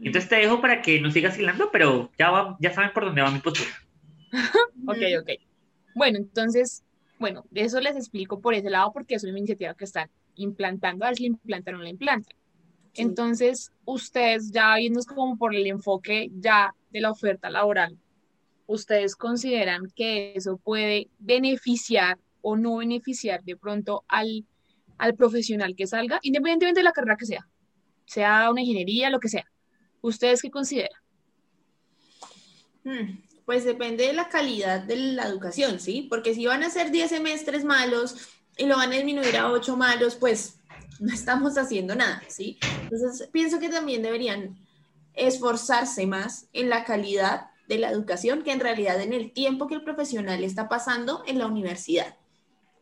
Entonces 0.00 0.28
te 0.28 0.36
dejo 0.36 0.60
para 0.60 0.80
que 0.80 1.00
no 1.00 1.10
sigas 1.10 1.38
hilando, 1.38 1.70
pero 1.72 2.10
ya, 2.18 2.30
va- 2.30 2.56
ya 2.60 2.72
saben 2.72 2.92
por 2.92 3.04
dónde 3.04 3.22
va 3.22 3.30
mi 3.30 3.40
postura. 3.40 3.70
Ok, 4.86 4.98
ok. 5.20 5.30
Bueno, 5.94 6.18
entonces, 6.18 6.84
bueno, 7.18 7.44
de 7.50 7.62
eso 7.62 7.80
les 7.80 7.96
explico 7.96 8.40
por 8.40 8.54
ese 8.54 8.70
lado, 8.70 8.92
porque 8.92 9.14
es 9.16 9.24
una 9.24 9.38
iniciativa 9.38 9.74
que 9.74 9.84
están 9.84 10.08
implantando, 10.36 11.04
a 11.04 11.08
ver 11.08 11.16
si 11.16 11.24
la 11.24 11.28
implantan 11.28 11.74
o 11.74 11.78
no 11.78 11.84
la 11.84 11.90
implantan. 11.90 12.36
Sí. 12.92 13.02
Entonces, 13.02 13.72
ustedes 13.84 14.50
ya 14.50 14.76
viendo 14.76 15.00
como 15.02 15.36
por 15.36 15.54
el 15.54 15.66
enfoque 15.66 16.30
ya 16.38 16.74
de 16.90 17.00
la 17.00 17.10
oferta 17.10 17.50
laboral, 17.50 17.98
¿ustedes 18.66 19.16
consideran 19.16 19.90
que 19.94 20.32
eso 20.36 20.58
puede 20.58 21.08
beneficiar 21.18 22.18
o 22.40 22.56
no 22.56 22.76
beneficiar 22.76 23.42
de 23.42 23.56
pronto 23.56 24.04
al, 24.08 24.46
al 24.98 25.14
profesional 25.16 25.74
que 25.76 25.86
salga, 25.86 26.18
independientemente 26.22 26.80
de 26.80 26.84
la 26.84 26.92
carrera 26.92 27.16
que 27.16 27.26
sea, 27.26 27.46
sea 28.06 28.50
una 28.50 28.60
ingeniería, 28.62 29.10
lo 29.10 29.20
que 29.20 29.28
sea? 29.28 29.44
¿Ustedes 30.00 30.42
qué 30.42 30.50
consideran? 30.50 31.00
Hmm, 32.84 33.18
Pues 33.44 33.64
depende 33.64 34.06
de 34.06 34.12
la 34.12 34.28
calidad 34.28 34.80
de 34.80 34.96
la 34.96 35.24
educación, 35.26 35.80
¿sí? 35.80 36.06
Porque 36.08 36.34
si 36.34 36.46
van 36.46 36.62
a 36.62 36.70
ser 36.70 36.90
10 36.90 37.10
semestres 37.10 37.64
malos 37.64 38.16
y 38.56 38.66
lo 38.66 38.76
van 38.76 38.92
a 38.92 38.96
disminuir 38.96 39.36
a 39.36 39.50
8 39.50 39.76
malos, 39.76 40.16
pues 40.16 40.60
no 41.00 41.12
estamos 41.12 41.56
haciendo 41.58 41.94
nada, 41.94 42.22
¿sí? 42.28 42.58
Entonces, 42.90 43.28
pienso 43.32 43.58
que 43.58 43.68
también 43.68 44.02
deberían 44.02 44.58
esforzarse 45.14 46.06
más 46.06 46.48
en 46.52 46.68
la 46.70 46.84
calidad 46.84 47.50
de 47.68 47.78
la 47.78 47.90
educación 47.90 48.42
que 48.44 48.52
en 48.52 48.60
realidad 48.60 49.00
en 49.00 49.12
el 49.12 49.32
tiempo 49.32 49.66
que 49.66 49.74
el 49.74 49.84
profesional 49.84 50.42
está 50.44 50.68
pasando 50.68 51.22
en 51.26 51.38
la 51.38 51.46
universidad. 51.46 52.16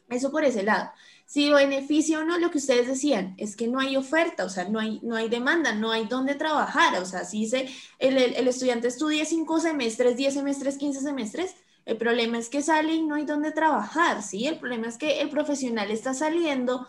Eso 0.08 0.30
por 0.30 0.44
ese 0.44 0.62
lado. 0.62 0.90
Si 1.26 1.50
beneficia 1.50 2.20
o 2.20 2.24
no, 2.24 2.38
lo 2.38 2.50
que 2.50 2.58
ustedes 2.58 2.86
decían 2.86 3.34
es 3.36 3.56
que 3.56 3.66
no 3.68 3.80
hay 3.80 3.96
oferta, 3.96 4.44
o 4.44 4.48
sea, 4.48 4.68
no 4.68 4.78
hay, 4.78 5.00
no 5.02 5.16
hay 5.16 5.28
demanda, 5.28 5.74
no 5.74 5.90
hay 5.90 6.06
dónde 6.06 6.36
trabajar. 6.36 7.00
O 7.02 7.04
sea, 7.06 7.24
si 7.24 7.46
se, 7.48 7.68
el, 7.98 8.16
el- 8.16 8.34
el 8.36 8.48
estudiante 8.48 8.88
estudia 8.88 9.24
cinco 9.24 9.60
semestres, 9.60 10.16
10 10.16 10.34
semestres, 10.34 10.78
15 10.78 11.00
semestres, 11.00 11.54
el 11.84 11.96
problema 11.98 12.38
es 12.38 12.48
que 12.48 12.62
sale 12.62 12.94
y 12.94 13.02
no 13.02 13.16
hay 13.16 13.24
dónde 13.26 13.52
trabajar, 13.52 14.22
¿sí? 14.22 14.46
El 14.46 14.58
problema 14.58 14.86
es 14.88 14.98
que 14.98 15.20
el 15.20 15.28
profesional 15.30 15.90
está 15.90 16.14
saliendo 16.14 16.86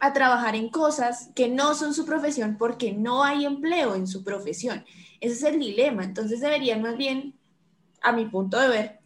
a 0.00 0.12
trabajar 0.12 0.54
en 0.56 0.68
cosas 0.68 1.30
que 1.34 1.48
no 1.48 1.74
son 1.74 1.94
su 1.94 2.04
profesión 2.04 2.56
porque 2.58 2.92
no 2.92 3.24
hay 3.24 3.46
empleo 3.46 3.94
en 3.94 4.06
su 4.06 4.24
profesión. 4.24 4.84
Ese 5.20 5.34
es 5.34 5.42
el 5.44 5.58
dilema. 5.60 6.04
Entonces 6.04 6.40
deberían 6.40 6.82
más 6.82 6.96
bien, 6.96 7.34
a 8.02 8.12
mi 8.12 8.26
punto 8.26 8.58
de 8.60 8.68
ver, 8.68 9.00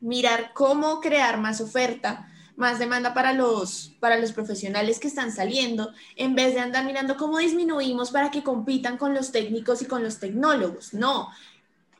mirar 0.00 0.52
cómo 0.54 1.00
crear 1.00 1.40
más 1.40 1.60
oferta, 1.60 2.30
más 2.58 2.80
demanda 2.80 3.14
para 3.14 3.32
los, 3.32 3.92
para 4.00 4.18
los 4.18 4.32
profesionales 4.32 4.98
que 4.98 5.06
están 5.06 5.32
saliendo, 5.32 5.92
en 6.16 6.34
vez 6.34 6.54
de 6.54 6.60
andar 6.60 6.84
mirando 6.84 7.16
cómo 7.16 7.38
disminuimos 7.38 8.10
para 8.10 8.32
que 8.32 8.42
compitan 8.42 8.98
con 8.98 9.14
los 9.14 9.30
técnicos 9.30 9.80
y 9.80 9.86
con 9.86 10.02
los 10.02 10.18
tecnólogos. 10.18 10.92
No, 10.92 11.28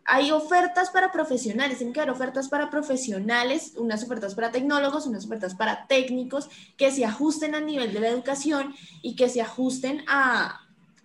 hay 0.04 0.32
ofertas 0.32 0.90
para 0.90 1.12
profesionales, 1.12 1.78
tienen 1.78 1.94
que 1.94 2.00
haber 2.00 2.12
ofertas 2.12 2.48
para 2.48 2.70
profesionales, 2.70 3.74
unas 3.76 4.02
ofertas 4.02 4.34
para 4.34 4.50
tecnólogos, 4.50 5.06
unas 5.06 5.26
ofertas 5.26 5.54
para 5.54 5.86
técnicos, 5.86 6.48
que 6.76 6.90
se 6.90 7.04
ajusten 7.04 7.54
al 7.54 7.64
nivel 7.64 7.92
de 7.92 8.00
la 8.00 8.08
educación 8.08 8.74
y 9.00 9.14
que 9.14 9.28
se 9.28 9.40
ajusten 9.40 10.02
a, 10.08 10.62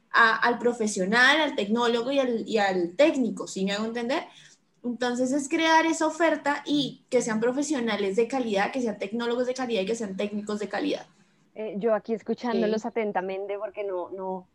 al 0.09 0.57
profesional, 0.57 1.41
al 1.41 1.55
tecnólogo 1.55 2.11
y 2.11 2.17
al, 2.17 2.49
y 2.49 2.57
al 2.57 2.95
técnico, 2.95 3.45
¿sí 3.45 3.65
me 3.65 3.73
hago 3.73 3.85
entender? 3.85 4.23
Entonces 4.83 5.31
es 5.31 5.47
crear 5.47 5.85
esa 5.85 6.07
oferta 6.07 6.61
y 6.65 7.05
que 7.09 7.21
sean 7.21 7.39
profesionales 7.39 8.17
de 8.17 8.27
calidad, 8.27 8.71
que 8.71 8.81
sean 8.81 8.97
tecnólogos 8.97 9.47
de 9.47 9.53
calidad 9.53 9.81
y 9.81 9.85
que 9.85 9.95
sean 9.95 10.17
técnicos 10.17 10.59
de 10.59 10.67
calidad. 10.67 11.05
Eh, 11.55 11.75
yo 11.77 11.93
aquí 11.93 12.13
escuchándolos 12.13 12.85
atentamente 12.85 13.57
porque 13.57 13.83
no, 13.83 14.09
no, 14.09 14.47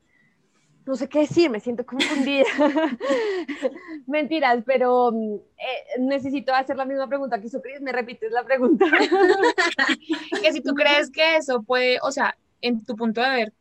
no 0.85 0.97
sé 0.97 1.09
qué 1.09 1.21
decir, 1.21 1.49
me 1.49 1.61
siento 1.61 1.87
confundida. 1.87 2.47
Mentiras, 4.07 4.63
pero 4.67 5.13
mm, 5.13 5.35
eh, 5.35 6.01
necesito 6.01 6.55
hacer 6.55 6.77
la 6.77 6.85
misma 6.85 7.07
pregunta 7.07 7.41
que 7.41 7.47
hizo 7.47 7.63
Cris, 7.63 7.81
¿me 7.81 7.93
repites 7.93 8.33
la 8.33 8.45
pregunta? 8.45 8.85
que 10.43 10.53
si 10.53 10.61
tú 10.61 10.75
crees 10.75 11.11
que 11.11 11.37
eso 11.37 11.63
puede, 11.63 11.99
o 12.03 12.11
sea, 12.11 12.37
en 12.61 12.85
tu 12.85 12.97
punto 12.97 13.21
de 13.21 13.31
ver, 13.31 13.53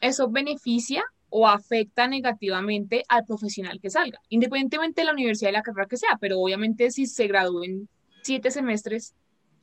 eso 0.00 0.28
beneficia 0.30 1.04
o 1.30 1.46
afecta 1.46 2.06
negativamente 2.06 3.04
al 3.08 3.24
profesional 3.24 3.80
que 3.80 3.90
salga, 3.90 4.20
independientemente 4.28 5.00
de 5.02 5.06
la 5.06 5.12
universidad 5.12 5.50
y 5.50 5.54
la 5.54 5.62
carrera 5.62 5.88
que 5.88 5.96
sea, 5.96 6.16
pero 6.20 6.40
obviamente 6.40 6.90
si 6.90 7.06
se 7.06 7.26
gradúa 7.26 7.66
en 7.66 7.88
siete 8.22 8.50
semestres, 8.50 9.14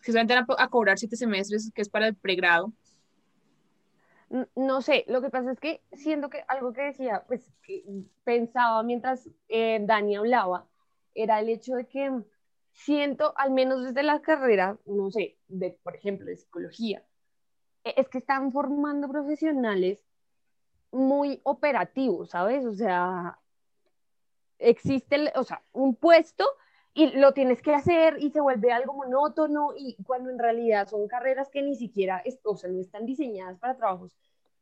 si 0.01 0.11
solamente 0.11 0.36
van 0.36 0.45
a, 0.57 0.68
cobrar 0.70 0.97
siete 0.97 1.16
semestres, 1.16 1.72
que 1.74 1.82
es 1.82 1.89
para 1.89 2.07
el 2.07 2.16
pregrado, 2.16 2.72
No 4.55 4.82
sé, 4.82 5.05
lo 5.07 5.22
que 5.22 5.30
pasa 5.30 5.51
es 5.51 5.59
que 5.59 5.82
siento 5.93 6.30
que 6.30 6.43
algo 6.47 6.74
que 6.74 6.82
decía, 6.82 7.24
pues 7.28 7.51
que 7.63 7.84
pensaba 8.24 8.84
mientras 8.84 9.30
eh, 9.47 9.80
Dani 9.82 10.16
hablaba, 10.16 10.68
era 11.13 11.39
el 11.39 11.49
hecho 11.49 11.76
de 11.76 11.88
que 11.88 12.11
siento, 12.74 13.34
al 13.38 13.51
menos 13.51 13.84
desde 13.84 14.03
la 14.03 14.22
carrera, 14.22 14.78
no 14.86 15.09
sé, 15.11 15.38
de, 15.47 15.80
por 15.84 15.95
ejemplo, 15.95 16.26
de 16.26 16.38
psicología, 16.38 17.03
e- 17.84 17.93
es 17.97 18.09
que 18.09 18.18
están 18.18 18.51
formando 18.51 19.07
profesionales 19.09 20.03
muy 20.95 21.41
operativos, 21.43 22.29
¿sabes? 22.31 22.65
O 22.65 22.73
sea, 22.73 23.39
existe, 24.57 25.31
o 25.35 25.43
sea, 25.43 25.61
un 25.73 25.95
puesto 25.95 26.45
y 26.93 27.07
lo 27.17 27.33
tienes 27.33 27.61
que 27.61 27.73
hacer 27.73 28.17
y 28.19 28.31
se 28.31 28.39
vuelve 28.39 28.71
algo 28.71 28.93
monótono 28.93 29.73
y 29.75 29.97
cuando 30.03 30.29
en 30.29 30.39
realidad 30.39 30.87
son 30.87 31.07
carreras 31.07 31.49
que 31.49 31.61
ni 31.61 31.75
siquiera, 31.75 32.23
o 32.43 32.55
sea, 32.55 32.69
no 32.69 32.79
están 32.79 33.05
diseñadas 33.05 33.59
para 33.59 33.75
trabajos 33.75 34.15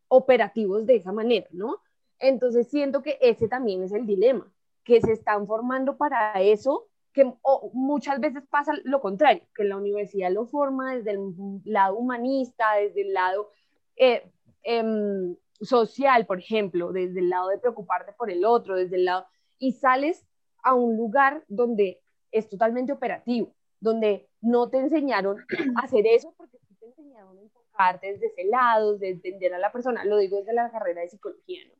operativos 0.08 0.86
de 0.86 0.96
esa 0.96 1.12
manera, 1.12 1.48
¿no? 1.52 1.78
Entonces 2.20 2.68
siento 2.70 3.02
que 3.02 3.18
ese 3.22 3.48
también 3.48 3.84
es 3.84 3.92
el 3.92 4.06
dilema, 4.06 4.52
que 4.84 5.02
se 5.02 5.14
están 5.14 5.46
formando 5.48 5.98
para 5.98 6.42
eso 6.42 6.88
que 7.14 7.32
muchas 7.74 8.20
veces 8.20 8.44
pasa 8.50 8.74
lo 8.84 9.00
contrario, 9.00 9.44
que 9.56 9.64
la 9.64 9.78
universidad 9.78 10.32
lo 10.32 10.48
forma 10.48 10.96
desde 10.96 11.12
el 11.12 11.62
lado 11.64 11.96
humanista, 11.96 12.74
desde 12.74 13.02
el 13.02 13.14
lado 13.14 13.52
eh, 13.96 14.28
em, 14.64 15.36
social, 15.62 16.26
por 16.26 16.40
ejemplo, 16.40 16.92
desde 16.92 17.20
el 17.20 17.30
lado 17.30 17.50
de 17.50 17.60
preocuparte 17.60 18.14
por 18.14 18.30
el 18.30 18.46
otro, 18.46 18.76
desde 18.76 18.98
el 18.98 19.06
lado, 19.06 19.26
y 19.58 19.74
sales 19.74 20.26
a 20.64 20.74
un 20.74 20.98
lugar 20.98 21.44
donde 21.48 22.02
es 22.32 22.50
totalmente 22.50 22.92
operativo, 22.92 23.54
donde 23.80 24.28
no 24.42 24.70
te 24.70 24.80
enseñaron 24.80 25.40
a 25.76 25.82
hacer 25.82 26.06
eso 26.08 26.34
porque 26.38 26.58
sí 26.68 26.76
te 26.76 26.88
enseñaron 26.88 27.38
a 27.38 27.42
enfocarte 27.42 28.14
desde 28.14 28.28
ese 28.28 28.46
lado, 28.46 28.98
de 28.98 29.10
entender 29.10 29.54
a 29.54 29.60
la 29.60 29.72
persona, 29.72 30.04
lo 30.06 30.18
digo 30.18 30.38
desde 30.38 30.54
la 30.54 30.72
carrera 30.72 31.02
de 31.02 31.10
psicología, 31.10 31.66
¿no? 31.68 31.74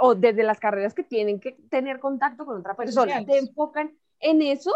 o 0.00 0.14
desde 0.14 0.42
las 0.42 0.58
carreras 0.58 0.94
que 0.94 1.04
tienen 1.04 1.38
que 1.38 1.52
tener 1.70 2.00
contacto 2.00 2.44
con 2.44 2.58
otra 2.58 2.74
persona, 2.74 3.24
te 3.24 3.38
enfocan 3.38 3.96
en 4.18 4.42
eso 4.42 4.72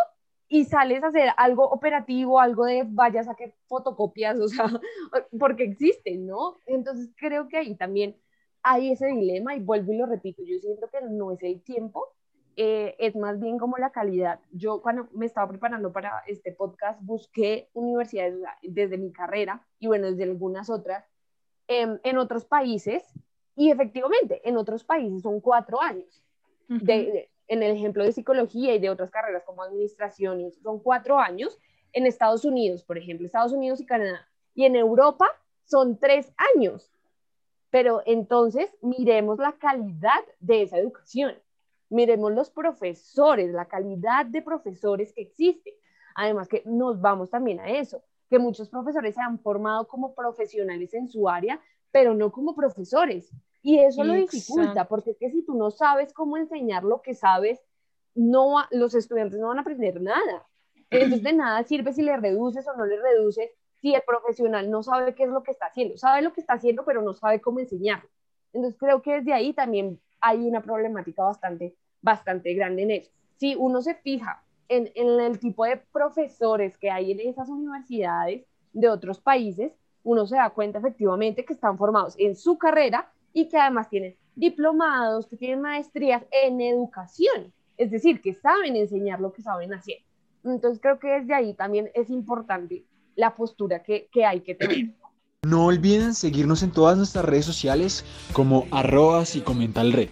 y 0.48 0.64
sales 0.64 1.02
a 1.02 1.08
hacer 1.08 1.30
algo 1.36 1.68
operativo, 1.68 2.40
algo 2.40 2.64
de 2.64 2.84
vayas 2.86 3.28
a 3.28 3.34
que 3.34 3.54
fotocopias, 3.66 4.38
o 4.38 4.48
sea, 4.48 4.66
porque 5.40 5.64
existen, 5.64 6.26
¿no? 6.26 6.60
Entonces 6.66 7.10
creo 7.16 7.48
que 7.48 7.56
ahí 7.56 7.74
también 7.74 8.16
hay 8.68 8.90
ese 8.90 9.06
dilema 9.06 9.54
y 9.54 9.60
vuelvo 9.60 9.92
y 9.92 9.96
lo 9.96 10.06
repito, 10.06 10.42
yo 10.42 10.58
siento 10.58 10.88
que 10.88 11.00
no 11.00 11.30
es 11.30 11.40
el 11.44 11.62
tiempo, 11.62 12.08
eh, 12.56 12.96
es 12.98 13.14
más 13.14 13.38
bien 13.38 13.58
como 13.58 13.76
la 13.78 13.90
calidad. 13.90 14.40
Yo 14.50 14.82
cuando 14.82 15.06
me 15.12 15.26
estaba 15.26 15.48
preparando 15.48 15.92
para 15.92 16.24
este 16.26 16.50
podcast 16.50 17.00
busqué 17.00 17.68
universidades 17.74 18.34
desde 18.62 18.98
mi 18.98 19.12
carrera 19.12 19.64
y 19.78 19.86
bueno, 19.86 20.10
desde 20.10 20.24
algunas 20.24 20.68
otras 20.68 21.04
em, 21.68 22.00
en 22.02 22.18
otros 22.18 22.44
países 22.44 23.04
y 23.54 23.70
efectivamente 23.70 24.40
en 24.44 24.56
otros 24.56 24.82
países 24.82 25.22
son 25.22 25.40
cuatro 25.40 25.80
años. 25.80 26.24
de, 26.68 27.30
en 27.46 27.62
el 27.62 27.76
ejemplo 27.76 28.02
de 28.02 28.10
psicología 28.10 28.74
y 28.74 28.80
de 28.80 28.90
otras 28.90 29.12
carreras 29.12 29.44
como 29.44 29.62
administración, 29.62 30.50
son 30.60 30.80
cuatro 30.80 31.20
años. 31.20 31.56
En 31.92 32.04
Estados 32.04 32.44
Unidos, 32.44 32.82
por 32.82 32.98
ejemplo, 32.98 33.26
Estados 33.26 33.52
Unidos 33.52 33.80
y 33.80 33.86
Canadá. 33.86 34.26
Y 34.54 34.64
en 34.64 34.74
Europa 34.74 35.28
son 35.64 36.00
tres 36.00 36.32
años. 36.56 36.90
Pero 37.76 38.00
entonces 38.06 38.74
miremos 38.80 39.38
la 39.38 39.52
calidad 39.52 40.24
de 40.40 40.62
esa 40.62 40.78
educación, 40.78 41.34
miremos 41.90 42.32
los 42.32 42.48
profesores, 42.48 43.52
la 43.52 43.66
calidad 43.66 44.24
de 44.24 44.40
profesores 44.40 45.12
que 45.12 45.20
existe. 45.20 45.74
Además 46.14 46.48
que 46.48 46.62
nos 46.64 46.98
vamos 47.02 47.28
también 47.28 47.60
a 47.60 47.68
eso, 47.68 48.02
que 48.30 48.38
muchos 48.38 48.70
profesores 48.70 49.14
se 49.14 49.20
han 49.20 49.38
formado 49.40 49.86
como 49.88 50.14
profesionales 50.14 50.94
en 50.94 51.06
su 51.06 51.28
área, 51.28 51.60
pero 51.90 52.14
no 52.14 52.32
como 52.32 52.56
profesores. 52.56 53.30
Y 53.60 53.78
eso 53.78 54.04
lo 54.04 54.14
dificulta, 54.14 54.88
porque 54.88 55.10
es 55.10 55.18
que 55.18 55.30
si 55.30 55.44
tú 55.44 55.54
no 55.54 55.70
sabes 55.70 56.14
cómo 56.14 56.38
enseñar 56.38 56.82
lo 56.82 57.02
que 57.02 57.12
sabes, 57.12 57.62
no 58.14 58.54
los 58.70 58.94
estudiantes 58.94 59.38
no 59.38 59.48
van 59.48 59.58
a 59.58 59.60
aprender 59.60 60.00
nada. 60.00 60.48
Entonces 60.88 61.22
de 61.22 61.34
nada 61.34 61.62
sirve 61.64 61.92
si 61.92 62.00
le 62.00 62.16
reduces 62.16 62.66
o 62.68 62.74
no 62.74 62.86
le 62.86 62.98
reduces 62.98 63.50
si 63.80 63.94
el 63.94 64.02
profesional 64.02 64.70
no 64.70 64.82
sabe 64.82 65.14
qué 65.14 65.24
es 65.24 65.30
lo 65.30 65.42
que 65.42 65.50
está 65.50 65.66
haciendo, 65.66 65.96
sabe 65.96 66.22
lo 66.22 66.32
que 66.32 66.40
está 66.40 66.54
haciendo, 66.54 66.84
pero 66.84 67.02
no 67.02 67.14
sabe 67.14 67.40
cómo 67.40 67.60
enseñarlo. 67.60 68.08
Entonces 68.52 68.78
creo 68.78 69.02
que 69.02 69.14
desde 69.14 69.32
ahí 69.32 69.52
también 69.52 70.00
hay 70.20 70.46
una 70.46 70.62
problemática 70.62 71.22
bastante, 71.22 71.74
bastante 72.00 72.54
grande 72.54 72.82
en 72.82 72.90
eso. 72.92 73.10
Si 73.36 73.54
uno 73.54 73.82
se 73.82 73.94
fija 73.94 74.42
en, 74.68 74.90
en 74.94 75.20
el 75.20 75.38
tipo 75.38 75.64
de 75.64 75.76
profesores 75.92 76.78
que 76.78 76.90
hay 76.90 77.12
en 77.12 77.20
esas 77.20 77.48
universidades 77.48 78.44
de 78.72 78.88
otros 78.88 79.20
países, 79.20 79.72
uno 80.02 80.26
se 80.26 80.36
da 80.36 80.50
cuenta 80.50 80.78
efectivamente 80.78 81.44
que 81.44 81.52
están 81.52 81.76
formados 81.76 82.14
en 82.18 82.36
su 82.36 82.56
carrera 82.56 83.12
y 83.32 83.48
que 83.48 83.58
además 83.58 83.90
tienen 83.90 84.16
diplomados, 84.34 85.26
que 85.26 85.36
tienen 85.36 85.60
maestrías 85.60 86.24
en 86.30 86.60
educación, 86.60 87.52
es 87.76 87.90
decir, 87.90 88.20
que 88.20 88.34
saben 88.34 88.76
enseñar 88.76 89.20
lo 89.20 89.32
que 89.32 89.42
saben 89.42 89.74
hacer. 89.74 89.96
Entonces 90.44 90.80
creo 90.80 90.98
que 90.98 91.08
desde 91.08 91.34
ahí 91.34 91.54
también 91.54 91.90
es 91.94 92.08
importante 92.10 92.84
la 93.16 93.34
postura 93.34 93.82
que, 93.82 94.08
que 94.12 94.24
hay 94.24 94.40
que 94.40 94.54
tener. 94.54 94.94
No 95.46 95.66
olviden 95.66 96.14
seguirnos 96.14 96.62
en 96.62 96.72
todas 96.72 96.96
nuestras 96.96 97.24
redes 97.24 97.44
sociales 97.44 98.04
como 98.32 98.66
arroba 98.70 99.24
red. 99.24 100.08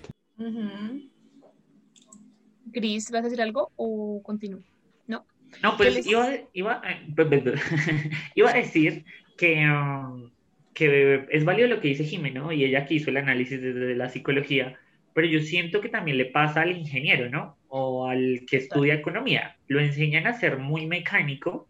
Gris, 2.66 3.10
¿vas 3.10 3.20
a 3.20 3.24
decir 3.24 3.42
algo 3.42 3.72
o 3.76 4.22
continúo? 4.22 4.60
No. 5.06 5.24
No, 5.62 5.76
pues 5.76 6.06
iba, 6.06 6.28
iba, 6.52 6.82
iba, 8.34 8.50
a 8.50 8.54
decir 8.54 9.04
que, 9.36 9.68
um, 9.68 10.30
que 10.72 11.26
es 11.30 11.44
válido 11.44 11.68
lo 11.68 11.80
que 11.80 11.88
dice 11.88 12.04
Jimena, 12.04 12.40
¿no? 12.40 12.52
Y 12.52 12.64
ella 12.64 12.80
aquí 12.80 12.96
hizo 12.96 13.10
el 13.10 13.16
análisis 13.16 13.60
desde 13.60 13.94
la 13.94 14.10
psicología, 14.10 14.78
pero 15.14 15.26
yo 15.26 15.40
siento 15.40 15.80
que 15.80 15.88
también 15.88 16.18
le 16.18 16.26
pasa 16.26 16.62
al 16.62 16.76
ingeniero, 16.76 17.28
¿no? 17.28 17.56
O 17.68 18.06
al 18.06 18.44
que 18.48 18.58
estudia 18.58 18.94
economía. 18.94 19.56
Lo 19.68 19.80
enseñan 19.80 20.26
a 20.26 20.38
ser 20.38 20.58
muy 20.58 20.86
mecánico 20.86 21.68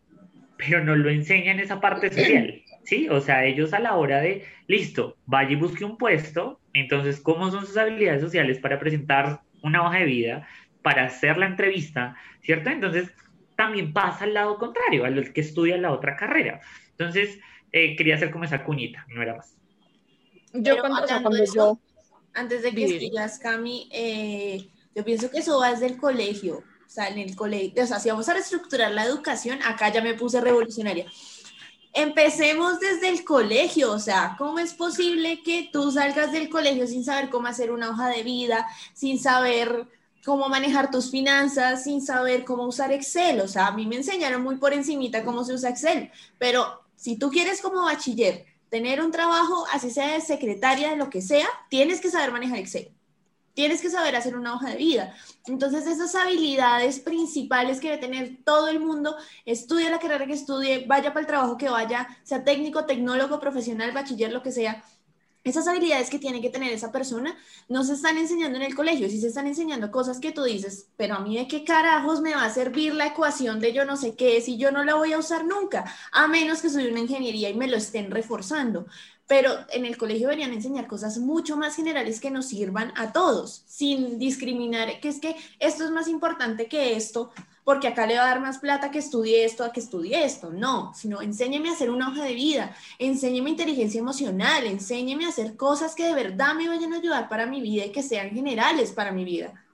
pero 0.56 0.84
no 0.84 0.94
lo 0.96 1.10
enseñan 1.10 1.60
esa 1.60 1.80
parte 1.80 2.10
social, 2.10 2.62
¿sí? 2.84 3.08
O 3.08 3.20
sea, 3.20 3.44
ellos 3.44 3.72
a 3.72 3.80
la 3.80 3.96
hora 3.96 4.20
de, 4.20 4.44
listo, 4.66 5.16
vaya 5.26 5.50
y 5.50 5.56
busque 5.56 5.84
un 5.84 5.96
puesto, 5.96 6.60
entonces, 6.72 7.20
¿cómo 7.20 7.50
son 7.50 7.66
sus 7.66 7.76
habilidades 7.76 8.22
sociales 8.22 8.58
para 8.58 8.78
presentar 8.78 9.40
una 9.62 9.86
hoja 9.86 9.98
de 9.98 10.04
vida, 10.04 10.48
para 10.82 11.04
hacer 11.04 11.38
la 11.38 11.46
entrevista, 11.46 12.16
¿cierto? 12.42 12.70
Entonces, 12.70 13.10
también 13.56 13.92
pasa 13.92 14.24
al 14.24 14.34
lado 14.34 14.58
contrario, 14.58 15.04
al 15.04 15.32
que 15.32 15.40
estudia 15.40 15.76
la 15.76 15.92
otra 15.92 16.16
carrera. 16.16 16.60
Entonces, 16.90 17.38
eh, 17.72 17.96
quería 17.96 18.16
hacer 18.16 18.30
como 18.30 18.44
esa 18.44 18.64
cuñita, 18.64 19.06
no 19.08 19.22
era 19.22 19.36
más. 19.36 19.56
Yo 20.52 20.78
cuando, 20.78 21.04
yo... 21.54 21.78
Antes 22.34 22.62
de 22.62 22.72
que 22.72 22.88
sigas, 22.88 23.38
Cami, 23.38 23.88
eh, 23.92 24.68
yo 24.94 25.04
pienso 25.04 25.30
que 25.30 25.38
eso 25.38 25.58
va 25.60 25.70
desde 25.70 25.86
el 25.86 25.96
colegio 25.96 26.62
o 26.86 26.90
sea, 26.90 27.08
en 27.08 27.18
el 27.18 27.34
colegio, 27.34 27.82
o 27.82 27.86
sea, 27.86 27.98
si 27.98 28.08
vamos 28.08 28.28
a 28.28 28.34
reestructurar 28.34 28.92
la 28.92 29.04
educación, 29.04 29.58
acá 29.62 29.92
ya 29.92 30.02
me 30.02 30.14
puse 30.14 30.40
revolucionaria. 30.40 31.06
Empecemos 31.92 32.80
desde 32.80 33.08
el 33.08 33.24
colegio, 33.24 33.92
o 33.92 33.98
sea, 33.98 34.34
¿cómo 34.36 34.58
es 34.58 34.74
posible 34.74 35.42
que 35.42 35.70
tú 35.72 35.92
salgas 35.92 36.32
del 36.32 36.48
colegio 36.48 36.86
sin 36.86 37.04
saber 37.04 37.30
cómo 37.30 37.46
hacer 37.46 37.70
una 37.70 37.90
hoja 37.90 38.08
de 38.08 38.24
vida, 38.24 38.66
sin 38.94 39.20
saber 39.20 39.86
cómo 40.24 40.48
manejar 40.48 40.90
tus 40.90 41.10
finanzas, 41.10 41.84
sin 41.84 42.02
saber 42.02 42.44
cómo 42.44 42.66
usar 42.66 42.90
Excel? 42.92 43.40
O 43.40 43.48
sea, 43.48 43.68
a 43.68 43.72
mí 43.72 43.86
me 43.86 43.96
enseñaron 43.96 44.42
muy 44.42 44.56
por 44.56 44.72
encimita 44.72 45.24
cómo 45.24 45.44
se 45.44 45.54
usa 45.54 45.70
Excel, 45.70 46.10
pero 46.38 46.82
si 46.96 47.16
tú 47.16 47.30
quieres 47.30 47.60
como 47.60 47.84
bachiller 47.84 48.44
tener 48.70 49.00
un 49.00 49.12
trabajo, 49.12 49.64
así 49.70 49.90
sea 49.90 50.14
de 50.14 50.20
secretaria, 50.20 50.90
de 50.90 50.96
lo 50.96 51.10
que 51.10 51.22
sea, 51.22 51.46
tienes 51.70 52.00
que 52.00 52.10
saber 52.10 52.32
manejar 52.32 52.58
Excel. 52.58 52.90
Tienes 53.54 53.80
que 53.80 53.88
saber 53.88 54.16
hacer 54.16 54.36
una 54.36 54.54
hoja 54.54 54.70
de 54.70 54.76
vida. 54.76 55.14
Entonces, 55.46 55.86
esas 55.86 56.14
habilidades 56.14 57.00
principales 57.00 57.80
que 57.80 57.90
debe 57.90 58.00
tener 58.00 58.38
todo 58.44 58.68
el 58.68 58.80
mundo, 58.80 59.16
estudie 59.46 59.90
la 59.90 59.98
carrera 59.98 60.26
que 60.26 60.32
estudie, 60.32 60.84
vaya 60.86 61.10
para 61.10 61.20
el 61.20 61.26
trabajo 61.26 61.56
que 61.56 61.68
vaya, 61.68 62.08
sea 62.24 62.44
técnico, 62.44 62.84
tecnólogo, 62.84 63.40
profesional, 63.40 63.92
bachiller, 63.92 64.32
lo 64.32 64.42
que 64.42 64.52
sea, 64.52 64.84
esas 65.44 65.68
habilidades 65.68 66.08
que 66.08 66.18
tiene 66.18 66.40
que 66.40 66.48
tener 66.48 66.72
esa 66.72 66.90
persona 66.90 67.36
no 67.68 67.84
se 67.84 67.92
están 67.92 68.16
enseñando 68.16 68.56
en 68.56 68.64
el 68.64 68.74
colegio, 68.74 69.10
sí 69.10 69.20
se 69.20 69.28
están 69.28 69.46
enseñando 69.46 69.90
cosas 69.90 70.18
que 70.18 70.32
tú 70.32 70.42
dices, 70.42 70.88
pero 70.96 71.16
a 71.16 71.20
mí 71.20 71.36
de 71.36 71.46
qué 71.46 71.64
carajos 71.64 72.22
me 72.22 72.34
va 72.34 72.44
a 72.44 72.50
servir 72.50 72.94
la 72.94 73.08
ecuación 73.08 73.60
de 73.60 73.74
yo 73.74 73.84
no 73.84 73.98
sé 73.98 74.16
qué 74.16 74.40
si 74.40 74.56
yo 74.56 74.72
no 74.72 74.84
la 74.84 74.94
voy 74.94 75.12
a 75.12 75.18
usar 75.18 75.44
nunca, 75.44 75.84
a 76.12 76.26
menos 76.28 76.62
que 76.62 76.70
soy 76.70 76.86
una 76.86 77.00
ingeniería 77.00 77.50
y 77.50 77.54
me 77.54 77.68
lo 77.68 77.76
estén 77.76 78.10
reforzando 78.10 78.86
pero 79.26 79.50
en 79.70 79.86
el 79.86 79.96
colegio 79.96 80.28
deberían 80.28 80.52
enseñar 80.52 80.86
cosas 80.86 81.18
mucho 81.18 81.56
más 81.56 81.76
generales 81.76 82.20
que 82.20 82.30
nos 82.30 82.46
sirvan 82.46 82.92
a 82.96 83.12
todos, 83.12 83.62
sin 83.66 84.18
discriminar, 84.18 85.00
que 85.00 85.08
es 85.08 85.18
que 85.18 85.36
esto 85.58 85.84
es 85.84 85.90
más 85.90 86.08
importante 86.08 86.66
que 86.66 86.94
esto, 86.94 87.30
porque 87.64 87.88
acá 87.88 88.06
le 88.06 88.16
va 88.16 88.24
a 88.24 88.28
dar 88.28 88.40
más 88.40 88.58
plata 88.58 88.90
que 88.90 88.98
estudie 88.98 89.44
esto 89.44 89.64
a 89.64 89.72
que 89.72 89.80
estudie 89.80 90.24
esto, 90.24 90.50
no, 90.50 90.92
sino 90.94 91.22
enséñeme 91.22 91.70
a 91.70 91.72
hacer 91.72 91.90
una 91.90 92.10
hoja 92.10 92.24
de 92.24 92.34
vida, 92.34 92.76
enséñeme 92.98 93.50
inteligencia 93.50 93.98
emocional, 93.98 94.66
enséñeme 94.66 95.24
a 95.24 95.30
hacer 95.30 95.56
cosas 95.56 95.94
que 95.94 96.04
de 96.04 96.14
verdad 96.14 96.54
me 96.54 96.68
vayan 96.68 96.92
a 96.92 96.98
ayudar 96.98 97.28
para 97.30 97.46
mi 97.46 97.62
vida 97.62 97.86
y 97.86 97.92
que 97.92 98.02
sean 98.02 98.30
generales 98.30 98.92
para 98.92 99.12
mi 99.12 99.24
vida. 99.24 99.64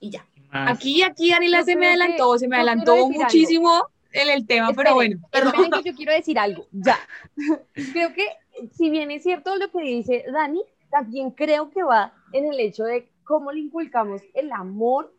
Y 0.00 0.10
ya. 0.10 0.26
Aquí, 0.50 1.02
aquí 1.02 1.30
Daniela 1.30 1.64
se 1.64 1.76
me 1.76 1.86
adelantó, 1.88 2.38
se 2.38 2.46
me 2.46 2.56
adelantó 2.56 3.08
muchísimo 3.08 3.88
en 4.12 4.28
el 4.28 4.46
tema, 4.46 4.72
pero 4.74 4.94
bueno. 4.94 5.18
Perdón. 5.30 5.70
que 5.82 5.90
yo 5.90 5.96
quiero 5.96 6.12
decir 6.12 6.38
algo, 6.38 6.66
ya. 6.72 6.98
Creo 7.92 8.12
que 8.12 8.26
si 8.70 8.90
bien 8.90 9.10
es 9.10 9.22
cierto 9.22 9.56
lo 9.56 9.70
que 9.70 9.82
dice 9.82 10.24
Dani, 10.32 10.62
también 10.90 11.30
creo 11.30 11.70
que 11.70 11.82
va 11.82 12.12
en 12.32 12.46
el 12.46 12.60
hecho 12.60 12.84
de 12.84 13.08
cómo 13.24 13.52
le 13.52 13.60
inculcamos 13.60 14.22
el 14.34 14.52
amor 14.52 15.12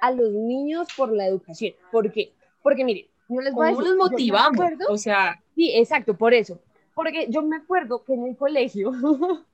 a 0.00 0.12
los 0.12 0.30
niños 0.30 0.88
por 0.96 1.12
la 1.12 1.26
educación. 1.26 1.74
¿Por 1.90 2.12
qué? 2.12 2.32
Porque 2.62 2.84
miren, 2.84 3.06
yo 3.28 3.40
les 3.40 3.52
voy 3.52 3.66
a 3.66 3.70
decir, 3.70 3.84
los 3.84 3.96
motivamos? 3.96 4.60
o 4.88 4.96
sea, 4.96 5.42
sí, 5.54 5.72
exacto, 5.74 6.16
por 6.16 6.34
eso. 6.34 6.60
Porque 6.94 7.26
yo 7.28 7.42
me 7.42 7.56
acuerdo 7.56 8.04
que 8.04 8.14
en 8.14 8.26
el 8.26 8.36
colegio, 8.36 8.92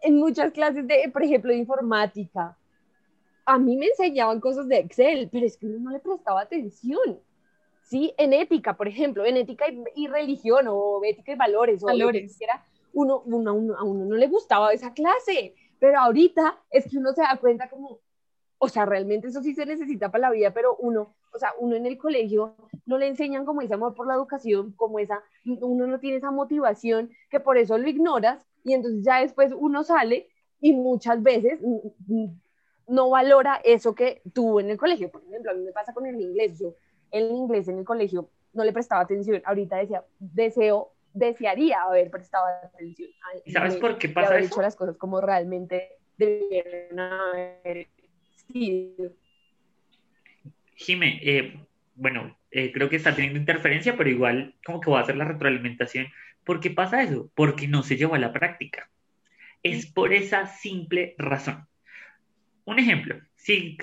en 0.00 0.16
muchas 0.16 0.52
clases 0.52 0.86
de, 0.86 1.10
por 1.12 1.22
ejemplo, 1.22 1.52
de 1.52 1.58
informática, 1.58 2.56
a 3.44 3.58
mí 3.58 3.76
me 3.76 3.86
enseñaban 3.86 4.40
cosas 4.40 4.66
de 4.68 4.78
Excel, 4.78 5.28
pero 5.30 5.46
es 5.46 5.56
que 5.56 5.66
uno 5.66 5.78
no 5.78 5.90
le 5.90 6.00
prestaba 6.00 6.40
atención. 6.40 7.20
¿Sí? 7.86 8.14
En 8.18 8.32
ética, 8.32 8.76
por 8.76 8.88
ejemplo, 8.88 9.24
en 9.24 9.36
ética 9.36 9.64
y, 9.94 10.08
religión 10.08 10.66
o 10.68 11.00
ética 11.04 11.32
y 11.32 11.36
valores, 11.36 11.82
o 11.82 11.86
valores. 11.86 12.38
uno, 12.92 13.22
uno, 13.24 13.76
a 13.76 13.84
uno 13.84 14.04
no 14.04 14.16
le 14.16 14.26
gustaba 14.26 14.72
esa 14.72 14.92
clase, 14.92 15.54
pero 15.78 15.98
ahorita 16.00 16.58
es 16.70 16.90
que 16.90 16.98
uno 16.98 17.12
se 17.12 17.22
da 17.22 17.36
cuenta 17.40 17.68
como, 17.70 18.00
o 18.58 18.68
sea, 18.68 18.86
realmente 18.86 19.28
eso 19.28 19.42
sí 19.42 19.54
se 19.54 19.66
necesita 19.66 20.10
para 20.10 20.28
la 20.28 20.30
vida, 20.30 20.52
pero 20.52 20.76
uno, 20.76 21.14
o 21.32 21.38
sea, 21.38 21.52
uno 21.58 21.76
en 21.76 21.86
el 21.86 21.96
colegio 21.96 22.56
no 22.86 22.98
le 22.98 23.06
enseñan 23.06 23.44
como 23.44 23.62
ese 23.62 23.74
amor 23.74 23.94
por 23.94 24.06
la 24.06 24.14
educación, 24.14 24.72
como 24.72 24.98
esa, 24.98 25.22
uno 25.44 25.86
no 25.86 26.00
tiene 26.00 26.16
esa 26.16 26.30
motivación, 26.30 27.10
que 27.30 27.40
por 27.40 27.56
eso 27.56 27.78
lo 27.78 27.88
ignoras, 27.88 28.44
y 28.64 28.72
entonces 28.72 29.04
ya 29.04 29.20
después 29.20 29.52
uno 29.56 29.84
sale 29.84 30.28
y 30.60 30.72
muchas 30.72 31.22
veces 31.22 31.60
no 32.88 33.10
valora 33.10 33.60
eso 33.62 33.94
que 33.94 34.22
tuvo 34.32 34.58
en 34.58 34.70
el 34.70 34.78
colegio. 34.78 35.10
Por 35.10 35.22
ejemplo, 35.22 35.52
a 35.52 35.54
mí 35.54 35.62
me 35.62 35.72
pasa 35.72 35.92
con 35.92 36.06
el 36.06 36.20
inglés, 36.20 36.58
yo 36.58 36.74
el 37.16 37.30
inglés 37.30 37.68
en 37.68 37.78
el 37.78 37.84
colegio 37.84 38.30
no 38.52 38.64
le 38.64 38.72
prestaba 38.72 39.02
atención, 39.02 39.42
ahorita 39.44 39.76
decía, 39.76 40.04
deseo, 40.18 40.92
desearía 41.12 41.82
haber 41.82 42.10
prestado 42.10 42.46
atención. 42.46 43.10
¿Y 43.44 43.52
sabes 43.52 43.76
por 43.76 43.98
qué 43.98 44.08
pasa 44.08 44.38
eso? 44.38 44.46
hecho 44.46 44.62
las 44.62 44.76
cosas 44.76 44.96
como 44.96 45.20
realmente 45.20 45.98
debieron 46.16 46.98
haber 46.98 47.88
Jime, 50.76 51.20
eh, 51.22 51.58
bueno, 51.94 52.36
eh, 52.50 52.72
creo 52.72 52.88
que 52.88 52.96
está 52.96 53.14
teniendo 53.14 53.38
interferencia, 53.38 53.96
pero 53.96 54.10
igual 54.10 54.54
como 54.64 54.80
que 54.80 54.90
voy 54.90 54.98
a 54.98 55.02
hacer 55.02 55.16
la 55.16 55.24
retroalimentación. 55.24 56.06
¿Por 56.44 56.60
qué 56.60 56.70
pasa 56.70 57.02
eso? 57.02 57.30
Porque 57.34 57.66
no 57.66 57.82
se 57.82 57.96
llevó 57.96 58.14
a 58.14 58.18
la 58.18 58.32
práctica. 58.32 58.88
Es 59.62 59.86
por 59.86 60.12
esa 60.12 60.46
simple 60.46 61.14
razón. 61.18 61.66
Un 62.64 62.78
ejemplo, 62.78 63.16
si 63.46 63.78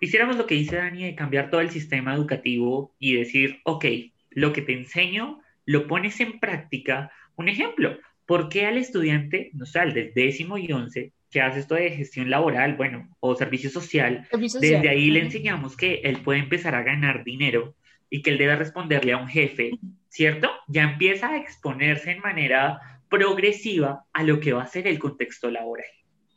hiciéramos 0.00 0.36
lo 0.36 0.44
que 0.44 0.56
dice 0.56 0.74
Dani 0.74 1.04
de 1.04 1.14
cambiar 1.14 1.48
todo 1.48 1.60
el 1.60 1.70
sistema 1.70 2.16
educativo 2.16 2.96
y 2.98 3.14
decir, 3.14 3.60
ok, 3.62 3.84
lo 4.30 4.52
que 4.52 4.60
te 4.60 4.72
enseño 4.72 5.40
lo 5.66 5.86
pones 5.86 6.18
en 6.18 6.40
práctica. 6.40 7.12
Un 7.36 7.48
ejemplo, 7.48 7.96
¿por 8.26 8.48
qué 8.48 8.66
al 8.66 8.76
estudiante, 8.76 9.52
no 9.54 9.66
sé, 9.66 9.78
al 9.78 9.94
del 9.94 10.12
décimo 10.14 10.58
y 10.58 10.72
once, 10.72 11.12
que 11.30 11.40
hace 11.40 11.60
esto 11.60 11.76
de 11.76 11.92
gestión 11.92 12.28
laboral, 12.28 12.74
bueno, 12.74 13.08
o 13.20 13.36
servicio 13.36 13.70
social, 13.70 14.26
desde 14.32 14.88
ahí 14.88 15.12
le 15.12 15.20
enseñamos 15.20 15.76
que 15.76 16.00
él 16.02 16.16
puede 16.24 16.40
empezar 16.40 16.74
a 16.74 16.82
ganar 16.82 17.22
dinero 17.22 17.76
y 18.10 18.20
que 18.20 18.30
él 18.30 18.38
debe 18.38 18.56
responderle 18.56 19.12
a 19.12 19.18
un 19.18 19.28
jefe, 19.28 19.78
¿cierto? 20.08 20.50
Ya 20.66 20.82
empieza 20.82 21.30
a 21.30 21.36
exponerse 21.36 22.10
en 22.10 22.18
manera 22.18 22.80
progresiva 23.08 24.06
a 24.12 24.24
lo 24.24 24.40
que 24.40 24.54
va 24.54 24.64
a 24.64 24.66
ser 24.66 24.88
el 24.88 24.98
contexto 24.98 25.52
laboral. 25.52 25.86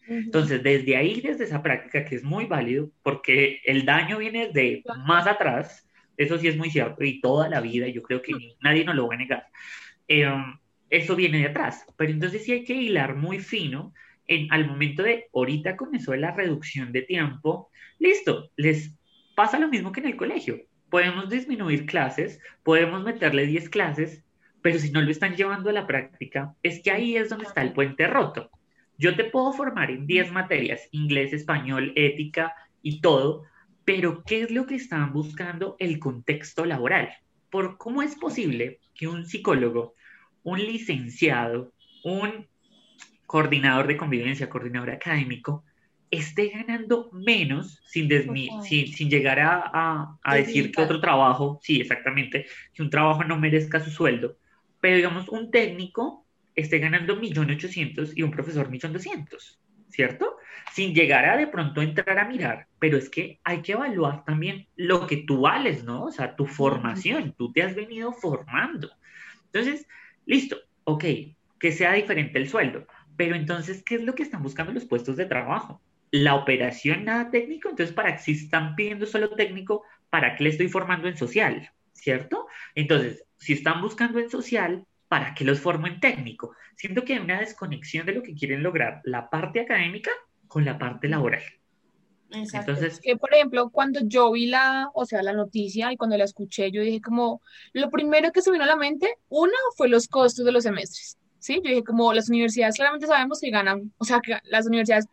Entonces, 0.07 0.63
desde 0.63 0.95
ahí, 0.95 1.21
desde 1.21 1.43
esa 1.43 1.61
práctica, 1.61 2.05
que 2.05 2.15
es 2.15 2.23
muy 2.23 2.45
válido, 2.45 2.89
porque 3.03 3.59
el 3.65 3.85
daño 3.85 4.17
viene 4.17 4.49
de 4.53 4.83
más 5.05 5.27
atrás, 5.27 5.87
eso 6.15 6.37
sí 6.37 6.47
es 6.47 6.57
muy 6.57 6.69
cierto, 6.69 7.03
y 7.03 7.19
toda 7.19 7.49
la 7.49 7.59
vida, 7.59 7.87
yo 7.87 8.01
creo 8.01 8.21
que 8.21 8.33
nadie 8.61 8.85
nos 8.85 8.95
lo 8.95 9.07
va 9.07 9.15
a 9.15 9.17
negar, 9.17 9.47
eh, 10.07 10.27
eso 10.89 11.15
viene 11.15 11.39
de 11.39 11.47
atrás, 11.47 11.85
pero 11.97 12.11
entonces 12.11 12.45
sí 12.45 12.53
hay 12.53 12.63
que 12.63 12.73
hilar 12.73 13.15
muy 13.15 13.39
fino 13.39 13.93
al 14.49 14.67
momento 14.67 15.03
de 15.03 15.27
ahorita 15.33 15.77
comenzó 15.77 16.15
la 16.15 16.31
reducción 16.31 16.91
de 16.91 17.01
tiempo, 17.01 17.69
listo, 17.99 18.51
les 18.57 18.93
pasa 19.35 19.59
lo 19.59 19.69
mismo 19.69 19.91
que 19.91 20.01
en 20.01 20.07
el 20.07 20.17
colegio. 20.17 20.61
Podemos 20.89 21.29
disminuir 21.29 21.85
clases, 21.85 22.39
podemos 22.63 23.03
meterle 23.03 23.45
10 23.45 23.69
clases, 23.69 24.23
pero 24.61 24.79
si 24.79 24.91
no 24.91 25.01
lo 25.01 25.11
están 25.11 25.35
llevando 25.35 25.69
a 25.69 25.73
la 25.73 25.87
práctica, 25.87 26.55
es 26.63 26.81
que 26.81 26.91
ahí 26.91 27.15
es 27.15 27.29
donde 27.29 27.45
está 27.45 27.61
el 27.61 27.73
puente 27.73 28.07
roto. 28.07 28.49
Yo 28.97 29.15
te 29.15 29.25
puedo 29.25 29.53
formar 29.53 29.91
en 29.91 30.07
10 30.07 30.31
materias, 30.31 30.87
inglés, 30.91 31.33
español, 31.33 31.93
ética 31.95 32.53
y 32.81 33.01
todo, 33.01 33.43
pero 33.85 34.23
¿qué 34.23 34.41
es 34.41 34.51
lo 34.51 34.65
que 34.65 34.75
están 34.75 35.13
buscando 35.13 35.75
el 35.79 35.99
contexto 35.99 36.65
laboral? 36.65 37.09
¿Por 37.49 37.77
cómo 37.77 38.01
es 38.01 38.15
posible 38.15 38.79
que 38.95 39.07
un 39.07 39.25
psicólogo, 39.25 39.93
un 40.43 40.59
licenciado, 40.59 41.73
un 42.03 42.47
coordinador 43.25 43.87
de 43.87 43.97
convivencia, 43.97 44.49
coordinador 44.49 44.91
académico, 44.91 45.63
esté 46.09 46.49
ganando 46.49 47.09
menos 47.11 47.81
sin, 47.85 48.09
sin, 48.63 49.09
llegar 49.09 49.39
a, 49.41 50.17
decir 50.33 50.71
que 50.71 50.81
otro 50.81 50.99
trabajo, 51.01 51.59
sí, 51.61 51.81
exactamente, 51.81 52.45
que 52.73 52.81
un 52.81 52.89
trabajo 52.89 53.23
no 53.23 53.37
merezca 53.37 53.79
su 53.79 53.91
sueldo, 53.91 54.37
pero 54.79 54.95
digamos 54.95 55.27
un 55.29 55.51
técnico 55.51 56.26
esté 56.57 56.79
ganando 56.79 57.15
1.800.000 57.21 58.13
y 58.15 58.23
un 58.23 58.31
profesor 58.31 58.69
1.200.000, 58.69 59.57
¿cierto? 59.89 60.37
Sin 60.73 60.93
llegar 60.93 61.25
a 61.25 61.37
de 61.37 61.47
pronto 61.47 61.81
entrar 61.81 62.17
a 62.17 62.27
mirar, 62.27 62.67
pero 62.79 62.97
es 62.97 63.09
que 63.09 63.39
hay 63.43 63.61
que 63.61 63.73
evaluar 63.73 64.25
también 64.25 64.67
lo 64.75 65.07
que 65.07 65.17
tú 65.17 65.41
vales, 65.41 65.83
¿no? 65.83 66.05
O 66.05 66.11
sea, 66.11 66.35
tu 66.35 66.45
formación, 66.45 67.33
tú 67.37 67.53
te 67.53 67.61
has 67.61 67.75
venido 67.75 68.11
formando. 68.11 68.89
Entonces, 69.45 69.87
listo, 70.25 70.57
ok, 70.83 71.05
que 71.59 71.71
sea 71.71 71.93
diferente 71.93 72.39
el 72.39 72.49
sueldo, 72.49 72.87
pero 73.15 73.35
entonces, 73.35 73.83
¿qué 73.83 73.95
es 73.95 74.03
lo 74.03 74.15
que 74.15 74.23
están 74.23 74.41
buscando 74.41 74.73
los 74.73 74.85
puestos 74.85 75.15
de 75.15 75.25
trabajo? 75.25 75.81
La 76.09 76.35
operación 76.35 77.05
nada 77.05 77.29
técnico, 77.29 77.69
entonces, 77.69 77.93
¿para 77.95 78.17
si 78.17 78.31
están 78.31 78.75
pidiendo 78.75 79.05
solo 79.05 79.29
técnico, 79.35 79.83
¿para 80.09 80.35
qué 80.35 80.43
le 80.43 80.49
estoy 80.49 80.69
formando 80.69 81.07
en 81.07 81.17
social? 81.17 81.71
¿Cierto? 81.93 82.47
Entonces, 82.73 83.25
si 83.37 83.53
están 83.53 83.81
buscando 83.81 84.19
en 84.19 84.29
social, 84.29 84.85
¿para 85.07 85.33
qué 85.33 85.43
los 85.43 85.59
formo 85.59 85.87
en 85.87 85.99
técnico? 85.99 86.55
Siento 86.75 87.03
que 87.03 87.13
hay 87.13 87.19
una 87.19 87.39
desconexión 87.39 88.05
de 88.05 88.13
lo 88.13 88.23
que 88.23 88.35
quieren 88.35 88.63
lograr 88.63 89.01
la 89.03 89.29
parte 89.29 89.61
académica 89.61 90.11
con 90.47 90.65
la 90.65 90.77
parte 90.77 91.07
laboral. 91.07 91.43
Exacto. 92.31 92.71
Entonces, 92.71 92.99
que 93.01 93.15
por 93.15 93.33
ejemplo, 93.33 93.69
cuando 93.69 94.01
yo 94.03 94.31
vi 94.31 94.47
la, 94.47 94.89
o 94.93 95.05
sea, 95.05 95.23
la 95.23 95.33
noticia 95.33 95.91
y 95.91 95.97
cuando 95.97 96.17
la 96.17 96.25
escuché, 96.25 96.71
yo 96.71 96.81
dije 96.81 97.01
como, 97.01 97.41
lo 97.73 97.89
primero 97.89 98.31
que 98.31 98.41
se 98.41 98.51
vino 98.51 98.63
a 98.63 98.67
la 98.67 98.75
mente, 98.75 99.15
uno 99.29 99.53
fue 99.75 99.87
los 99.87 100.07
costos 100.07 100.45
de 100.45 100.51
los 100.51 100.63
semestres. 100.63 101.17
¿sí? 101.39 101.61
Yo 101.63 101.69
dije, 101.69 101.83
como 101.83 102.13
las 102.13 102.29
universidades 102.29 102.75
claramente 102.75 103.07
sabemos 103.07 103.39
que 103.39 103.49
ganan, 103.49 103.93
o 103.97 104.05
sea, 104.05 104.19
que 104.19 104.37
las 104.43 104.67
universidades 104.67 105.05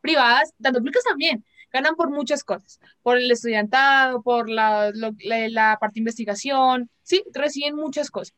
privadas, 0.00 0.52
tanto 0.60 0.80
públicas 0.80 1.04
también, 1.04 1.44
ganan 1.72 1.96
por 1.96 2.10
muchas 2.10 2.44
cosas, 2.44 2.78
por 3.02 3.18
el 3.18 3.30
estudiantado, 3.30 4.22
por 4.22 4.48
la, 4.48 4.92
la, 4.92 5.78
parte 5.80 5.94
de 5.94 6.00
investigación, 6.00 6.88
¿sí? 7.02 7.24
Reciben 7.32 7.74
muchas 7.74 8.10
cosas. 8.10 8.34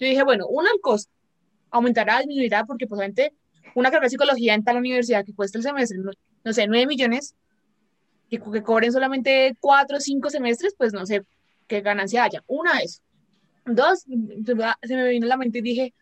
Yo 0.00 0.06
dije, 0.06 0.22
bueno, 0.24 0.46
uno, 0.48 0.68
el 0.72 0.80
costo 0.80 1.12
aumentará, 1.70 2.18
disminuirá, 2.18 2.64
porque 2.64 2.86
posiblemente 2.86 3.32
una 3.74 3.90
carrera 3.90 4.06
de 4.06 4.10
psicología 4.10 4.54
en 4.54 4.64
tal 4.64 4.78
universidad 4.78 5.24
que 5.24 5.34
cuesta 5.34 5.58
el 5.58 5.64
semestre, 5.64 5.98
no, 6.42 6.52
sé, 6.52 6.66
9 6.66 6.86
millones, 6.86 7.36
que, 8.28 8.40
que 8.40 8.62
cobren 8.62 8.92
solamente 8.92 9.56
4 9.60 9.96
o 9.96 10.00
5 10.00 10.30
semestres, 10.30 10.74
pues 10.76 10.92
no 10.92 11.06
sé 11.06 11.22
qué 11.66 11.80
ganancia 11.80 12.24
haya. 12.24 12.42
Una 12.46 12.80
es. 12.80 13.02
Dos, 13.66 14.00
se 14.00 14.96
me 14.96 15.08
vino 15.08 15.26
a 15.26 15.28
la 15.28 15.36
mente 15.36 15.58
y 15.58 15.62
dije, 15.62 15.94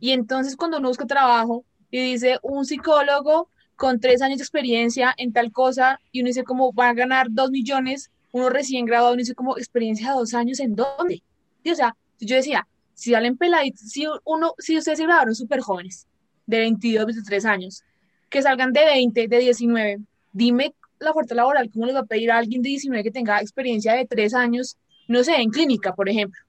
y 0.00 0.12
entonces 0.12 0.56
cuando 0.56 0.78
uno 0.78 0.88
busca 0.88 1.04
trabajo 1.06 1.64
y 1.90 1.98
dice 1.98 2.38
un 2.42 2.64
psicólogo 2.64 3.50
con 3.74 4.00
tres 4.00 4.22
años 4.22 4.38
de 4.38 4.44
experiencia 4.44 5.14
en 5.18 5.32
tal 5.32 5.52
cosa 5.52 6.00
y 6.12 6.20
uno 6.20 6.28
dice 6.28 6.44
como 6.44 6.72
va 6.72 6.90
a 6.90 6.94
ganar 6.94 7.26
dos 7.30 7.50
millones, 7.50 8.10
uno 8.32 8.48
recién 8.48 8.86
graduado, 8.86 9.12
uno 9.12 9.20
dice 9.20 9.34
como 9.34 9.58
experiencia 9.58 10.10
de 10.10 10.14
dos 10.14 10.32
años, 10.34 10.60
¿en 10.60 10.74
dónde? 10.74 11.22
o 11.70 11.74
sea, 11.74 11.96
yo 12.20 12.36
decía, 12.36 12.66
si 12.96 13.12
salen 13.12 13.36
peladitos, 13.36 13.90
si 13.90 14.06
uno, 14.24 14.54
si 14.58 14.76
ustedes 14.76 14.98
se 14.98 15.04
graduaron 15.04 15.34
súper 15.34 15.60
jóvenes, 15.60 16.06
de 16.46 16.58
22, 16.58 17.06
23 17.06 17.44
años, 17.44 17.82
que 18.30 18.40
salgan 18.40 18.72
de 18.72 18.84
20, 18.84 19.28
de 19.28 19.38
19, 19.38 19.98
dime 20.32 20.74
la 20.98 21.10
oferta 21.10 21.34
laboral, 21.34 21.70
¿cómo 21.70 21.84
les 21.84 21.94
va 21.94 22.00
a 22.00 22.06
pedir 22.06 22.30
a 22.30 22.38
alguien 22.38 22.62
de 22.62 22.70
19 22.70 23.04
que 23.04 23.10
tenga 23.10 23.40
experiencia 23.40 23.92
de 23.92 24.06
tres 24.06 24.32
años, 24.32 24.78
no 25.08 25.22
sé, 25.22 25.36
en 25.36 25.50
clínica, 25.50 25.94
por 25.94 26.08
ejemplo? 26.08 26.40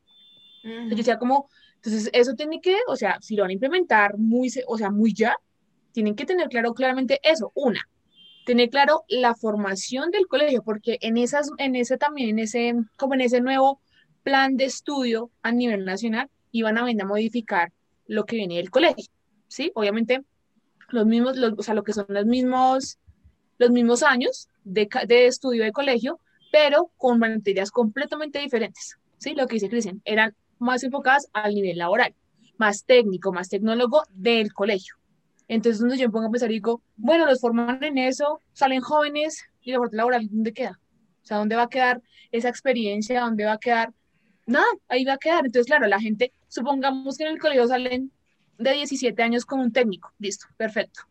Yo 0.63 0.95
decía 0.95 1.17
como, 1.17 1.49
entonces, 1.75 2.09
eso 2.13 2.33
tiene 2.33 2.61
que, 2.61 2.77
o 2.87 2.95
sea, 2.95 3.17
si 3.21 3.35
lo 3.35 3.43
van 3.43 3.49
a 3.51 3.53
implementar 3.53 4.17
muy, 4.17 4.49
o 4.67 4.77
sea, 4.77 4.89
muy 4.89 5.13
ya, 5.13 5.35
tienen 5.91 6.15
que 6.15 6.25
tener 6.25 6.47
claro 6.47 6.73
claramente 6.73 7.19
eso. 7.23 7.51
Una, 7.55 7.81
tener 8.45 8.69
claro 8.69 9.03
la 9.09 9.35
formación 9.35 10.11
del 10.11 10.27
colegio, 10.27 10.63
porque 10.63 10.97
en 11.01 11.17
esas, 11.17 11.49
en 11.57 11.75
ese 11.75 11.97
también, 11.97 12.29
en 12.29 12.39
ese, 12.39 12.73
como 12.95 13.13
en 13.15 13.21
ese 13.21 13.41
nuevo 13.41 13.81
plan 14.23 14.57
de 14.57 14.65
estudio 14.65 15.31
a 15.41 15.51
nivel 15.51 15.85
nacional, 15.85 16.29
iban 16.59 16.77
a 16.77 16.83
venir 16.83 17.03
a 17.03 17.05
modificar 17.05 17.71
lo 18.07 18.25
que 18.25 18.37
viene 18.37 18.55
del 18.55 18.69
colegio, 18.69 19.11
¿sí? 19.47 19.71
Obviamente, 19.75 20.23
los 20.89 21.05
mismos, 21.05 21.37
o 21.57 21.63
sea, 21.63 21.73
lo 21.73 21.83
que 21.83 21.93
son 21.93 22.05
los 22.09 22.25
mismos, 22.25 22.99
los 23.57 23.71
mismos 23.71 24.03
años 24.03 24.49
de, 24.63 24.87
de 25.07 25.27
estudio 25.27 25.63
de 25.63 25.71
colegio, 25.71 26.19
pero 26.51 26.91
con 26.97 27.19
materias 27.19 27.71
completamente 27.71 28.39
diferentes, 28.39 28.97
¿sí? 29.17 29.33
Lo 29.35 29.47
que 29.47 29.55
dice 29.55 29.69
Cristian, 29.69 30.01
eran 30.05 30.35
más 30.59 30.83
enfocadas 30.83 31.27
al 31.33 31.53
nivel 31.53 31.77
laboral, 31.77 32.15
más 32.57 32.85
técnico, 32.85 33.31
más 33.31 33.49
tecnólogo 33.49 34.03
del 34.09 34.53
colegio. 34.53 34.95
Entonces, 35.47 35.79
donde 35.79 35.97
yo 35.97 36.07
me 36.07 36.11
pongo 36.11 36.27
a 36.27 36.31
pensar 36.31 36.51
y 36.51 36.55
digo, 36.55 36.81
bueno, 36.97 37.25
los 37.25 37.39
forman 37.39 37.81
en 37.83 37.97
eso, 37.97 38.41
salen 38.53 38.81
jóvenes 38.81 39.45
y 39.61 39.71
la 39.71 39.79
parte 39.79 39.95
laboral, 39.95 40.27
¿dónde 40.29 40.53
queda? 40.53 40.79
O 41.23 41.25
sea, 41.25 41.37
¿dónde 41.37 41.55
va 41.55 41.63
a 41.63 41.69
quedar 41.69 42.01
esa 42.31 42.49
experiencia? 42.49 43.21
¿Dónde 43.21 43.45
va 43.45 43.53
a 43.53 43.57
quedar? 43.57 43.93
Nada, 44.45 44.65
ahí 44.87 45.05
va 45.05 45.13
a 45.13 45.17
quedar. 45.17 45.45
Entonces, 45.45 45.67
claro, 45.67 45.87
la 45.87 45.99
gente, 45.99 46.33
supongamos 46.47 47.17
que 47.17 47.23
en 47.23 47.31
el 47.31 47.39
colegio 47.39 47.67
salen 47.67 48.11
de 48.57 48.73
17 48.73 49.21
años 49.21 49.45
con 49.45 49.59
un 49.59 49.71
técnico, 49.71 50.11
listo, 50.19 50.47
perfecto. 50.57 51.01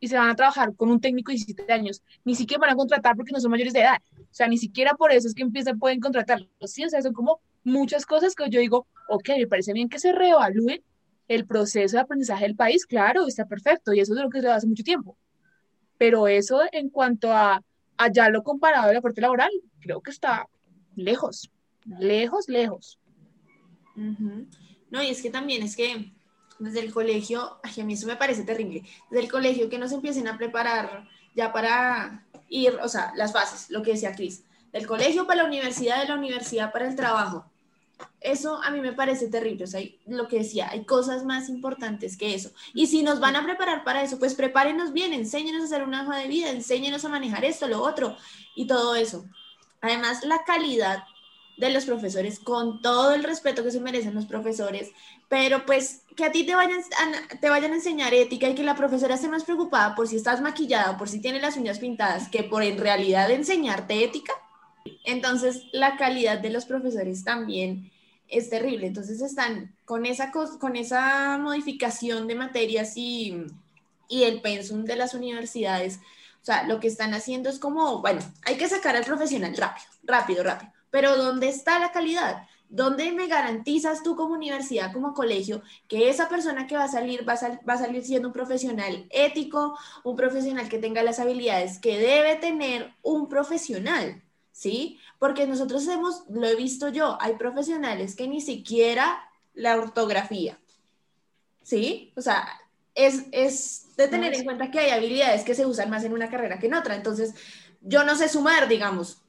Y 0.00 0.08
se 0.08 0.16
van 0.16 0.30
a 0.30 0.34
trabajar 0.34 0.74
con 0.74 0.90
un 0.90 1.00
técnico 1.00 1.30
de 1.30 1.36
17 1.36 1.72
años. 1.72 2.02
Ni 2.24 2.34
siquiera 2.34 2.60
van 2.60 2.70
a 2.70 2.76
contratar 2.76 3.16
porque 3.16 3.32
no 3.32 3.40
son 3.40 3.50
mayores 3.50 3.74
de 3.74 3.80
edad. 3.80 3.98
O 4.18 4.32
sea, 4.32 4.48
ni 4.48 4.56
siquiera 4.56 4.94
por 4.94 5.12
eso 5.12 5.28
es 5.28 5.34
que 5.34 5.42
empiezan, 5.42 5.78
pueden 5.78 6.00
contratarlos. 6.00 6.48
Sí, 6.64 6.84
o 6.84 6.88
sea, 6.88 7.02
son 7.02 7.12
como 7.12 7.40
muchas 7.64 8.06
cosas 8.06 8.34
que 8.34 8.48
yo 8.48 8.60
digo, 8.60 8.86
ok, 9.08 9.28
me 9.36 9.46
parece 9.46 9.72
bien 9.72 9.88
que 9.88 9.98
se 9.98 10.12
reevalúe 10.12 10.82
el 11.28 11.46
proceso 11.46 11.96
de 11.96 12.00
aprendizaje 12.00 12.44
del 12.44 12.56
país, 12.56 12.86
claro, 12.86 13.26
está 13.26 13.46
perfecto, 13.46 13.92
y 13.92 14.00
eso 14.00 14.14
es 14.14 14.20
lo 14.20 14.30
que 14.30 14.40
se 14.40 14.48
hace 14.48 14.66
mucho 14.66 14.82
tiempo. 14.82 15.16
Pero 15.96 16.26
eso 16.26 16.62
en 16.72 16.90
cuanto 16.90 17.32
a, 17.32 17.62
allá 17.96 18.30
lo 18.30 18.42
comparado 18.42 18.88
de 18.88 18.94
la 18.94 19.00
parte 19.00 19.20
laboral, 19.20 19.50
creo 19.80 20.00
que 20.00 20.10
está 20.10 20.48
lejos, 20.96 21.48
lejos, 21.84 22.48
lejos. 22.48 22.98
No, 24.90 25.02
y 25.02 25.10
es 25.10 25.22
que 25.22 25.30
también 25.30 25.62
es 25.62 25.76
que 25.76 26.12
desde 26.58 26.80
el 26.80 26.92
colegio, 26.92 27.58
a 27.62 27.82
mí 27.82 27.94
eso 27.94 28.06
me 28.06 28.16
parece 28.16 28.44
terrible, 28.44 28.84
desde 29.10 29.24
el 29.24 29.30
colegio 29.30 29.68
que 29.68 29.78
nos 29.78 29.92
empiecen 29.92 30.28
a 30.28 30.36
preparar 30.36 31.08
ya 31.34 31.52
para 31.52 32.26
ir, 32.48 32.78
o 32.82 32.88
sea, 32.88 33.12
las 33.16 33.32
fases, 33.32 33.70
lo 33.70 33.82
que 33.82 33.92
decía 33.92 34.14
Cris, 34.14 34.44
del 34.72 34.86
colegio 34.86 35.26
para 35.26 35.42
la 35.42 35.48
universidad, 35.48 36.02
de 36.02 36.08
la 36.08 36.16
universidad 36.16 36.72
para 36.72 36.86
el 36.88 36.96
trabajo. 36.96 37.46
Eso 38.20 38.62
a 38.62 38.70
mí 38.70 38.80
me 38.80 38.92
parece 38.92 39.28
terrible, 39.28 39.64
o 39.64 39.66
sea, 39.66 39.82
lo 40.06 40.28
que 40.28 40.38
decía, 40.38 40.68
hay 40.70 40.84
cosas 40.84 41.24
más 41.24 41.48
importantes 41.48 42.16
que 42.16 42.34
eso. 42.34 42.50
Y 42.74 42.86
si 42.86 43.02
nos 43.02 43.20
van 43.20 43.36
a 43.36 43.44
preparar 43.44 43.84
para 43.84 44.02
eso, 44.02 44.18
pues 44.18 44.34
prepárenos 44.34 44.92
bien, 44.92 45.12
enséñenos 45.12 45.62
a 45.62 45.64
hacer 45.66 45.82
una 45.82 46.02
hoja 46.02 46.16
de 46.18 46.28
vida, 46.28 46.50
enséñenos 46.50 47.04
a 47.04 47.08
manejar 47.08 47.44
esto, 47.44 47.66
lo 47.66 47.82
otro 47.82 48.16
y 48.54 48.66
todo 48.66 48.94
eso. 48.94 49.24
Además, 49.80 50.24
la 50.24 50.44
calidad 50.44 51.04
de 51.60 51.70
los 51.70 51.84
profesores, 51.84 52.40
con 52.40 52.80
todo 52.80 53.14
el 53.14 53.22
respeto 53.22 53.62
que 53.62 53.70
se 53.70 53.80
merecen 53.80 54.14
los 54.14 54.26
profesores, 54.26 54.90
pero 55.28 55.64
pues 55.66 56.02
que 56.16 56.24
a 56.24 56.32
ti 56.32 56.44
te 56.44 56.54
vayan 56.54 56.80
a, 56.80 57.38
te 57.38 57.50
vayan 57.50 57.72
a 57.72 57.76
enseñar 57.76 58.14
ética 58.14 58.48
y 58.48 58.54
que 58.54 58.64
la 58.64 58.74
profesora 58.74 59.14
esté 59.14 59.28
más 59.28 59.44
preocupada 59.44 59.94
por 59.94 60.08
si 60.08 60.16
estás 60.16 60.40
maquillada, 60.40 60.96
por 60.96 61.08
si 61.08 61.20
tienes 61.20 61.42
las 61.42 61.56
uñas 61.56 61.78
pintadas, 61.78 62.28
que 62.28 62.42
por 62.42 62.62
en 62.62 62.78
realidad 62.78 63.30
enseñarte 63.30 64.02
ética. 64.02 64.32
Entonces, 65.04 65.64
la 65.72 65.96
calidad 65.96 66.38
de 66.38 66.50
los 66.50 66.64
profesores 66.64 67.22
también 67.22 67.92
es 68.28 68.48
terrible. 68.48 68.86
Entonces, 68.86 69.20
están 69.20 69.74
con 69.84 70.06
esa, 70.06 70.32
con 70.32 70.76
esa 70.76 71.38
modificación 71.38 72.26
de 72.26 72.34
materias 72.34 72.96
y, 72.96 73.44
y 74.08 74.24
el 74.24 74.40
pensum 74.40 74.84
de 74.84 74.96
las 74.96 75.14
universidades. 75.14 76.00
O 76.42 76.44
sea, 76.44 76.64
lo 76.64 76.80
que 76.80 76.88
están 76.88 77.12
haciendo 77.12 77.50
es 77.50 77.58
como, 77.58 78.00
bueno, 78.00 78.20
hay 78.44 78.56
que 78.56 78.68
sacar 78.68 78.96
al 78.96 79.04
profesional 79.04 79.54
rápido, 79.56 79.86
rápido, 80.04 80.42
rápido. 80.42 80.79
Pero 80.90 81.16
¿dónde 81.16 81.48
está 81.48 81.78
la 81.78 81.92
calidad? 81.92 82.46
¿Dónde 82.68 83.10
me 83.10 83.26
garantizas 83.26 84.02
tú 84.02 84.14
como 84.14 84.34
universidad, 84.34 84.92
como 84.92 85.12
colegio, 85.12 85.62
que 85.88 86.08
esa 86.08 86.28
persona 86.28 86.66
que 86.66 86.76
va 86.76 86.84
a 86.84 86.88
salir 86.88 87.28
va 87.28 87.32
a, 87.32 87.36
sal- 87.36 87.60
va 87.68 87.74
a 87.74 87.78
salir 87.78 88.04
siendo 88.04 88.28
un 88.28 88.32
profesional 88.34 89.06
ético, 89.10 89.76
un 90.04 90.14
profesional 90.16 90.68
que 90.68 90.78
tenga 90.78 91.02
las 91.02 91.18
habilidades 91.18 91.78
que 91.80 91.98
debe 91.98 92.36
tener 92.36 92.92
un 93.02 93.28
profesional? 93.28 94.22
¿Sí? 94.52 94.98
Porque 95.18 95.46
nosotros 95.46 95.88
hemos, 95.88 96.24
lo 96.28 96.46
he 96.46 96.54
visto 96.54 96.88
yo, 96.90 97.16
hay 97.20 97.34
profesionales 97.36 98.14
que 98.14 98.28
ni 98.28 98.40
siquiera 98.40 99.18
la 99.54 99.76
ortografía, 99.76 100.58
¿sí? 101.62 102.12
O 102.14 102.20
sea, 102.20 102.46
es, 102.94 103.24
es 103.32 103.96
de 103.96 104.08
tener 104.08 104.34
en 104.34 104.44
cuenta 104.44 104.70
que 104.70 104.80
hay 104.80 104.90
habilidades 104.90 105.44
que 105.44 105.54
se 105.54 105.64
usan 105.66 105.88
más 105.88 106.04
en 106.04 106.12
una 106.12 106.28
carrera 106.28 106.58
que 106.58 106.66
en 106.66 106.74
otra. 106.74 106.94
Entonces, 106.94 107.34
yo 107.80 108.04
no 108.04 108.16
sé 108.16 108.28
sumar, 108.28 108.68
digamos, 108.68 109.22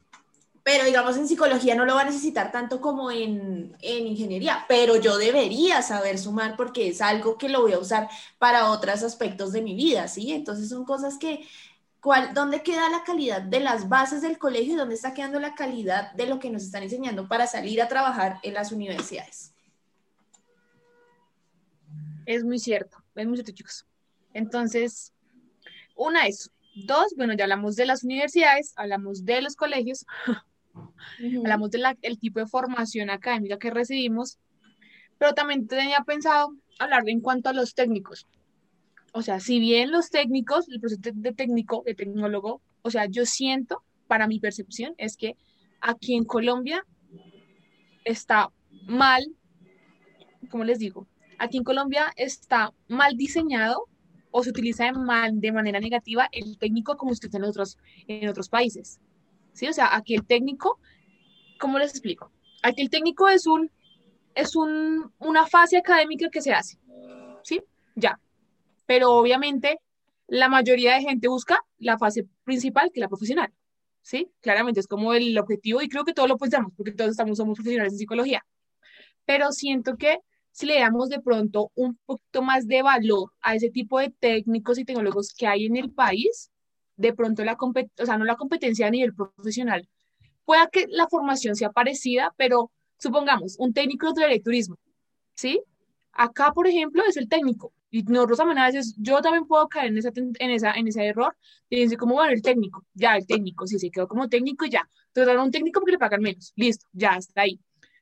pero 0.63 0.85
digamos 0.85 1.17
en 1.17 1.27
psicología 1.27 1.75
no 1.75 1.85
lo 1.85 1.95
va 1.95 2.01
a 2.01 2.05
necesitar 2.05 2.51
tanto 2.51 2.81
como 2.81 3.11
en, 3.11 3.75
en 3.81 4.07
ingeniería, 4.07 4.65
pero 4.67 4.95
yo 4.95 5.17
debería 5.17 5.81
saber 5.81 6.19
sumar 6.19 6.55
porque 6.55 6.89
es 6.89 7.01
algo 7.01 7.37
que 7.37 7.49
lo 7.49 7.61
voy 7.61 7.73
a 7.73 7.79
usar 7.79 8.09
para 8.37 8.69
otros 8.69 9.03
aspectos 9.03 9.51
de 9.51 9.61
mi 9.61 9.75
vida, 9.75 10.07
¿sí? 10.07 10.33
Entonces 10.33 10.69
son 10.69 10.85
cosas 10.85 11.17
que, 11.17 11.47
¿cuál, 11.99 12.33
¿dónde 12.33 12.61
queda 12.61 12.89
la 12.89 13.03
calidad 13.03 13.41
de 13.41 13.59
las 13.59 13.89
bases 13.89 14.21
del 14.21 14.37
colegio 14.37 14.73
y 14.73 14.77
dónde 14.77 14.95
está 14.95 15.13
quedando 15.13 15.39
la 15.39 15.55
calidad 15.55 16.11
de 16.13 16.27
lo 16.27 16.39
que 16.39 16.51
nos 16.51 16.63
están 16.63 16.83
enseñando 16.83 17.27
para 17.27 17.47
salir 17.47 17.81
a 17.81 17.87
trabajar 17.87 18.39
en 18.43 18.53
las 18.53 18.71
universidades? 18.71 19.53
Es 22.25 22.43
muy 22.43 22.59
cierto, 22.59 22.97
es 23.15 23.25
muy 23.25 23.35
cierto, 23.35 23.51
chicos. 23.51 23.85
Entonces, 24.33 25.11
una 25.95 26.27
es, 26.27 26.51
dos, 26.75 27.13
bueno, 27.17 27.33
ya 27.33 27.45
hablamos 27.45 27.75
de 27.75 27.85
las 27.85 28.03
universidades, 28.03 28.73
hablamos 28.75 29.25
de 29.25 29.41
los 29.41 29.55
colegios, 29.55 30.05
hablamos 31.19 31.71
del 31.71 32.19
tipo 32.19 32.39
de 32.39 32.47
formación 32.47 33.09
académica 33.09 33.57
que 33.57 33.71
recibimos, 33.71 34.39
pero 35.17 35.33
también 35.33 35.67
tenía 35.67 36.01
pensado 36.01 36.55
hablar 36.79 37.03
en 37.07 37.21
cuanto 37.21 37.49
a 37.49 37.53
los 37.53 37.75
técnicos. 37.75 38.27
O 39.13 39.21
sea, 39.21 39.39
si 39.39 39.59
bien 39.59 39.91
los 39.91 40.09
técnicos, 40.09 40.69
el 40.69 40.79
proceso 40.79 41.01
de, 41.03 41.33
técnico, 41.33 41.83
de 41.85 41.95
tecnólogo, 41.95 42.61
o 42.81 42.89
sea, 42.89 43.05
yo 43.07 43.25
siento, 43.25 43.83
para 44.07 44.27
mi 44.27 44.39
percepción, 44.39 44.93
es 44.97 45.17
que 45.17 45.35
aquí 45.81 46.15
en 46.15 46.23
Colombia 46.23 46.85
está 48.05 48.49
mal, 48.87 49.25
¿cómo 50.49 50.63
les 50.63 50.79
digo? 50.79 51.07
Aquí 51.39 51.57
en 51.57 51.63
Colombia 51.63 52.13
está 52.15 52.73
mal 52.87 53.17
diseñado 53.17 53.85
o 54.31 54.43
se 54.43 54.49
utiliza 54.49 54.85
de, 54.85 54.93
mal, 54.93 55.41
de 55.41 55.51
manera 55.51 55.79
negativa 55.79 56.29
el 56.31 56.57
técnico 56.57 56.95
como 56.95 57.13
se 57.13 57.17
utiliza 57.17 57.37
en 57.37 57.43
otros, 57.43 57.77
en 58.07 58.29
otros 58.29 58.47
países. 58.47 59.01
¿Sí? 59.53 59.67
O 59.67 59.73
sea, 59.73 59.95
aquí 59.95 60.15
el 60.15 60.25
técnico, 60.25 60.79
¿cómo 61.59 61.79
les 61.79 61.91
explico? 61.91 62.31
Aquí 62.63 62.81
el 62.81 62.89
técnico 62.89 63.27
es, 63.27 63.47
un, 63.47 63.71
es 64.35 64.55
un, 64.55 65.11
una 65.19 65.47
fase 65.47 65.77
académica 65.77 66.29
que 66.29 66.41
se 66.41 66.53
hace. 66.53 66.77
¿Sí? 67.43 67.61
Ya. 67.95 68.19
Pero 68.85 69.11
obviamente 69.11 69.79
la 70.27 70.47
mayoría 70.47 70.95
de 70.95 71.01
gente 71.01 71.27
busca 71.27 71.59
la 71.77 71.97
fase 71.97 72.25
principal, 72.43 72.89
que 72.93 72.99
es 72.99 73.01
la 73.01 73.09
profesional. 73.09 73.53
¿Sí? 74.01 74.31
Claramente 74.39 74.79
es 74.79 74.87
como 74.87 75.13
el 75.13 75.37
objetivo 75.37 75.81
y 75.81 75.89
creo 75.89 76.03
que 76.03 76.13
todos 76.13 76.29
lo 76.29 76.37
pensamos 76.37 76.71
porque 76.75 76.91
todos 76.91 77.11
estamos, 77.11 77.37
somos 77.37 77.55
profesionales 77.55 77.93
en 77.93 77.99
psicología. 77.99 78.45
Pero 79.25 79.51
siento 79.51 79.95
que 79.97 80.19
si 80.51 80.65
le 80.65 80.79
damos 80.79 81.09
de 81.09 81.19
pronto 81.19 81.71
un 81.75 81.97
poquito 82.05 82.41
más 82.41 82.67
de 82.67 82.81
valor 82.81 83.31
a 83.41 83.55
ese 83.55 83.69
tipo 83.69 83.99
de 83.99 84.09
técnicos 84.09 84.77
y 84.79 84.85
tecnólogos 84.85 85.33
que 85.33 85.47
hay 85.47 85.65
en 85.65 85.77
el 85.77 85.91
país, 85.91 86.51
de 86.95 87.13
pronto 87.13 87.43
la 87.43 87.55
competencia, 87.55 88.03
o 88.03 88.05
sea, 88.05 88.17
no 88.17 88.25
la 88.25 88.35
competencia 88.35 88.87
a 88.87 88.91
nivel 88.91 89.13
profesional, 89.13 89.87
pueda 90.45 90.67
que 90.67 90.85
la 90.89 91.07
formación 91.07 91.55
sea 91.55 91.71
parecida, 91.71 92.33
pero 92.37 92.71
supongamos, 92.97 93.55
un 93.59 93.73
técnico 93.73 94.13
de 94.13 94.39
turismo, 94.39 94.77
¿sí? 95.35 95.61
Acá, 96.13 96.51
por 96.53 96.67
ejemplo, 96.67 97.03
es 97.07 97.17
el 97.17 97.27
técnico. 97.29 97.73
Y 97.89 98.03
nosotros 98.03 98.37
también 98.37 98.57
a 98.59 98.67
veces, 98.67 98.95
yo 98.97 99.21
también 99.21 99.45
puedo 99.45 99.67
caer 99.67 99.87
en, 99.87 99.97
esa, 99.97 100.11
en, 100.15 100.51
esa, 100.51 100.73
en 100.73 100.87
ese 100.87 101.05
error 101.05 101.35
y 101.69 101.81
decir 101.81 101.97
como, 101.97 102.15
bueno, 102.15 102.31
el 102.31 102.41
técnico, 102.41 102.85
ya, 102.93 103.17
el 103.17 103.27
técnico, 103.27 103.67
sí, 103.67 103.79
se 103.79 103.89
quedó 103.91 104.07
como 104.07 104.29
técnico 104.29 104.65
ya. 104.65 104.89
Entonces, 105.07 105.37
un 105.37 105.51
técnico 105.51 105.81
porque 105.81 105.93
le 105.93 105.99
pagan 105.99 106.21
menos, 106.21 106.53
listo, 106.55 106.85
ya, 106.93 107.15
está 107.17 107.41
ahí 107.41 107.59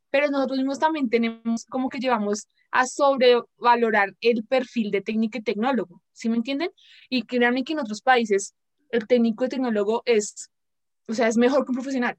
pero 0.10 0.30
nosotros 0.30 0.58
mismos 0.58 0.80
también 0.80 1.10
tenemos 1.10 1.66
como 1.66 1.90
que 1.90 2.00
llevamos 2.00 2.48
a 2.72 2.86
sobrevalorar 2.86 4.16
el 4.22 4.46
perfil 4.46 4.92
de 4.92 5.02
técnico 5.02 5.38
y 5.38 5.42
tecnólogo, 5.42 6.02
¿sí 6.12 6.30
me 6.30 6.38
entienden? 6.38 6.72
Y 7.10 7.24
créanme 7.24 7.64
que 7.64 7.74
en 7.74 7.80
otros 7.80 8.02
países 8.02 8.56
el 8.90 9.08
técnico 9.08 9.46
y 9.46 9.50
tecnólogo 9.50 10.04
es, 10.06 10.52
o 11.08 11.14
sea, 11.14 11.28
es 11.28 11.38
mejor 11.38 11.66
que 11.66 11.72
un 11.72 11.76
profesional. 11.76 12.18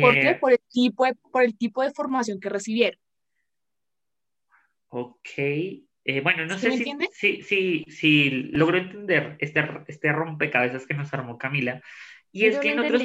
¿Por 0.00 0.20
qué? 0.20 0.30
Eh, 0.30 0.34
Por 0.34 0.52
el 0.52 0.60
tipo 0.70 1.04
de, 1.04 1.14
por 1.14 1.42
el 1.42 1.56
tipo 1.56 1.82
de 1.82 1.92
formación 1.92 2.40
que 2.40 2.48
recibieron. 2.48 3.00
ok. 4.88 5.28
Eh, 6.06 6.20
bueno, 6.20 6.44
no 6.44 6.58
¿Sí 6.58 6.70
sé 6.70 6.84
si, 6.84 6.94
si, 7.12 7.42
si, 7.42 7.84
si 7.88 8.30
logro 8.30 8.76
entender 8.76 9.36
este, 9.40 9.64
este 9.88 10.12
rompecabezas 10.12 10.86
que 10.86 10.94
nos 10.94 11.12
armó 11.14 11.38
Camila. 11.38 11.82
Y 12.30 12.44
es 12.44 12.58
que 12.58 12.72
en 12.72 12.80
otros, 12.80 13.02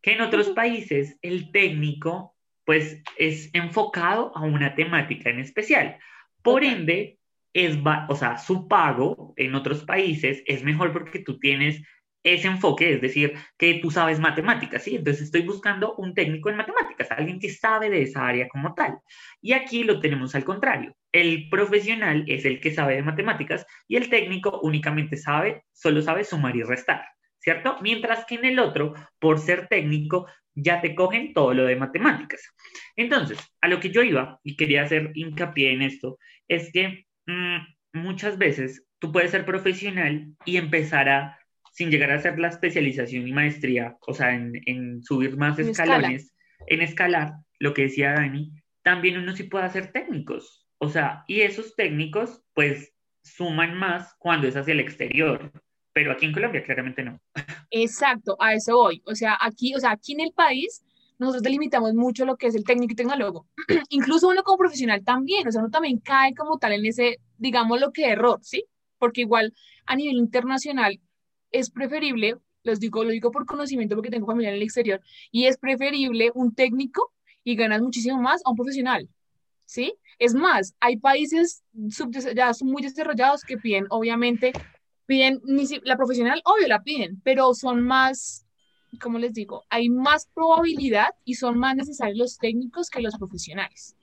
que 0.00 0.12
en 0.12 0.20
otros 0.20 0.50
países 0.50 1.16
el 1.22 1.52
técnico 1.52 2.36
pues 2.64 3.02
es 3.16 3.50
enfocado 3.52 4.36
a 4.36 4.42
una 4.42 4.74
temática 4.74 5.30
en 5.30 5.40
especial. 5.40 5.98
Por 6.42 6.64
ende, 6.64 7.19
es, 7.52 7.78
o 8.08 8.16
sea, 8.16 8.38
su 8.38 8.68
pago 8.68 9.34
en 9.36 9.54
otros 9.54 9.84
países 9.84 10.42
es 10.46 10.62
mejor 10.62 10.92
porque 10.92 11.20
tú 11.20 11.38
tienes 11.38 11.82
ese 12.22 12.48
enfoque, 12.48 12.94
es 12.94 13.00
decir, 13.00 13.34
que 13.56 13.74
tú 13.74 13.90
sabes 13.90 14.20
matemáticas, 14.20 14.82
¿sí? 14.82 14.96
Entonces 14.96 15.24
estoy 15.24 15.42
buscando 15.42 15.94
un 15.96 16.14
técnico 16.14 16.50
en 16.50 16.56
matemáticas, 16.56 17.10
alguien 17.10 17.38
que 17.38 17.48
sabe 17.48 17.88
de 17.88 18.02
esa 18.02 18.26
área 18.26 18.48
como 18.48 18.74
tal. 18.74 18.98
Y 19.40 19.52
aquí 19.52 19.84
lo 19.84 20.00
tenemos 20.00 20.34
al 20.34 20.44
contrario. 20.44 20.94
El 21.12 21.48
profesional 21.48 22.24
es 22.28 22.44
el 22.44 22.60
que 22.60 22.72
sabe 22.72 22.96
de 22.96 23.02
matemáticas 23.02 23.66
y 23.88 23.96
el 23.96 24.10
técnico 24.10 24.60
únicamente 24.62 25.16
sabe, 25.16 25.64
solo 25.72 26.02
sabe 26.02 26.24
sumar 26.24 26.54
y 26.56 26.62
restar, 26.62 27.04
¿cierto? 27.38 27.78
Mientras 27.80 28.26
que 28.26 28.34
en 28.34 28.44
el 28.44 28.58
otro, 28.58 28.94
por 29.18 29.38
ser 29.38 29.66
técnico, 29.68 30.26
ya 30.54 30.80
te 30.82 30.94
cogen 30.94 31.32
todo 31.32 31.54
lo 31.54 31.64
de 31.64 31.76
matemáticas. 31.76 32.42
Entonces, 32.96 33.38
a 33.62 33.68
lo 33.68 33.80
que 33.80 33.90
yo 33.90 34.02
iba 34.02 34.38
y 34.42 34.56
quería 34.56 34.82
hacer 34.82 35.10
hincapié 35.14 35.72
en 35.72 35.82
esto, 35.82 36.18
es 36.48 36.70
que 36.72 37.06
muchas 37.92 38.38
veces 38.38 38.86
tú 38.98 39.12
puedes 39.12 39.30
ser 39.30 39.44
profesional 39.44 40.34
y 40.44 40.56
empezar 40.56 41.08
a, 41.08 41.38
sin 41.72 41.90
llegar 41.90 42.10
a 42.10 42.16
hacer 42.16 42.38
la 42.38 42.48
especialización 42.48 43.26
y 43.26 43.32
maestría, 43.32 43.96
o 44.06 44.14
sea, 44.14 44.34
en, 44.34 44.52
en 44.66 45.02
subir 45.02 45.36
más 45.36 45.58
En 45.58 45.68
escala. 45.68 45.96
escalones, 45.96 46.34
en 46.66 46.82
escalar, 46.82 47.32
lo 47.58 47.74
que 47.74 47.82
decía 47.82 48.12
Dani, 48.12 48.52
también 48.82 49.18
uno 49.18 49.34
sí 49.34 49.44
puede 49.44 49.64
hacer 49.64 49.92
técnicos. 49.92 50.66
O 50.78 50.88
sea, 50.88 51.24
y 51.28 51.40
esos 51.40 51.76
técnicos, 51.76 52.42
pues, 52.54 52.94
suman 53.22 53.74
más 53.74 54.14
cuando 54.18 54.48
es 54.48 54.56
hacia 54.56 54.72
el 54.72 54.80
exterior. 54.80 55.52
Pero 55.92 56.12
aquí 56.12 56.24
en 56.24 56.32
Colombia, 56.32 56.62
claramente 56.64 57.02
no. 57.02 57.20
Exacto, 57.70 58.36
a 58.40 58.54
eso 58.54 58.76
voy. 58.76 59.02
O 59.06 59.14
sea, 59.14 59.36
aquí, 59.40 59.74
o 59.74 59.78
sea, 59.80 59.90
aquí 59.90 60.12
en 60.12 60.20
el 60.20 60.32
país 60.32 60.84
nosotros 61.20 61.42
delimitamos 61.42 61.94
mucho 61.94 62.24
lo 62.24 62.36
que 62.36 62.48
es 62.48 62.54
el 62.54 62.64
técnico 62.64 62.92
y 62.92 62.96
tecnólogo. 62.96 63.46
Incluso 63.90 64.28
uno 64.28 64.42
como 64.42 64.58
profesional 64.58 65.04
también, 65.04 65.46
o 65.46 65.52
sea, 65.52 65.60
uno 65.60 65.70
también 65.70 65.98
cae 65.98 66.34
como 66.34 66.58
tal 66.58 66.72
en 66.72 66.86
ese, 66.86 67.18
digamos, 67.38 67.80
lo 67.80 67.92
que 67.92 68.06
error, 68.08 68.40
¿sí? 68.42 68.64
Porque 68.98 69.22
igual 69.22 69.54
a 69.86 69.96
nivel 69.96 70.16
internacional 70.16 71.00
es 71.52 71.70
preferible 71.70 72.38
los 72.62 72.80
digo, 72.80 73.04
lo 73.04 73.10
digo 73.10 73.30
por 73.30 73.46
conocimiento 73.46 73.94
porque 73.94 74.10
tengo 74.10 74.26
familia 74.26 74.50
en 74.50 74.56
el 74.56 74.62
exterior, 74.62 75.00
y 75.30 75.46
es 75.46 75.56
preferible 75.58 76.30
un 76.34 76.54
técnico 76.54 77.12
y 77.44 77.56
ganas 77.56 77.80
muchísimo 77.80 78.20
más 78.20 78.42
a 78.44 78.50
un 78.50 78.56
profesional, 78.56 79.08
¿sí? 79.64 79.94
Es 80.18 80.34
más, 80.34 80.74
hay 80.80 80.98
países 80.98 81.62
ya 82.34 82.52
son 82.52 82.68
muy 82.68 82.82
desarrollados 82.82 83.42
que 83.42 83.56
piden, 83.56 83.86
obviamente, 83.88 84.52
piden, 85.06 85.40
la 85.84 85.96
profesional, 85.96 86.42
obvio, 86.44 86.68
la 86.68 86.82
piden, 86.82 87.20
pero 87.24 87.54
son 87.54 87.82
más, 87.82 88.46
¿cómo 88.98 89.18
les 89.18 89.32
digo? 89.32 89.64
Hay 89.68 89.88
más 89.88 90.26
probabilidad 90.26 91.14
y 91.24 91.34
son 91.34 91.58
más 91.58 91.76
necesarios 91.76 92.18
los 92.18 92.38
técnicos 92.38 92.90
que 92.90 93.00
los 93.00 93.16
profesionales. 93.16 93.96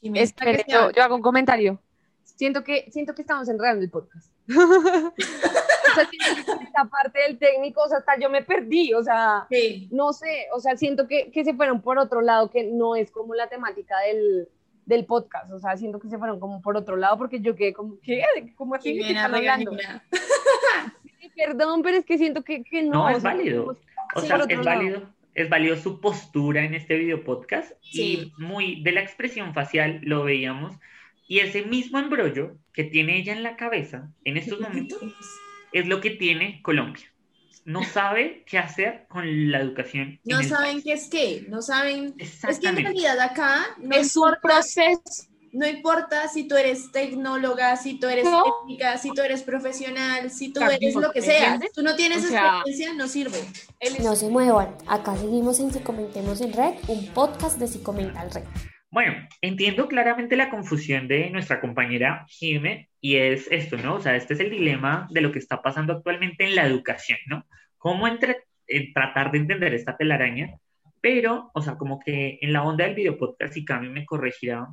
Jimena, 0.00 0.24
Espere, 0.24 0.64
que 0.64 0.72
yo, 0.72 0.90
yo 0.90 1.02
hago 1.02 1.16
un 1.16 1.22
comentario. 1.22 1.80
Siento 2.24 2.62
que, 2.62 2.88
siento 2.90 3.14
que 3.14 3.22
estamos 3.22 3.48
enredando 3.48 3.82
el 3.82 3.90
podcast. 3.90 4.32
o 4.48 5.94
sea, 5.94 6.08
siento 6.08 6.58
que 6.58 6.64
esta 6.64 6.84
parte 6.84 7.20
del 7.20 7.38
técnico, 7.38 7.82
o 7.82 7.88
sea, 7.88 7.98
hasta 7.98 8.18
yo 8.18 8.30
me 8.30 8.42
perdí, 8.42 8.94
o 8.94 9.02
sea, 9.02 9.46
Sí. 9.50 9.88
no 9.90 10.12
sé, 10.12 10.46
o 10.54 10.60
sea, 10.60 10.76
siento 10.76 11.08
que, 11.08 11.30
que 11.30 11.44
se 11.44 11.54
fueron 11.54 11.82
por 11.82 11.98
otro 11.98 12.20
lado, 12.20 12.50
que 12.50 12.64
no 12.64 12.94
es 12.94 13.10
como 13.10 13.34
la 13.34 13.48
temática 13.48 13.98
del, 14.00 14.48
del 14.86 15.04
podcast, 15.04 15.52
o 15.52 15.58
sea, 15.58 15.76
siento 15.76 15.98
que 15.98 16.08
se 16.08 16.16
fueron 16.16 16.38
como 16.38 16.62
por 16.62 16.76
otro 16.76 16.96
lado, 16.96 17.18
porque 17.18 17.40
yo 17.40 17.54
quedé 17.56 17.72
como, 17.72 17.98
¿qué? 18.00 18.22
¿Cómo 18.56 18.74
así? 18.74 18.94
¿Qué 18.94 19.02
Jimena, 19.02 19.26
están 19.26 19.34
hablando? 19.34 19.72
Perdón, 21.38 21.82
pero 21.82 21.96
es 21.98 22.04
que 22.04 22.18
siento 22.18 22.42
que, 22.42 22.64
que 22.64 22.82
no. 22.82 22.92
No, 22.92 23.04
o 23.06 23.10
es 23.10 23.22
sea, 23.22 23.32
válido. 23.34 23.78
O 24.14 24.20
sea, 24.20 24.36
es 24.38 24.48
lado. 24.48 24.64
válido, 24.64 25.14
es 25.34 25.48
válido 25.48 25.76
su 25.76 26.00
postura 26.00 26.64
en 26.64 26.74
este 26.74 26.96
video 26.96 27.22
podcast 27.24 27.72
Sí. 27.80 28.32
y 28.36 28.42
muy 28.42 28.82
de 28.82 28.92
la 28.92 29.00
expresión 29.02 29.54
facial 29.54 30.00
lo 30.02 30.24
veíamos 30.24 30.74
y 31.28 31.38
ese 31.40 31.62
mismo 31.62 31.98
embrollo 31.98 32.56
que 32.72 32.84
tiene 32.84 33.18
ella 33.18 33.34
en 33.34 33.42
la 33.42 33.56
cabeza 33.56 34.10
en 34.24 34.36
estos 34.36 34.60
momentos 34.60 34.98
es 35.72 35.86
lo 35.86 36.00
que 36.00 36.10
tiene 36.10 36.60
Colombia. 36.62 37.06
No 37.64 37.84
sabe 37.84 38.44
qué 38.46 38.56
hacer 38.58 39.04
con 39.08 39.50
la 39.52 39.60
educación. 39.60 40.18
No 40.24 40.42
saben 40.42 40.80
país. 40.80 40.84
qué 40.84 40.92
es 40.94 41.08
qué, 41.10 41.44
no 41.48 41.60
saben. 41.60 42.14
Es 42.18 42.58
que 42.58 42.68
en 42.68 42.76
realidad 42.76 43.20
acá 43.20 43.66
no 43.78 43.94
es 43.94 44.16
un 44.16 44.34
proceso. 44.42 45.28
No 45.52 45.66
importa 45.66 46.28
si 46.28 46.46
tú 46.46 46.56
eres 46.56 46.90
tecnóloga, 46.92 47.76
si 47.76 47.98
tú 47.98 48.06
eres 48.08 48.24
No. 48.24 48.44
técnica, 48.44 48.98
si 48.98 49.12
tú 49.12 49.20
eres 49.22 49.42
profesional, 49.42 50.30
si 50.30 50.52
tú 50.52 50.60
eres 50.62 50.94
lo 50.94 51.12
que 51.12 51.20
¿me 51.20 51.26
seas. 51.26 51.42
entiendes? 51.54 51.72
Tú 51.72 51.82
no 51.82 51.96
tienes 51.96 52.24
O 52.24 52.28
sea, 52.28 52.58
experiencia, 52.58 52.94
no 52.94 53.08
sirve. 53.08 53.38
Él 53.80 53.94
No 54.02 54.14
se 54.16 54.28
muevan, 54.28 54.74
acá 54.86 55.16
seguimos 55.16 55.60
en 55.60 55.72
Si 55.72 55.80
Comentemos 55.80 56.40
en 56.40 56.52
Red, 56.52 56.74
un 56.88 57.06
podcast 57.14 57.58
de 57.58 57.66
Si 57.68 57.80
Comenta 57.82 58.22
el 58.22 58.30
Red. 58.30 58.44
Bueno, 58.90 59.14
entiendo 59.42 59.86
claramente 59.86 60.34
la 60.36 60.48
confusión 60.48 61.08
de 61.08 61.28
nuestra 61.30 61.60
compañera 61.60 62.24
Jime 62.28 62.88
y 63.02 63.16
es 63.16 63.46
esto, 63.50 63.76
¿no? 63.76 63.96
O 63.96 64.00
sea, 64.00 64.16
este 64.16 64.32
es 64.34 64.40
el 64.40 64.50
dilema 64.50 65.06
de 65.10 65.20
lo 65.20 65.30
que 65.30 65.38
está 65.38 65.60
pasando 65.60 65.92
actualmente 65.92 66.44
en 66.44 66.54
la 66.54 66.64
educación, 66.66 67.18
¿no? 67.26 67.44
Cómo 67.76 68.08
entre, 68.08 68.44
eh, 68.66 68.92
tratar 68.94 69.30
de 69.30 69.38
entender 69.38 69.74
esta 69.74 69.96
telaraña, 69.96 70.56
pero, 71.02 71.50
o 71.54 71.60
sea, 71.62 71.76
como 71.76 72.00
que 72.00 72.38
en 72.40 72.52
la 72.52 72.62
onda 72.64 72.84
del 72.86 72.94
video 72.94 73.18
podcast, 73.18 73.56
y 73.58 73.64
Cami 73.64 73.88
me 73.90 74.06
corregirá, 74.06 74.66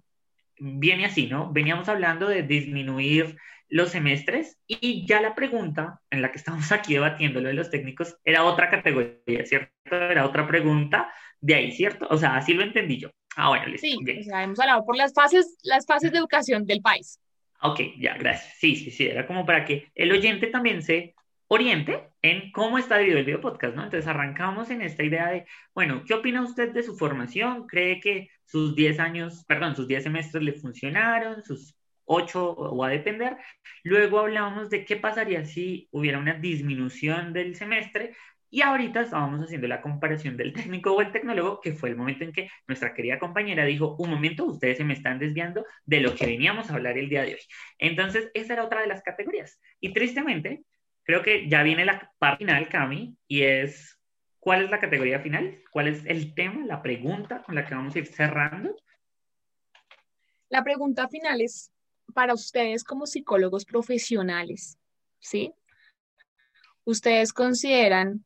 viene 0.59 1.05
así, 1.05 1.27
¿no? 1.27 1.51
Veníamos 1.51 1.89
hablando 1.89 2.27
de 2.27 2.43
disminuir 2.43 3.37
los 3.69 3.91
semestres 3.91 4.59
y 4.67 5.05
ya 5.07 5.21
la 5.21 5.35
pregunta 5.35 5.99
en 6.09 6.21
la 6.21 6.31
que 6.31 6.37
estamos 6.37 6.71
aquí 6.71 6.93
debatiendo 6.93 7.41
lo 7.41 7.47
de 7.47 7.55
los 7.55 7.69
técnicos 7.69 8.17
era 8.23 8.43
otra 8.43 8.69
categoría, 8.69 9.45
¿cierto? 9.45 9.71
Era 9.89 10.25
otra 10.25 10.47
pregunta 10.47 11.11
de 11.41 11.55
ahí, 11.55 11.71
¿cierto? 11.71 12.07
O 12.09 12.17
sea, 12.17 12.35
así 12.35 12.53
lo 12.53 12.63
entendí 12.63 12.99
yo. 12.99 13.09
Ah, 13.35 13.49
bueno, 13.49 13.67
listo. 13.67 13.87
Sí, 13.87 13.97
o 14.19 14.23
sea, 14.23 14.43
hemos 14.43 14.59
hablado 14.59 14.85
por 14.85 14.95
las 14.95 15.13
fases, 15.13 15.57
las 15.63 15.85
fases 15.85 16.11
de 16.11 16.19
educación 16.19 16.65
del 16.65 16.81
país. 16.81 17.19
Ok, 17.61 17.81
ya, 17.97 18.15
gracias. 18.17 18.53
Sí, 18.57 18.75
sí, 18.75 18.91
sí, 18.91 19.07
era 19.07 19.25
como 19.25 19.45
para 19.45 19.65
que 19.65 19.91
el 19.95 20.11
oyente 20.11 20.47
también 20.47 20.81
se 20.81 21.15
oriente 21.47 22.09
en 22.21 22.51
cómo 22.51 22.77
está 22.77 22.97
dividido 22.97 23.19
el 23.19 23.25
video 23.25 23.41
podcast, 23.41 23.75
¿no? 23.75 23.83
Entonces 23.83 24.07
arrancamos 24.07 24.69
en 24.69 24.81
esta 24.81 25.03
idea 25.03 25.29
de, 25.29 25.45
bueno, 25.73 26.03
¿qué 26.05 26.13
opina 26.13 26.41
usted 26.41 26.71
de 26.71 26.83
su 26.83 26.97
formación? 26.97 27.67
¿Cree 27.67 27.99
que 27.99 28.29
sus 28.45 28.75
10 28.75 28.99
años, 28.99 29.45
perdón, 29.47 29.75
sus 29.75 29.87
10 29.87 30.03
semestres 30.03 30.43
le 30.43 30.53
funcionaron, 30.53 31.43
sus 31.43 31.75
8 32.05 32.51
o 32.51 32.83
a 32.83 32.89
depender? 32.89 33.37
Luego 33.83 34.19
hablamos 34.19 34.69
de 34.69 34.85
qué 34.85 34.95
pasaría 34.95 35.45
si 35.45 35.87
hubiera 35.91 36.19
una 36.19 36.33
disminución 36.33 37.33
del 37.33 37.55
semestre 37.55 38.15
y 38.49 38.61
ahorita 38.61 39.01
estábamos 39.01 39.41
haciendo 39.43 39.67
la 39.67 39.81
comparación 39.81 40.37
del 40.37 40.53
técnico 40.53 40.93
o 40.93 41.01
el 41.01 41.11
tecnólogo, 41.11 41.59
que 41.59 41.73
fue 41.73 41.89
el 41.89 41.97
momento 41.97 42.23
en 42.23 42.31
que 42.31 42.49
nuestra 42.67 42.93
querida 42.93 43.19
compañera 43.19 43.65
dijo, 43.65 43.97
un 43.99 44.09
momento, 44.09 44.45
ustedes 44.45 44.77
se 44.77 44.85
me 44.85 44.93
están 44.93 45.19
desviando 45.19 45.65
de 45.85 45.99
lo 45.99 46.15
que 46.15 46.25
veníamos 46.25 46.69
a 46.69 46.75
hablar 46.75 46.97
el 46.97 47.09
día 47.09 47.23
de 47.23 47.33
hoy. 47.33 47.41
Entonces, 47.79 48.31
esa 48.33 48.53
era 48.53 48.63
otra 48.63 48.79
de 48.79 48.87
las 48.87 49.03
categorías. 49.03 49.59
Y 49.81 49.91
tristemente, 49.91 50.63
creo 51.05 51.21
que 51.21 51.47
ya 51.47 51.63
viene 51.63 51.85
la 51.85 52.11
parte 52.19 52.45
final, 52.45 52.67
Cami, 52.67 53.15
y 53.27 53.43
es, 53.43 53.97
¿cuál 54.39 54.63
es 54.63 54.69
la 54.69 54.79
categoría 54.79 55.19
final? 55.19 55.63
¿Cuál 55.71 55.87
es 55.87 56.05
el 56.05 56.33
tema, 56.33 56.65
la 56.65 56.81
pregunta 56.81 57.43
con 57.43 57.55
la 57.55 57.65
que 57.65 57.75
vamos 57.75 57.95
a 57.95 57.99
ir 57.99 58.07
cerrando? 58.07 58.75
La 60.49 60.63
pregunta 60.63 61.07
final 61.07 61.41
es 61.41 61.71
para 62.13 62.33
ustedes 62.33 62.83
como 62.83 63.05
psicólogos 63.05 63.65
profesionales, 63.65 64.77
¿sí? 65.19 65.53
¿Ustedes 66.83 67.33
consideran 67.33 68.25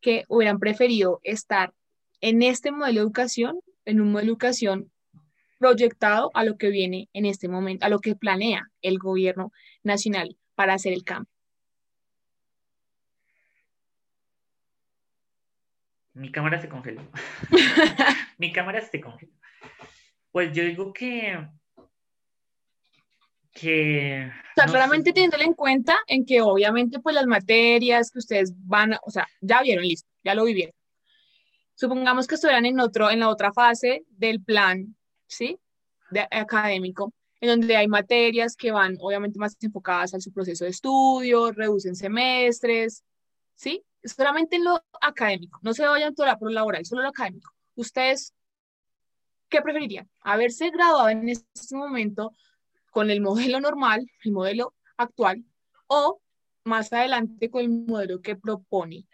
que 0.00 0.24
hubieran 0.28 0.58
preferido 0.58 1.20
estar 1.22 1.72
en 2.20 2.42
este 2.42 2.70
modelo 2.70 3.00
de 3.00 3.04
educación, 3.06 3.60
en 3.84 4.00
un 4.00 4.12
modelo 4.12 4.26
de 4.26 4.32
educación 4.32 4.92
proyectado 5.58 6.30
a 6.34 6.44
lo 6.44 6.58
que 6.58 6.68
viene 6.68 7.08
en 7.12 7.24
este 7.24 7.48
momento, 7.48 7.86
a 7.86 7.88
lo 7.88 8.00
que 8.00 8.14
planea 8.14 8.68
el 8.82 8.98
gobierno 8.98 9.52
nacional 9.82 10.36
para 10.54 10.74
hacer 10.74 10.92
el 10.92 11.04
cambio? 11.04 11.33
Mi 16.14 16.30
cámara 16.30 16.60
se 16.60 16.68
congeló. 16.68 17.02
Mi 18.38 18.52
cámara 18.52 18.80
se 18.80 19.00
congeló. 19.00 19.32
Pues 20.30 20.52
yo 20.52 20.64
digo 20.64 20.92
que... 20.92 21.48
que 23.52 24.30
O 24.30 24.54
sea, 24.54 24.66
no 24.66 24.72
claramente 24.72 25.10
sé. 25.10 25.14
teniéndolo 25.14 25.42
en 25.42 25.54
cuenta 25.54 25.96
en 26.06 26.24
que 26.24 26.40
obviamente 26.40 27.00
pues 27.00 27.14
las 27.14 27.26
materias 27.26 28.10
que 28.10 28.20
ustedes 28.20 28.52
van 28.56 28.96
o 29.04 29.10
sea, 29.10 29.26
ya 29.40 29.62
vieron, 29.62 29.84
listo, 29.84 30.08
ya 30.22 30.34
lo 30.34 30.44
vivieron. 30.44 30.74
Supongamos 31.74 32.28
que 32.28 32.36
estuvieran 32.36 32.66
en 32.66 32.78
otro, 32.78 33.10
en 33.10 33.20
la 33.20 33.28
otra 33.28 33.52
fase 33.52 34.04
del 34.08 34.40
plan, 34.40 34.96
¿sí? 35.26 35.58
De, 36.10 36.20
académico, 36.30 37.12
en 37.40 37.48
donde 37.48 37.76
hay 37.76 37.88
materias 37.88 38.54
que 38.54 38.70
van 38.70 38.96
obviamente 39.00 39.40
más 39.40 39.56
enfocadas 39.60 40.14
a 40.14 40.20
su 40.20 40.32
proceso 40.32 40.64
de 40.64 40.70
estudio, 40.70 41.50
reducen 41.50 41.96
semestres, 41.96 43.02
¿sí? 43.56 43.84
Solamente 44.04 44.56
en 44.56 44.64
lo 44.64 44.82
académico, 45.00 45.58
no 45.62 45.72
se 45.72 45.86
vayan 45.86 46.14
toda 46.14 46.38
por 46.38 46.52
laboral, 46.52 46.84
solo 46.84 47.02
lo 47.02 47.08
académico. 47.08 47.52
¿Ustedes 47.74 48.34
qué 49.48 49.62
preferirían? 49.62 50.08
¿Haberse 50.20 50.70
graduado 50.70 51.08
en 51.08 51.28
este 51.28 51.76
momento 51.76 52.34
con 52.90 53.10
el 53.10 53.20
modelo 53.20 53.60
normal, 53.60 54.06
el 54.24 54.32
modelo 54.32 54.74
actual, 54.96 55.42
o 55.86 56.20
más 56.64 56.92
adelante 56.92 57.50
con 57.50 57.62
el 57.62 57.70
modelo 57.70 58.20
que 58.20 58.36
propone? 58.36 59.06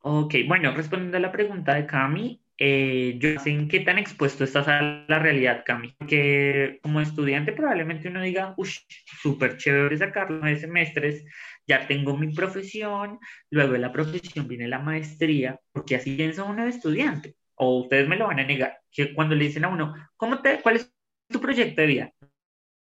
Ok, 0.00 0.34
bueno, 0.46 0.72
respondiendo 0.74 1.16
a 1.16 1.20
la 1.20 1.32
pregunta 1.32 1.74
de 1.74 1.86
Cami, 1.86 2.40
eh, 2.56 3.16
yo 3.18 3.38
sé 3.38 3.50
en 3.50 3.68
qué 3.68 3.80
tan 3.80 3.98
expuesto 3.98 4.44
estás 4.44 4.66
a 4.68 5.04
la 5.06 5.18
realidad, 5.18 5.64
Cami, 5.64 5.94
que 6.08 6.80
como 6.82 7.00
estudiante 7.00 7.52
probablemente 7.52 8.08
uno 8.08 8.22
diga, 8.22 8.54
uff, 8.56 8.78
súper 9.20 9.56
chévere 9.56 9.96
sacar 9.96 10.30
nueve 10.30 10.58
semestres, 10.58 11.24
ya 11.68 11.86
tengo 11.86 12.16
mi 12.16 12.32
profesión, 12.34 13.18
luego 13.50 13.74
de 13.74 13.78
la 13.78 13.92
profesión 13.92 14.48
viene 14.48 14.66
la 14.66 14.78
maestría, 14.78 15.60
porque 15.72 15.96
así 15.96 16.16
piensa 16.16 16.44
uno 16.44 16.64
de 16.64 16.70
estudiante, 16.70 17.36
o 17.54 17.80
ustedes 17.80 18.08
me 18.08 18.16
lo 18.16 18.26
van 18.26 18.40
a 18.40 18.44
negar, 18.44 18.80
que 18.90 19.12
cuando 19.14 19.34
le 19.34 19.44
dicen 19.44 19.64
a 19.64 19.68
uno, 19.68 19.94
¿cómo 20.16 20.40
te, 20.40 20.60
cuál 20.62 20.76
es 20.76 20.92
tu 21.30 21.40
proyecto 21.40 21.82
de 21.82 21.86
vida? 21.86 22.12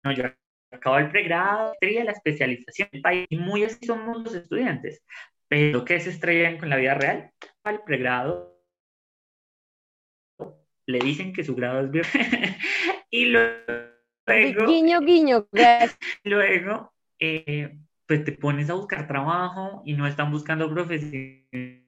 No, 0.04 0.12
yo 0.12 0.24
acabo 0.70 0.98
el 0.98 1.10
pregrado, 1.10 1.58
la 1.58 1.64
maestría, 1.68 2.04
la 2.04 2.12
especialización, 2.12 2.88
y 3.28 3.36
muy 3.38 3.64
así 3.64 3.86
somos 3.86 4.22
los 4.22 4.34
estudiantes. 4.34 5.02
Pero 5.48 5.82
que 5.84 5.98
se 5.98 6.10
estrellan 6.10 6.58
con 6.58 6.68
la 6.68 6.76
vida 6.76 6.94
real, 6.94 7.32
al 7.64 7.82
pregrado 7.82 8.58
le 10.86 10.98
dicen 11.00 11.32
que 11.32 11.44
su 11.44 11.54
grado 11.54 11.80
es 11.80 11.90
bien 11.90 12.04
y 13.10 13.26
luego, 13.26 13.56
Guiño, 14.66 15.00
guiño, 15.00 15.48
gracias. 15.52 15.98
luego 16.24 16.92
eh, 17.18 17.78
pues 18.08 18.24
te 18.24 18.32
pones 18.32 18.70
a 18.70 18.74
buscar 18.74 19.06
trabajo 19.06 19.82
y 19.84 19.92
no 19.92 20.06
están 20.06 20.32
buscando 20.32 20.68
profesionales, 20.70 21.84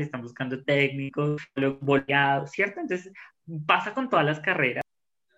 están 0.00 0.22
buscando 0.22 0.64
técnicos, 0.64 1.42
boleados, 1.82 2.50
¿cierto? 2.50 2.80
Entonces 2.80 3.12
pasa 3.66 3.92
con 3.92 4.08
todas 4.08 4.24
las 4.24 4.40
carreras. 4.40 4.82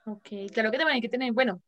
Ok, 0.07 0.29
claro 0.53 0.71
que 0.71 0.79
también 0.79 0.95
hay 0.95 1.01
que 1.01 1.09
tener, 1.09 1.33
bueno, 1.33 1.61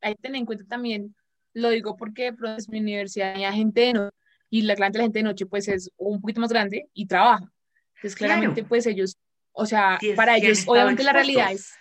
hay 0.00 0.14
que 0.14 0.22
tener 0.22 0.38
en 0.38 0.46
cuenta 0.46 0.64
también, 0.68 1.16
lo 1.52 1.70
digo 1.70 1.96
porque 1.96 2.32
pues, 2.32 2.68
mi 2.68 2.78
universidad 2.78 3.34
hay 3.34 3.56
gente 3.56 3.80
de 3.80 3.92
noche 3.94 4.16
y 4.50 4.62
la, 4.62 4.76
claramente 4.76 4.98
la 4.98 5.04
gente 5.04 5.18
de 5.18 5.22
noche 5.24 5.46
pues 5.46 5.66
es 5.66 5.90
un 5.96 6.20
poquito 6.20 6.40
más 6.40 6.50
grande 6.52 6.88
y 6.94 7.06
trabaja. 7.06 7.50
Entonces 7.96 8.14
claramente 8.16 8.54
Claro. 8.60 8.68
pues 8.68 8.86
ellos, 8.86 9.16
o 9.52 9.66
sea, 9.66 9.98
Sí, 9.98 10.10
es- 10.10 10.16
para 10.16 10.36
ellos 10.36 10.64
obviamente 10.68 11.02
la 11.02 11.12
realidad 11.12 11.50
expuestos. 11.50 11.76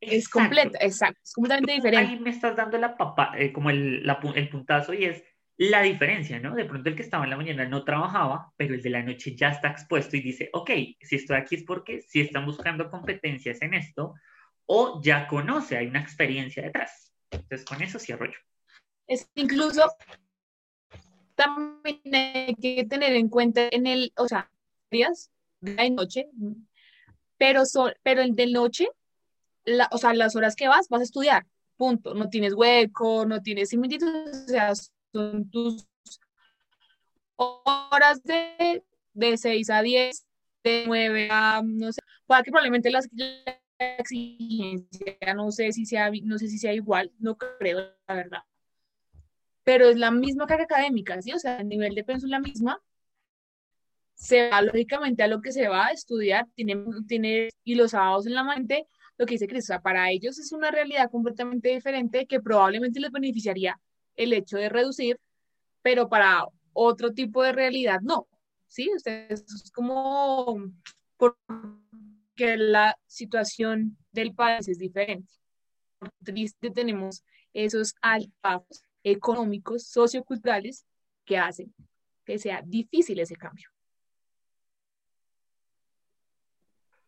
es, 0.00 0.12
es 0.12 0.24
Exacto. 0.26 0.38
completa, 0.38 0.78
exacto, 0.82 1.20
es 1.24 1.32
completamente 1.32 1.72
diferente. 1.72 2.10
Ahí 2.12 2.20
me 2.20 2.28
estás 2.30 2.56
dando 2.56 2.76
la 2.76 2.94
papa, 2.96 3.32
eh, 3.38 3.52
como 3.54 3.70
el, 3.70 4.06
la 4.06 4.20
el 4.34 4.48
puntazo 4.50 4.92
y 4.92 5.06
es 5.06 5.24
la 5.58 5.82
diferencia, 5.82 6.38
¿no? 6.38 6.54
De 6.54 6.66
pronto 6.66 6.88
el 6.88 6.96
que 6.96 7.02
estaba 7.02 7.24
en 7.24 7.30
la 7.30 7.36
mañana 7.36 7.66
no 7.66 7.84
trabajaba, 7.84 8.52
pero 8.56 8.74
el 8.74 8.82
de 8.82 8.90
la 8.90 9.02
noche 9.02 9.34
ya 9.34 9.48
está 9.48 9.68
expuesto 9.68 10.16
y 10.16 10.20
dice, 10.20 10.50
ok, 10.52 10.70
si 11.00 11.16
estoy 11.16 11.36
aquí 11.36 11.54
es 11.54 11.64
porque 11.64 12.02
si 12.02 12.20
están 12.20 12.44
buscando 12.44 12.90
competencias 12.90 13.62
en 13.62 13.74
esto 13.74 14.14
o 14.66 15.00
ya 15.02 15.26
conoce, 15.26 15.76
hay 15.76 15.86
una 15.86 16.00
experiencia 16.00 16.62
detrás. 16.62 17.12
Entonces, 17.30 17.64
con 17.64 17.82
eso 17.82 17.98
cierro 17.98 18.26
yo. 18.26 18.38
Es 19.06 19.30
incluso 19.34 19.84
también 21.34 22.00
hay 22.12 22.54
que 22.54 22.84
tener 22.84 23.14
en 23.14 23.28
cuenta 23.28 23.68
en 23.70 23.86
el, 23.86 24.12
o 24.16 24.28
sea, 24.28 24.50
días 24.90 25.30
de 25.60 25.90
noche, 25.90 26.28
pero, 27.38 27.64
son, 27.64 27.92
pero 28.02 28.22
el 28.22 28.34
de 28.34 28.46
noche, 28.48 28.88
la, 29.64 29.88
o 29.92 29.98
sea, 29.98 30.12
las 30.14 30.36
horas 30.36 30.56
que 30.56 30.68
vas, 30.68 30.88
vas 30.88 31.00
a 31.00 31.04
estudiar, 31.04 31.46
punto. 31.76 32.14
No 32.14 32.28
tienes 32.28 32.54
hueco, 32.54 33.24
no 33.26 33.42
tienes 33.42 33.70
similitudes, 33.70 34.44
o 34.46 34.48
sea, 34.48 34.72
son 35.16 35.50
tus 35.50 35.86
horas 37.36 38.22
de, 38.22 38.84
de 39.14 39.36
6 39.36 39.70
a 39.70 39.82
10, 39.82 40.26
de 40.64 40.84
9 40.86 41.28
a, 41.30 41.62
no 41.64 41.92
sé, 41.92 42.00
para 42.26 42.42
que 42.42 42.50
probablemente 42.50 42.90
las 42.90 43.08
la 43.14 43.60
exigencia, 43.98 45.34
no 45.34 45.50
sé 45.50 45.72
si 45.72 45.84
sea, 45.86 46.10
no 46.22 46.38
sé 46.38 46.48
si 46.48 46.58
sea 46.58 46.72
igual, 46.72 47.12
no 47.18 47.36
creo, 47.36 47.78
la 48.08 48.14
verdad. 48.14 48.42
Pero 49.64 49.88
es 49.88 49.96
la 49.96 50.10
misma 50.10 50.46
carga 50.46 50.64
académica, 50.64 51.20
¿sí? 51.20 51.32
O 51.32 51.38
sea, 51.38 51.58
el 51.58 51.68
nivel 51.68 51.94
de 51.94 52.04
pensión 52.04 52.28
es 52.28 52.32
la 52.32 52.40
misma. 52.40 52.80
Se 54.14 54.48
va 54.48 54.62
lógicamente 54.62 55.22
a 55.22 55.28
lo 55.28 55.42
que 55.42 55.52
se 55.52 55.68
va 55.68 55.86
a 55.86 55.90
estudiar, 55.92 56.46
tiene, 56.54 56.82
tiene 57.06 57.50
y 57.64 57.74
los 57.74 57.90
sábados 57.90 58.26
en 58.26 58.34
la 58.34 58.44
mente, 58.44 58.86
lo 59.18 59.26
que 59.26 59.34
dice 59.34 59.48
Cris, 59.48 59.64
o 59.64 59.66
sea, 59.68 59.82
para 59.82 60.10
ellos 60.10 60.38
es 60.38 60.52
una 60.52 60.70
realidad 60.70 61.10
completamente 61.10 61.70
diferente 61.70 62.26
que 62.26 62.40
probablemente 62.40 63.00
les 63.00 63.10
beneficiaría 63.10 63.78
el 64.16 64.32
hecho 64.32 64.56
de 64.58 64.68
reducir, 64.68 65.18
pero 65.82 66.08
para 66.08 66.46
otro 66.72 67.12
tipo 67.12 67.42
de 67.42 67.52
realidad 67.52 68.00
no, 68.02 68.26
¿sí? 68.66 68.90
Es 69.04 69.70
como 69.74 70.56
porque 71.16 72.56
la 72.56 72.96
situación 73.06 73.96
del 74.12 74.34
país 74.34 74.68
es 74.68 74.78
diferente. 74.78 75.32
Por 75.98 76.10
triste 76.22 76.70
tenemos 76.70 77.24
esos 77.52 77.94
altibajos 78.02 78.82
económicos, 79.02 79.84
socioculturales 79.84 80.84
que 81.24 81.38
hacen 81.38 81.74
que 82.26 82.38
sea 82.38 82.60
difícil 82.62 83.20
ese 83.20 83.36
cambio. 83.36 83.70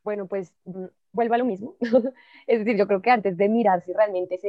Bueno, 0.04 0.26
pues 0.26 0.54
mm, 0.64 0.86
vuelvo 1.12 1.34
a 1.34 1.38
lo 1.38 1.44
mismo. 1.44 1.76
es 2.46 2.59
decir, 2.61 2.78
yo 2.78 2.86
creo 2.86 3.02
que 3.02 3.11
antes 3.11 3.36
de 3.36 3.48
mirar 3.48 3.82
si 3.84 3.92
realmente 3.92 4.38
se 4.38 4.48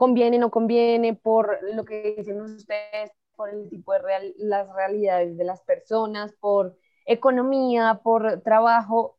conviene, 0.00 0.38
no 0.38 0.50
conviene, 0.50 1.12
por 1.12 1.58
lo 1.74 1.84
que 1.84 2.14
dicen 2.16 2.40
ustedes, 2.40 3.12
por 3.36 3.50
el 3.50 3.68
tipo 3.68 3.92
de 3.92 3.98
real, 3.98 4.34
las 4.38 4.66
realidades 4.74 5.36
de 5.36 5.44
las 5.44 5.60
personas, 5.60 6.32
por 6.40 6.74
economía, 7.04 8.00
por 8.02 8.40
trabajo, 8.40 9.18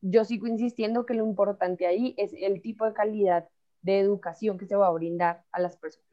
yo 0.00 0.24
sigo 0.24 0.46
insistiendo 0.46 1.04
que 1.04 1.14
lo 1.14 1.26
importante 1.26 1.84
ahí 1.84 2.14
es 2.16 2.32
el 2.32 2.62
tipo 2.62 2.84
de 2.84 2.92
calidad 2.92 3.48
de 3.82 3.98
educación 3.98 4.56
que 4.56 4.66
se 4.66 4.76
va 4.76 4.86
a 4.86 4.92
brindar 4.92 5.42
a 5.50 5.58
las 5.58 5.76
personas. 5.76 6.06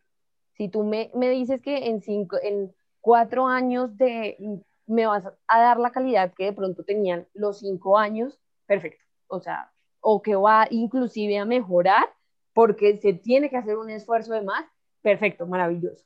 Si 0.54 0.68
tú 0.68 0.84
me, 0.84 1.12
me 1.14 1.30
dices 1.30 1.62
que 1.62 1.86
en, 1.86 2.02
cinco, 2.02 2.38
en 2.42 2.74
cuatro 3.02 3.46
años 3.46 3.96
de, 3.98 4.64
me 4.88 5.06
vas 5.06 5.26
a 5.48 5.60
dar 5.60 5.78
la 5.78 5.92
calidad 5.92 6.34
que 6.34 6.46
de 6.46 6.54
pronto 6.54 6.84
tenían 6.84 7.28
los 7.36 7.60
cinco 7.60 8.00
años, 8.00 8.40
perfecto. 8.66 9.06
O 9.28 9.40
sea, 9.42 9.72
o 10.02 10.24
que 10.24 10.36
va 10.36 10.66
inclusive 10.72 11.38
a 11.38 11.46
mejorar 11.46 12.17
porque 12.58 12.98
se 12.98 13.14
tiene 13.14 13.52
que 13.52 13.58
hacer 13.58 13.78
un 13.78 13.92
esfuerzo 13.92 14.34
de 14.34 14.42
más, 14.42 14.66
perfecto, 15.04 15.46
maravilloso. 15.46 16.04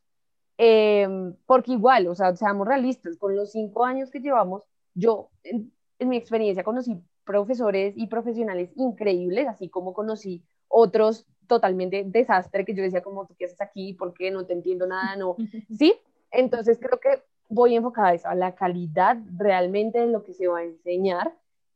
Em, 0.58 1.34
porque 1.45 1.72
igual, 1.72 2.08
o 2.08 2.14
sea, 2.14 2.36
seamos 2.36 2.68
realistas, 2.68 3.16
con 3.16 3.38
los 3.38 3.54
cinco 3.54 3.86
años 3.86 4.12
que 4.12 4.20
llevamos, 4.20 4.62
yo 4.93 5.30
en, 5.45 5.72
en 5.97 6.10
mi 6.10 6.18
experiencia 6.18 6.66
conocí 6.66 7.02
profesores 7.24 7.93
y 7.95 8.08
profesionales 8.08 8.70
increíbles, 8.76 9.47
así 9.47 9.70
como 9.70 9.93
conocí 9.93 10.43
otros 10.68 11.26
totalmente 11.47 12.04
desastre 12.06 12.66
que 12.66 12.76
yo 12.76 12.84
decía 12.84 13.02
como, 13.02 13.26
¿tú 13.26 13.34
qué 13.39 13.45
haces 13.45 13.62
aquí? 13.62 13.93
¿Por 13.93 14.14
qué? 14.14 14.30
No 14.30 14.45
te 14.45 14.52
entiendo 14.52 14.86
nada, 14.86 15.16
no. 15.16 15.38
Sí, 15.80 15.95
entonces 16.32 16.80
creo 16.82 16.99
que 16.99 17.24
voy 17.47 17.78
enfocada 17.78 18.10
a 18.10 18.14
eso, 18.14 18.28
a 18.28 18.36
la 18.36 18.56
calidad 18.56 19.18
realmente 19.38 19.99
de 19.99 20.08
lo 20.08 20.26
que 20.26 20.34
se 20.34 20.49
va 20.49 20.60
a 20.60 20.64
enseñar 20.64 21.34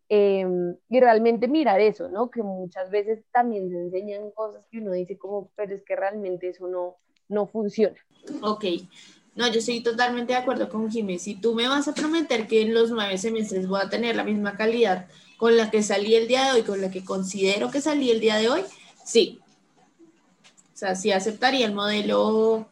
em, 0.10 0.76
y 0.90 1.00
realmente 1.00 1.48
mirar 1.48 1.82
eso, 1.82 2.10
¿no? 2.10 2.30
Que 2.30 2.44
muchas 2.44 2.90
veces 2.90 3.24
también 3.32 3.70
se 3.70 3.78
enseñan 3.78 4.32
cosas 4.32 4.66
que 4.70 4.80
uno 4.80 4.92
dice 4.92 5.18
como, 5.18 5.52
pero 5.56 5.74
es 5.74 5.84
que 5.84 5.96
realmente 5.96 6.50
eso 6.50 6.68
no, 6.68 6.98
no 7.28 7.48
funciona. 7.48 7.98
Ok, 8.42 8.66
no, 9.36 9.48
yo 9.48 9.60
estoy 9.60 9.82
totalmente 9.82 10.34
de 10.34 10.40
acuerdo 10.40 10.70
con 10.70 10.90
Jiménez. 10.90 11.24
Si 11.24 11.36
tú 11.36 11.54
me 11.54 11.68
vas 11.68 11.88
a 11.88 11.94
prometer 11.94 12.48
que 12.48 12.62
en 12.62 12.74
los 12.74 12.90
nueve 12.90 13.18
semestres 13.18 13.68
voy 13.68 13.82
a 13.82 13.90
tener 13.90 14.16
la 14.16 14.24
misma 14.24 14.56
calidad 14.56 15.08
con 15.38 15.58
la 15.58 15.70
que 15.70 15.84
salí 15.84 16.16
el 16.16 16.28
día 16.28 16.46
de 16.46 16.52
hoy, 16.52 16.62
con 16.64 16.82
la 16.82 16.90
que 16.90 17.04
considero 17.04 17.70
que 17.70 17.82
salí 17.82 18.10
el 18.12 18.22
día 18.22 18.38
de 18.38 18.50
hoy, 18.50 18.62
sí. 19.04 19.40
O 20.74 20.78
sea, 20.78 20.96
sí 20.96 21.12
aceptaría 21.12 21.66
el 21.66 21.74
modelo 21.74 22.70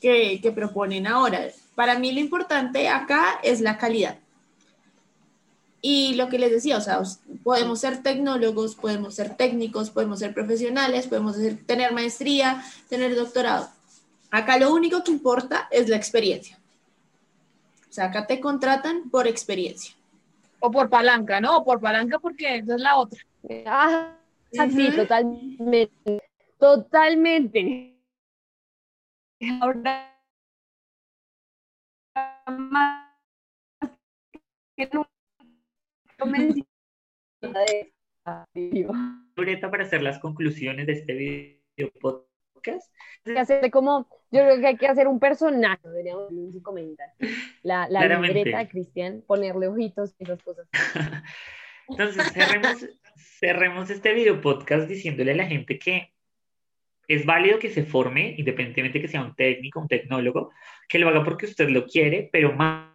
que, 0.00 0.40
que 0.40 0.52
proponen 0.52 1.06
ahora. 1.06 1.48
Para 1.74 1.98
mí 1.98 2.12
lo 2.12 2.20
importante 2.20 2.88
acá 2.88 3.40
es 3.42 3.60
la 3.60 3.76
calidad. 3.78 4.18
Y 5.86 6.14
lo 6.14 6.30
que 6.30 6.38
les 6.38 6.50
decía, 6.50 6.78
o 6.78 6.80
sea, 6.80 7.02
podemos 7.42 7.80
ser 7.80 8.02
tecnólogos, 8.02 8.74
podemos 8.74 9.16
ser 9.16 9.36
técnicos, 9.36 9.90
podemos 9.90 10.18
ser 10.18 10.32
profesionales, 10.32 11.08
podemos 11.08 11.36
tener 11.66 11.92
maestría, 11.92 12.64
tener 12.88 13.14
doctorado. 13.14 13.68
Acá 14.30 14.56
lo 14.56 14.72
único 14.72 15.04
que 15.04 15.10
importa 15.10 15.68
es 15.70 15.90
la 15.90 15.96
experiencia. 15.96 16.58
O 17.90 17.92
sea, 17.92 18.06
acá 18.06 18.26
te 18.26 18.40
contratan 18.40 19.10
por 19.10 19.28
experiencia. 19.28 19.94
O 20.58 20.70
por 20.70 20.88
palanca, 20.88 21.38
¿no? 21.38 21.58
O 21.58 21.64
por 21.66 21.82
palanca 21.82 22.18
porque 22.18 22.56
esa 22.56 22.76
es 22.76 22.80
la 22.80 22.96
otra. 22.96 23.20
Ah, 23.66 24.16
sí, 24.50 24.90
totalmente. 24.90 26.22
Totalmente. 26.58 27.94
Ahora 29.60 30.10
más 32.48 33.10
que 34.76 34.86
para 39.70 39.84
hacer 39.84 40.02
las 40.02 40.18
conclusiones 40.18 40.86
de 40.86 40.92
este 40.92 41.12
video 41.14 41.90
podcast. 42.00 42.92
Hacer 43.36 43.70
como, 43.70 44.08
yo 44.30 44.40
creo 44.40 44.60
que 44.60 44.66
hay 44.66 44.76
que 44.76 44.86
hacer 44.86 45.08
un 45.08 45.20
personaje, 45.20 45.86
deberíamos 45.88 46.30
comentar. 46.62 47.08
La, 47.62 47.88
la 47.88 48.06
libreta 48.18 48.68
Cristian, 48.68 49.22
ponerle 49.26 49.68
ojitos 49.68 50.14
y 50.18 50.24
esas 50.24 50.42
cosas. 50.42 50.68
Entonces, 51.88 52.32
cerremos, 52.32 52.86
cerremos 53.16 53.90
este 53.90 54.14
video 54.14 54.40
podcast 54.40 54.88
diciéndole 54.88 55.32
a 55.32 55.36
la 55.36 55.46
gente 55.46 55.78
que 55.78 56.14
es 57.08 57.26
válido 57.26 57.58
que 57.58 57.70
se 57.70 57.84
forme, 57.84 58.34
independientemente 58.38 59.00
que 59.00 59.08
sea 59.08 59.22
un 59.22 59.34
técnico, 59.34 59.80
un 59.80 59.88
tecnólogo, 59.88 60.50
que 60.88 60.98
lo 60.98 61.08
haga 61.08 61.22
porque 61.22 61.46
usted 61.46 61.68
lo 61.68 61.86
quiere, 61.86 62.30
pero 62.32 62.52
más, 62.52 62.93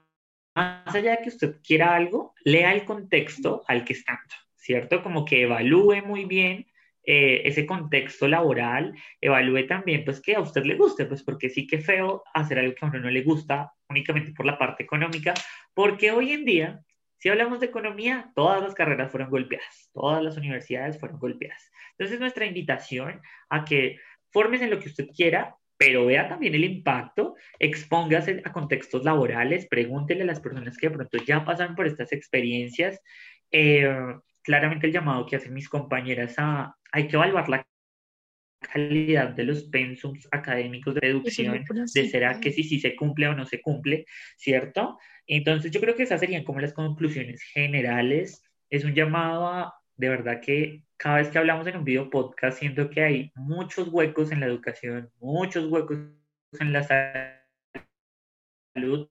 más 0.60 0.93
allá 0.93 1.12
de 1.12 1.22
que 1.24 1.30
usted 1.30 1.55
quiera 1.66 1.95
algo, 1.95 2.34
lea 2.43 2.74
el 2.74 2.84
contexto 2.84 3.64
al 3.68 3.86
que 3.86 3.93
está, 3.93 4.22
¿cierto? 4.55 5.01
Como 5.01 5.24
que 5.24 5.43
evalúe 5.43 6.01
muy 6.05 6.26
bien 6.26 6.68
eh, 7.03 7.41
ese 7.45 7.66
contexto 7.66 8.28
laboral, 8.28 8.93
evalúe 9.22 9.66
también 9.68 10.03
pues 10.03 10.22
que 10.22 10.36
a 10.36 10.41
usted 10.41 10.64
le 10.66 10.76
guste, 10.76 11.05
pues 11.05 11.24
porque 11.24 11.49
sí 11.49 11.66
que 11.66 11.80
feo 11.80 12.24
hacer 12.34 12.60
algo 12.60 12.76
que 12.76 12.86
a 12.86 12.89
uno 12.89 12.99
no 12.99 13.10
le 13.10 13.24
gusta 13.24 13.72
únicamente 13.88 14.34
por 14.34 14.45
la 14.45 14.57
parte 14.57 14.84
económica, 14.84 15.34
porque 15.74 16.12
hoy 16.12 16.34
en 16.34 16.43
día, 16.43 16.82
si 17.18 17.30
hablamos 17.30 17.62
de 17.62 17.68
economía, 17.68 18.32
todas 18.36 18.62
las 18.62 18.76
carreras 18.76 19.12
fueron 19.12 19.30
golpeadas, 19.30 19.89
todas 19.93 20.22
las 20.22 20.38
universidades 20.38 20.99
fueron 20.99 21.20
golpeadas. 21.20 21.72
Entonces 21.91 22.20
nuestra 22.20 22.45
invitación 22.45 23.22
a 23.49 23.64
que 23.64 23.97
formes 24.30 24.62
en 24.62 24.70
lo 24.70 24.80
que 24.80 24.89
usted 24.89 25.07
quiera, 25.16 25.55
pero 25.80 26.05
vea 26.05 26.27
también 26.27 26.53
el 26.55 26.65
impacto, 26.65 27.36
expóngase 27.57 28.41
a 28.43 28.51
contextos 28.51 29.05
laborales, 29.05 29.65
pregúntele 29.65 30.23
a 30.23 30.25
las 30.25 30.41
personas 30.41 30.77
que 30.77 30.89
de 30.89 30.95
pronto 30.95 31.17
ya 31.25 31.45
pasan 31.45 31.73
por 31.73 31.88
estas 31.88 32.11
experiencias. 32.11 32.99
Eh, 33.49 33.89
claramente 34.43 34.88
el 34.88 34.93
llamado 34.93 35.25
que 35.25 35.38
hacen 35.38 35.53
mis 35.53 35.69
compañeras 35.69 36.36
a, 36.38 36.75
hay 36.91 37.07
que 37.07 37.15
evaluar 37.15 37.47
la 37.47 37.65
calidad 38.59 39.30
de 39.30 39.45
los 39.45 39.63
pensums 39.63 40.27
académicos 40.34 40.95
de 40.95 40.99
reducción, 40.99 41.63
de 41.93 42.09
será 42.09 42.41
que 42.41 42.51
si 42.51 42.63
sí 42.63 42.82
se 42.82 42.97
cumple 42.97 43.30
o 43.30 43.34
no 43.34 43.45
se 43.45 43.61
cumple, 43.61 44.05
¿cierto? 44.36 44.99
Entonces 45.27 45.71
yo 45.71 45.80
creo 45.80 45.95
que 45.95 46.03
esas 46.03 46.19
serían 46.19 46.43
como 46.43 46.59
las 46.59 46.73
conclusiones 46.73 47.41
generales. 47.41 48.43
Es 48.69 48.84
un 48.84 48.93
llamado 48.93 49.47
a, 49.47 49.78
de 50.00 50.10
verdad 50.10 50.41
que 50.41 50.84
cada 50.97 51.18
vez 51.18 51.30
que 51.30 51.38
hablamos 51.38 51.68
en 51.68 51.78
un 51.78 51.84
video 51.84 52.10
podcast, 52.10 52.58
siento 52.58 52.89
que 52.89 53.04
hay 53.04 53.32
muchos 53.36 53.89
huecos 53.89 54.32
en 54.32 54.39
la 54.39 54.47
educación, 54.47 55.12
muchos 55.20 55.72
huecos 55.72 56.00
en 56.60 56.74
la 56.74 56.84
salud, 58.74 59.10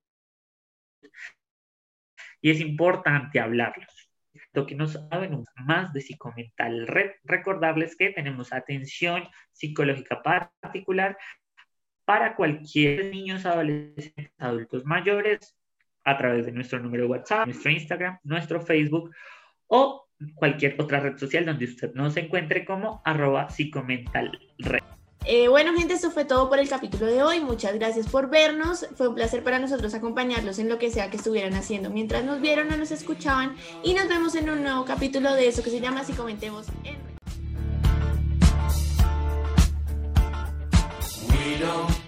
y 2.41 2.51
es 2.51 2.61
importante 2.61 3.41
hablarlos 3.41 4.09
que 4.66 4.74
nos 4.74 4.93
saben 4.93 5.45
más 5.57 5.93
de 5.93 6.01
psicomental. 6.01 6.86
recordarles 7.24 7.97
que 7.97 8.11
tenemos 8.11 8.53
atención 8.53 9.24
psicológica 9.53 10.22
particular 10.22 11.16
para 12.05 12.34
cualquier 12.34 13.11
niños, 13.11 13.45
adolescentes, 13.45 14.32
adultos 14.39 14.84
mayores 14.84 15.57
a 16.05 16.16
través 16.16 16.47
de 16.47 16.53
nuestro 16.53 16.78
número 16.80 17.05
de 17.05 17.11
WhatsApp, 17.11 17.47
nuestro 17.47 17.70
Instagram, 17.70 18.18
nuestro 18.24 18.61
Facebook 18.61 19.14
o 19.66 20.07
cualquier 20.34 20.80
otra 20.80 21.00
red 21.00 21.16
social 21.16 21.46
donde 21.46 21.64
usted 21.64 21.94
nos 21.94 22.16
encuentre 22.16 22.64
como 22.64 23.02
arroba 23.04 23.48
psicomentalred. 23.48 24.40
Eh, 25.24 25.48
bueno, 25.48 25.74
gente, 25.76 25.94
esto 25.94 26.10
fue 26.10 26.24
todo 26.24 26.48
por 26.48 26.58
el 26.58 26.68
capítulo 26.68 27.06
de 27.06 27.22
hoy. 27.22 27.40
Muchas 27.40 27.74
gracias 27.74 28.08
por 28.08 28.30
vernos. 28.30 28.86
Fue 28.96 29.08
un 29.08 29.14
placer 29.14 29.42
para 29.42 29.58
nosotros 29.58 29.92
acompañarlos 29.94 30.58
en 30.58 30.68
lo 30.68 30.78
que 30.78 30.90
sea 30.90 31.10
que 31.10 31.18
estuvieran 31.18 31.54
haciendo 31.54 31.90
mientras 31.90 32.24
nos 32.24 32.40
vieron 32.40 32.72
o 32.72 32.76
nos 32.76 32.90
escuchaban. 32.90 33.54
Y 33.82 33.94
nos 33.94 34.08
vemos 34.08 34.34
en 34.36 34.48
un 34.48 34.62
nuevo 34.62 34.84
capítulo 34.84 35.34
de 35.34 35.48
eso 35.48 35.62
que 35.62 35.70
se 35.70 35.80
llama 35.80 36.04
Si 36.04 36.12
Comentemos 36.14 36.66
en 36.84 36.96
We 41.30 41.58
don't 41.58 42.07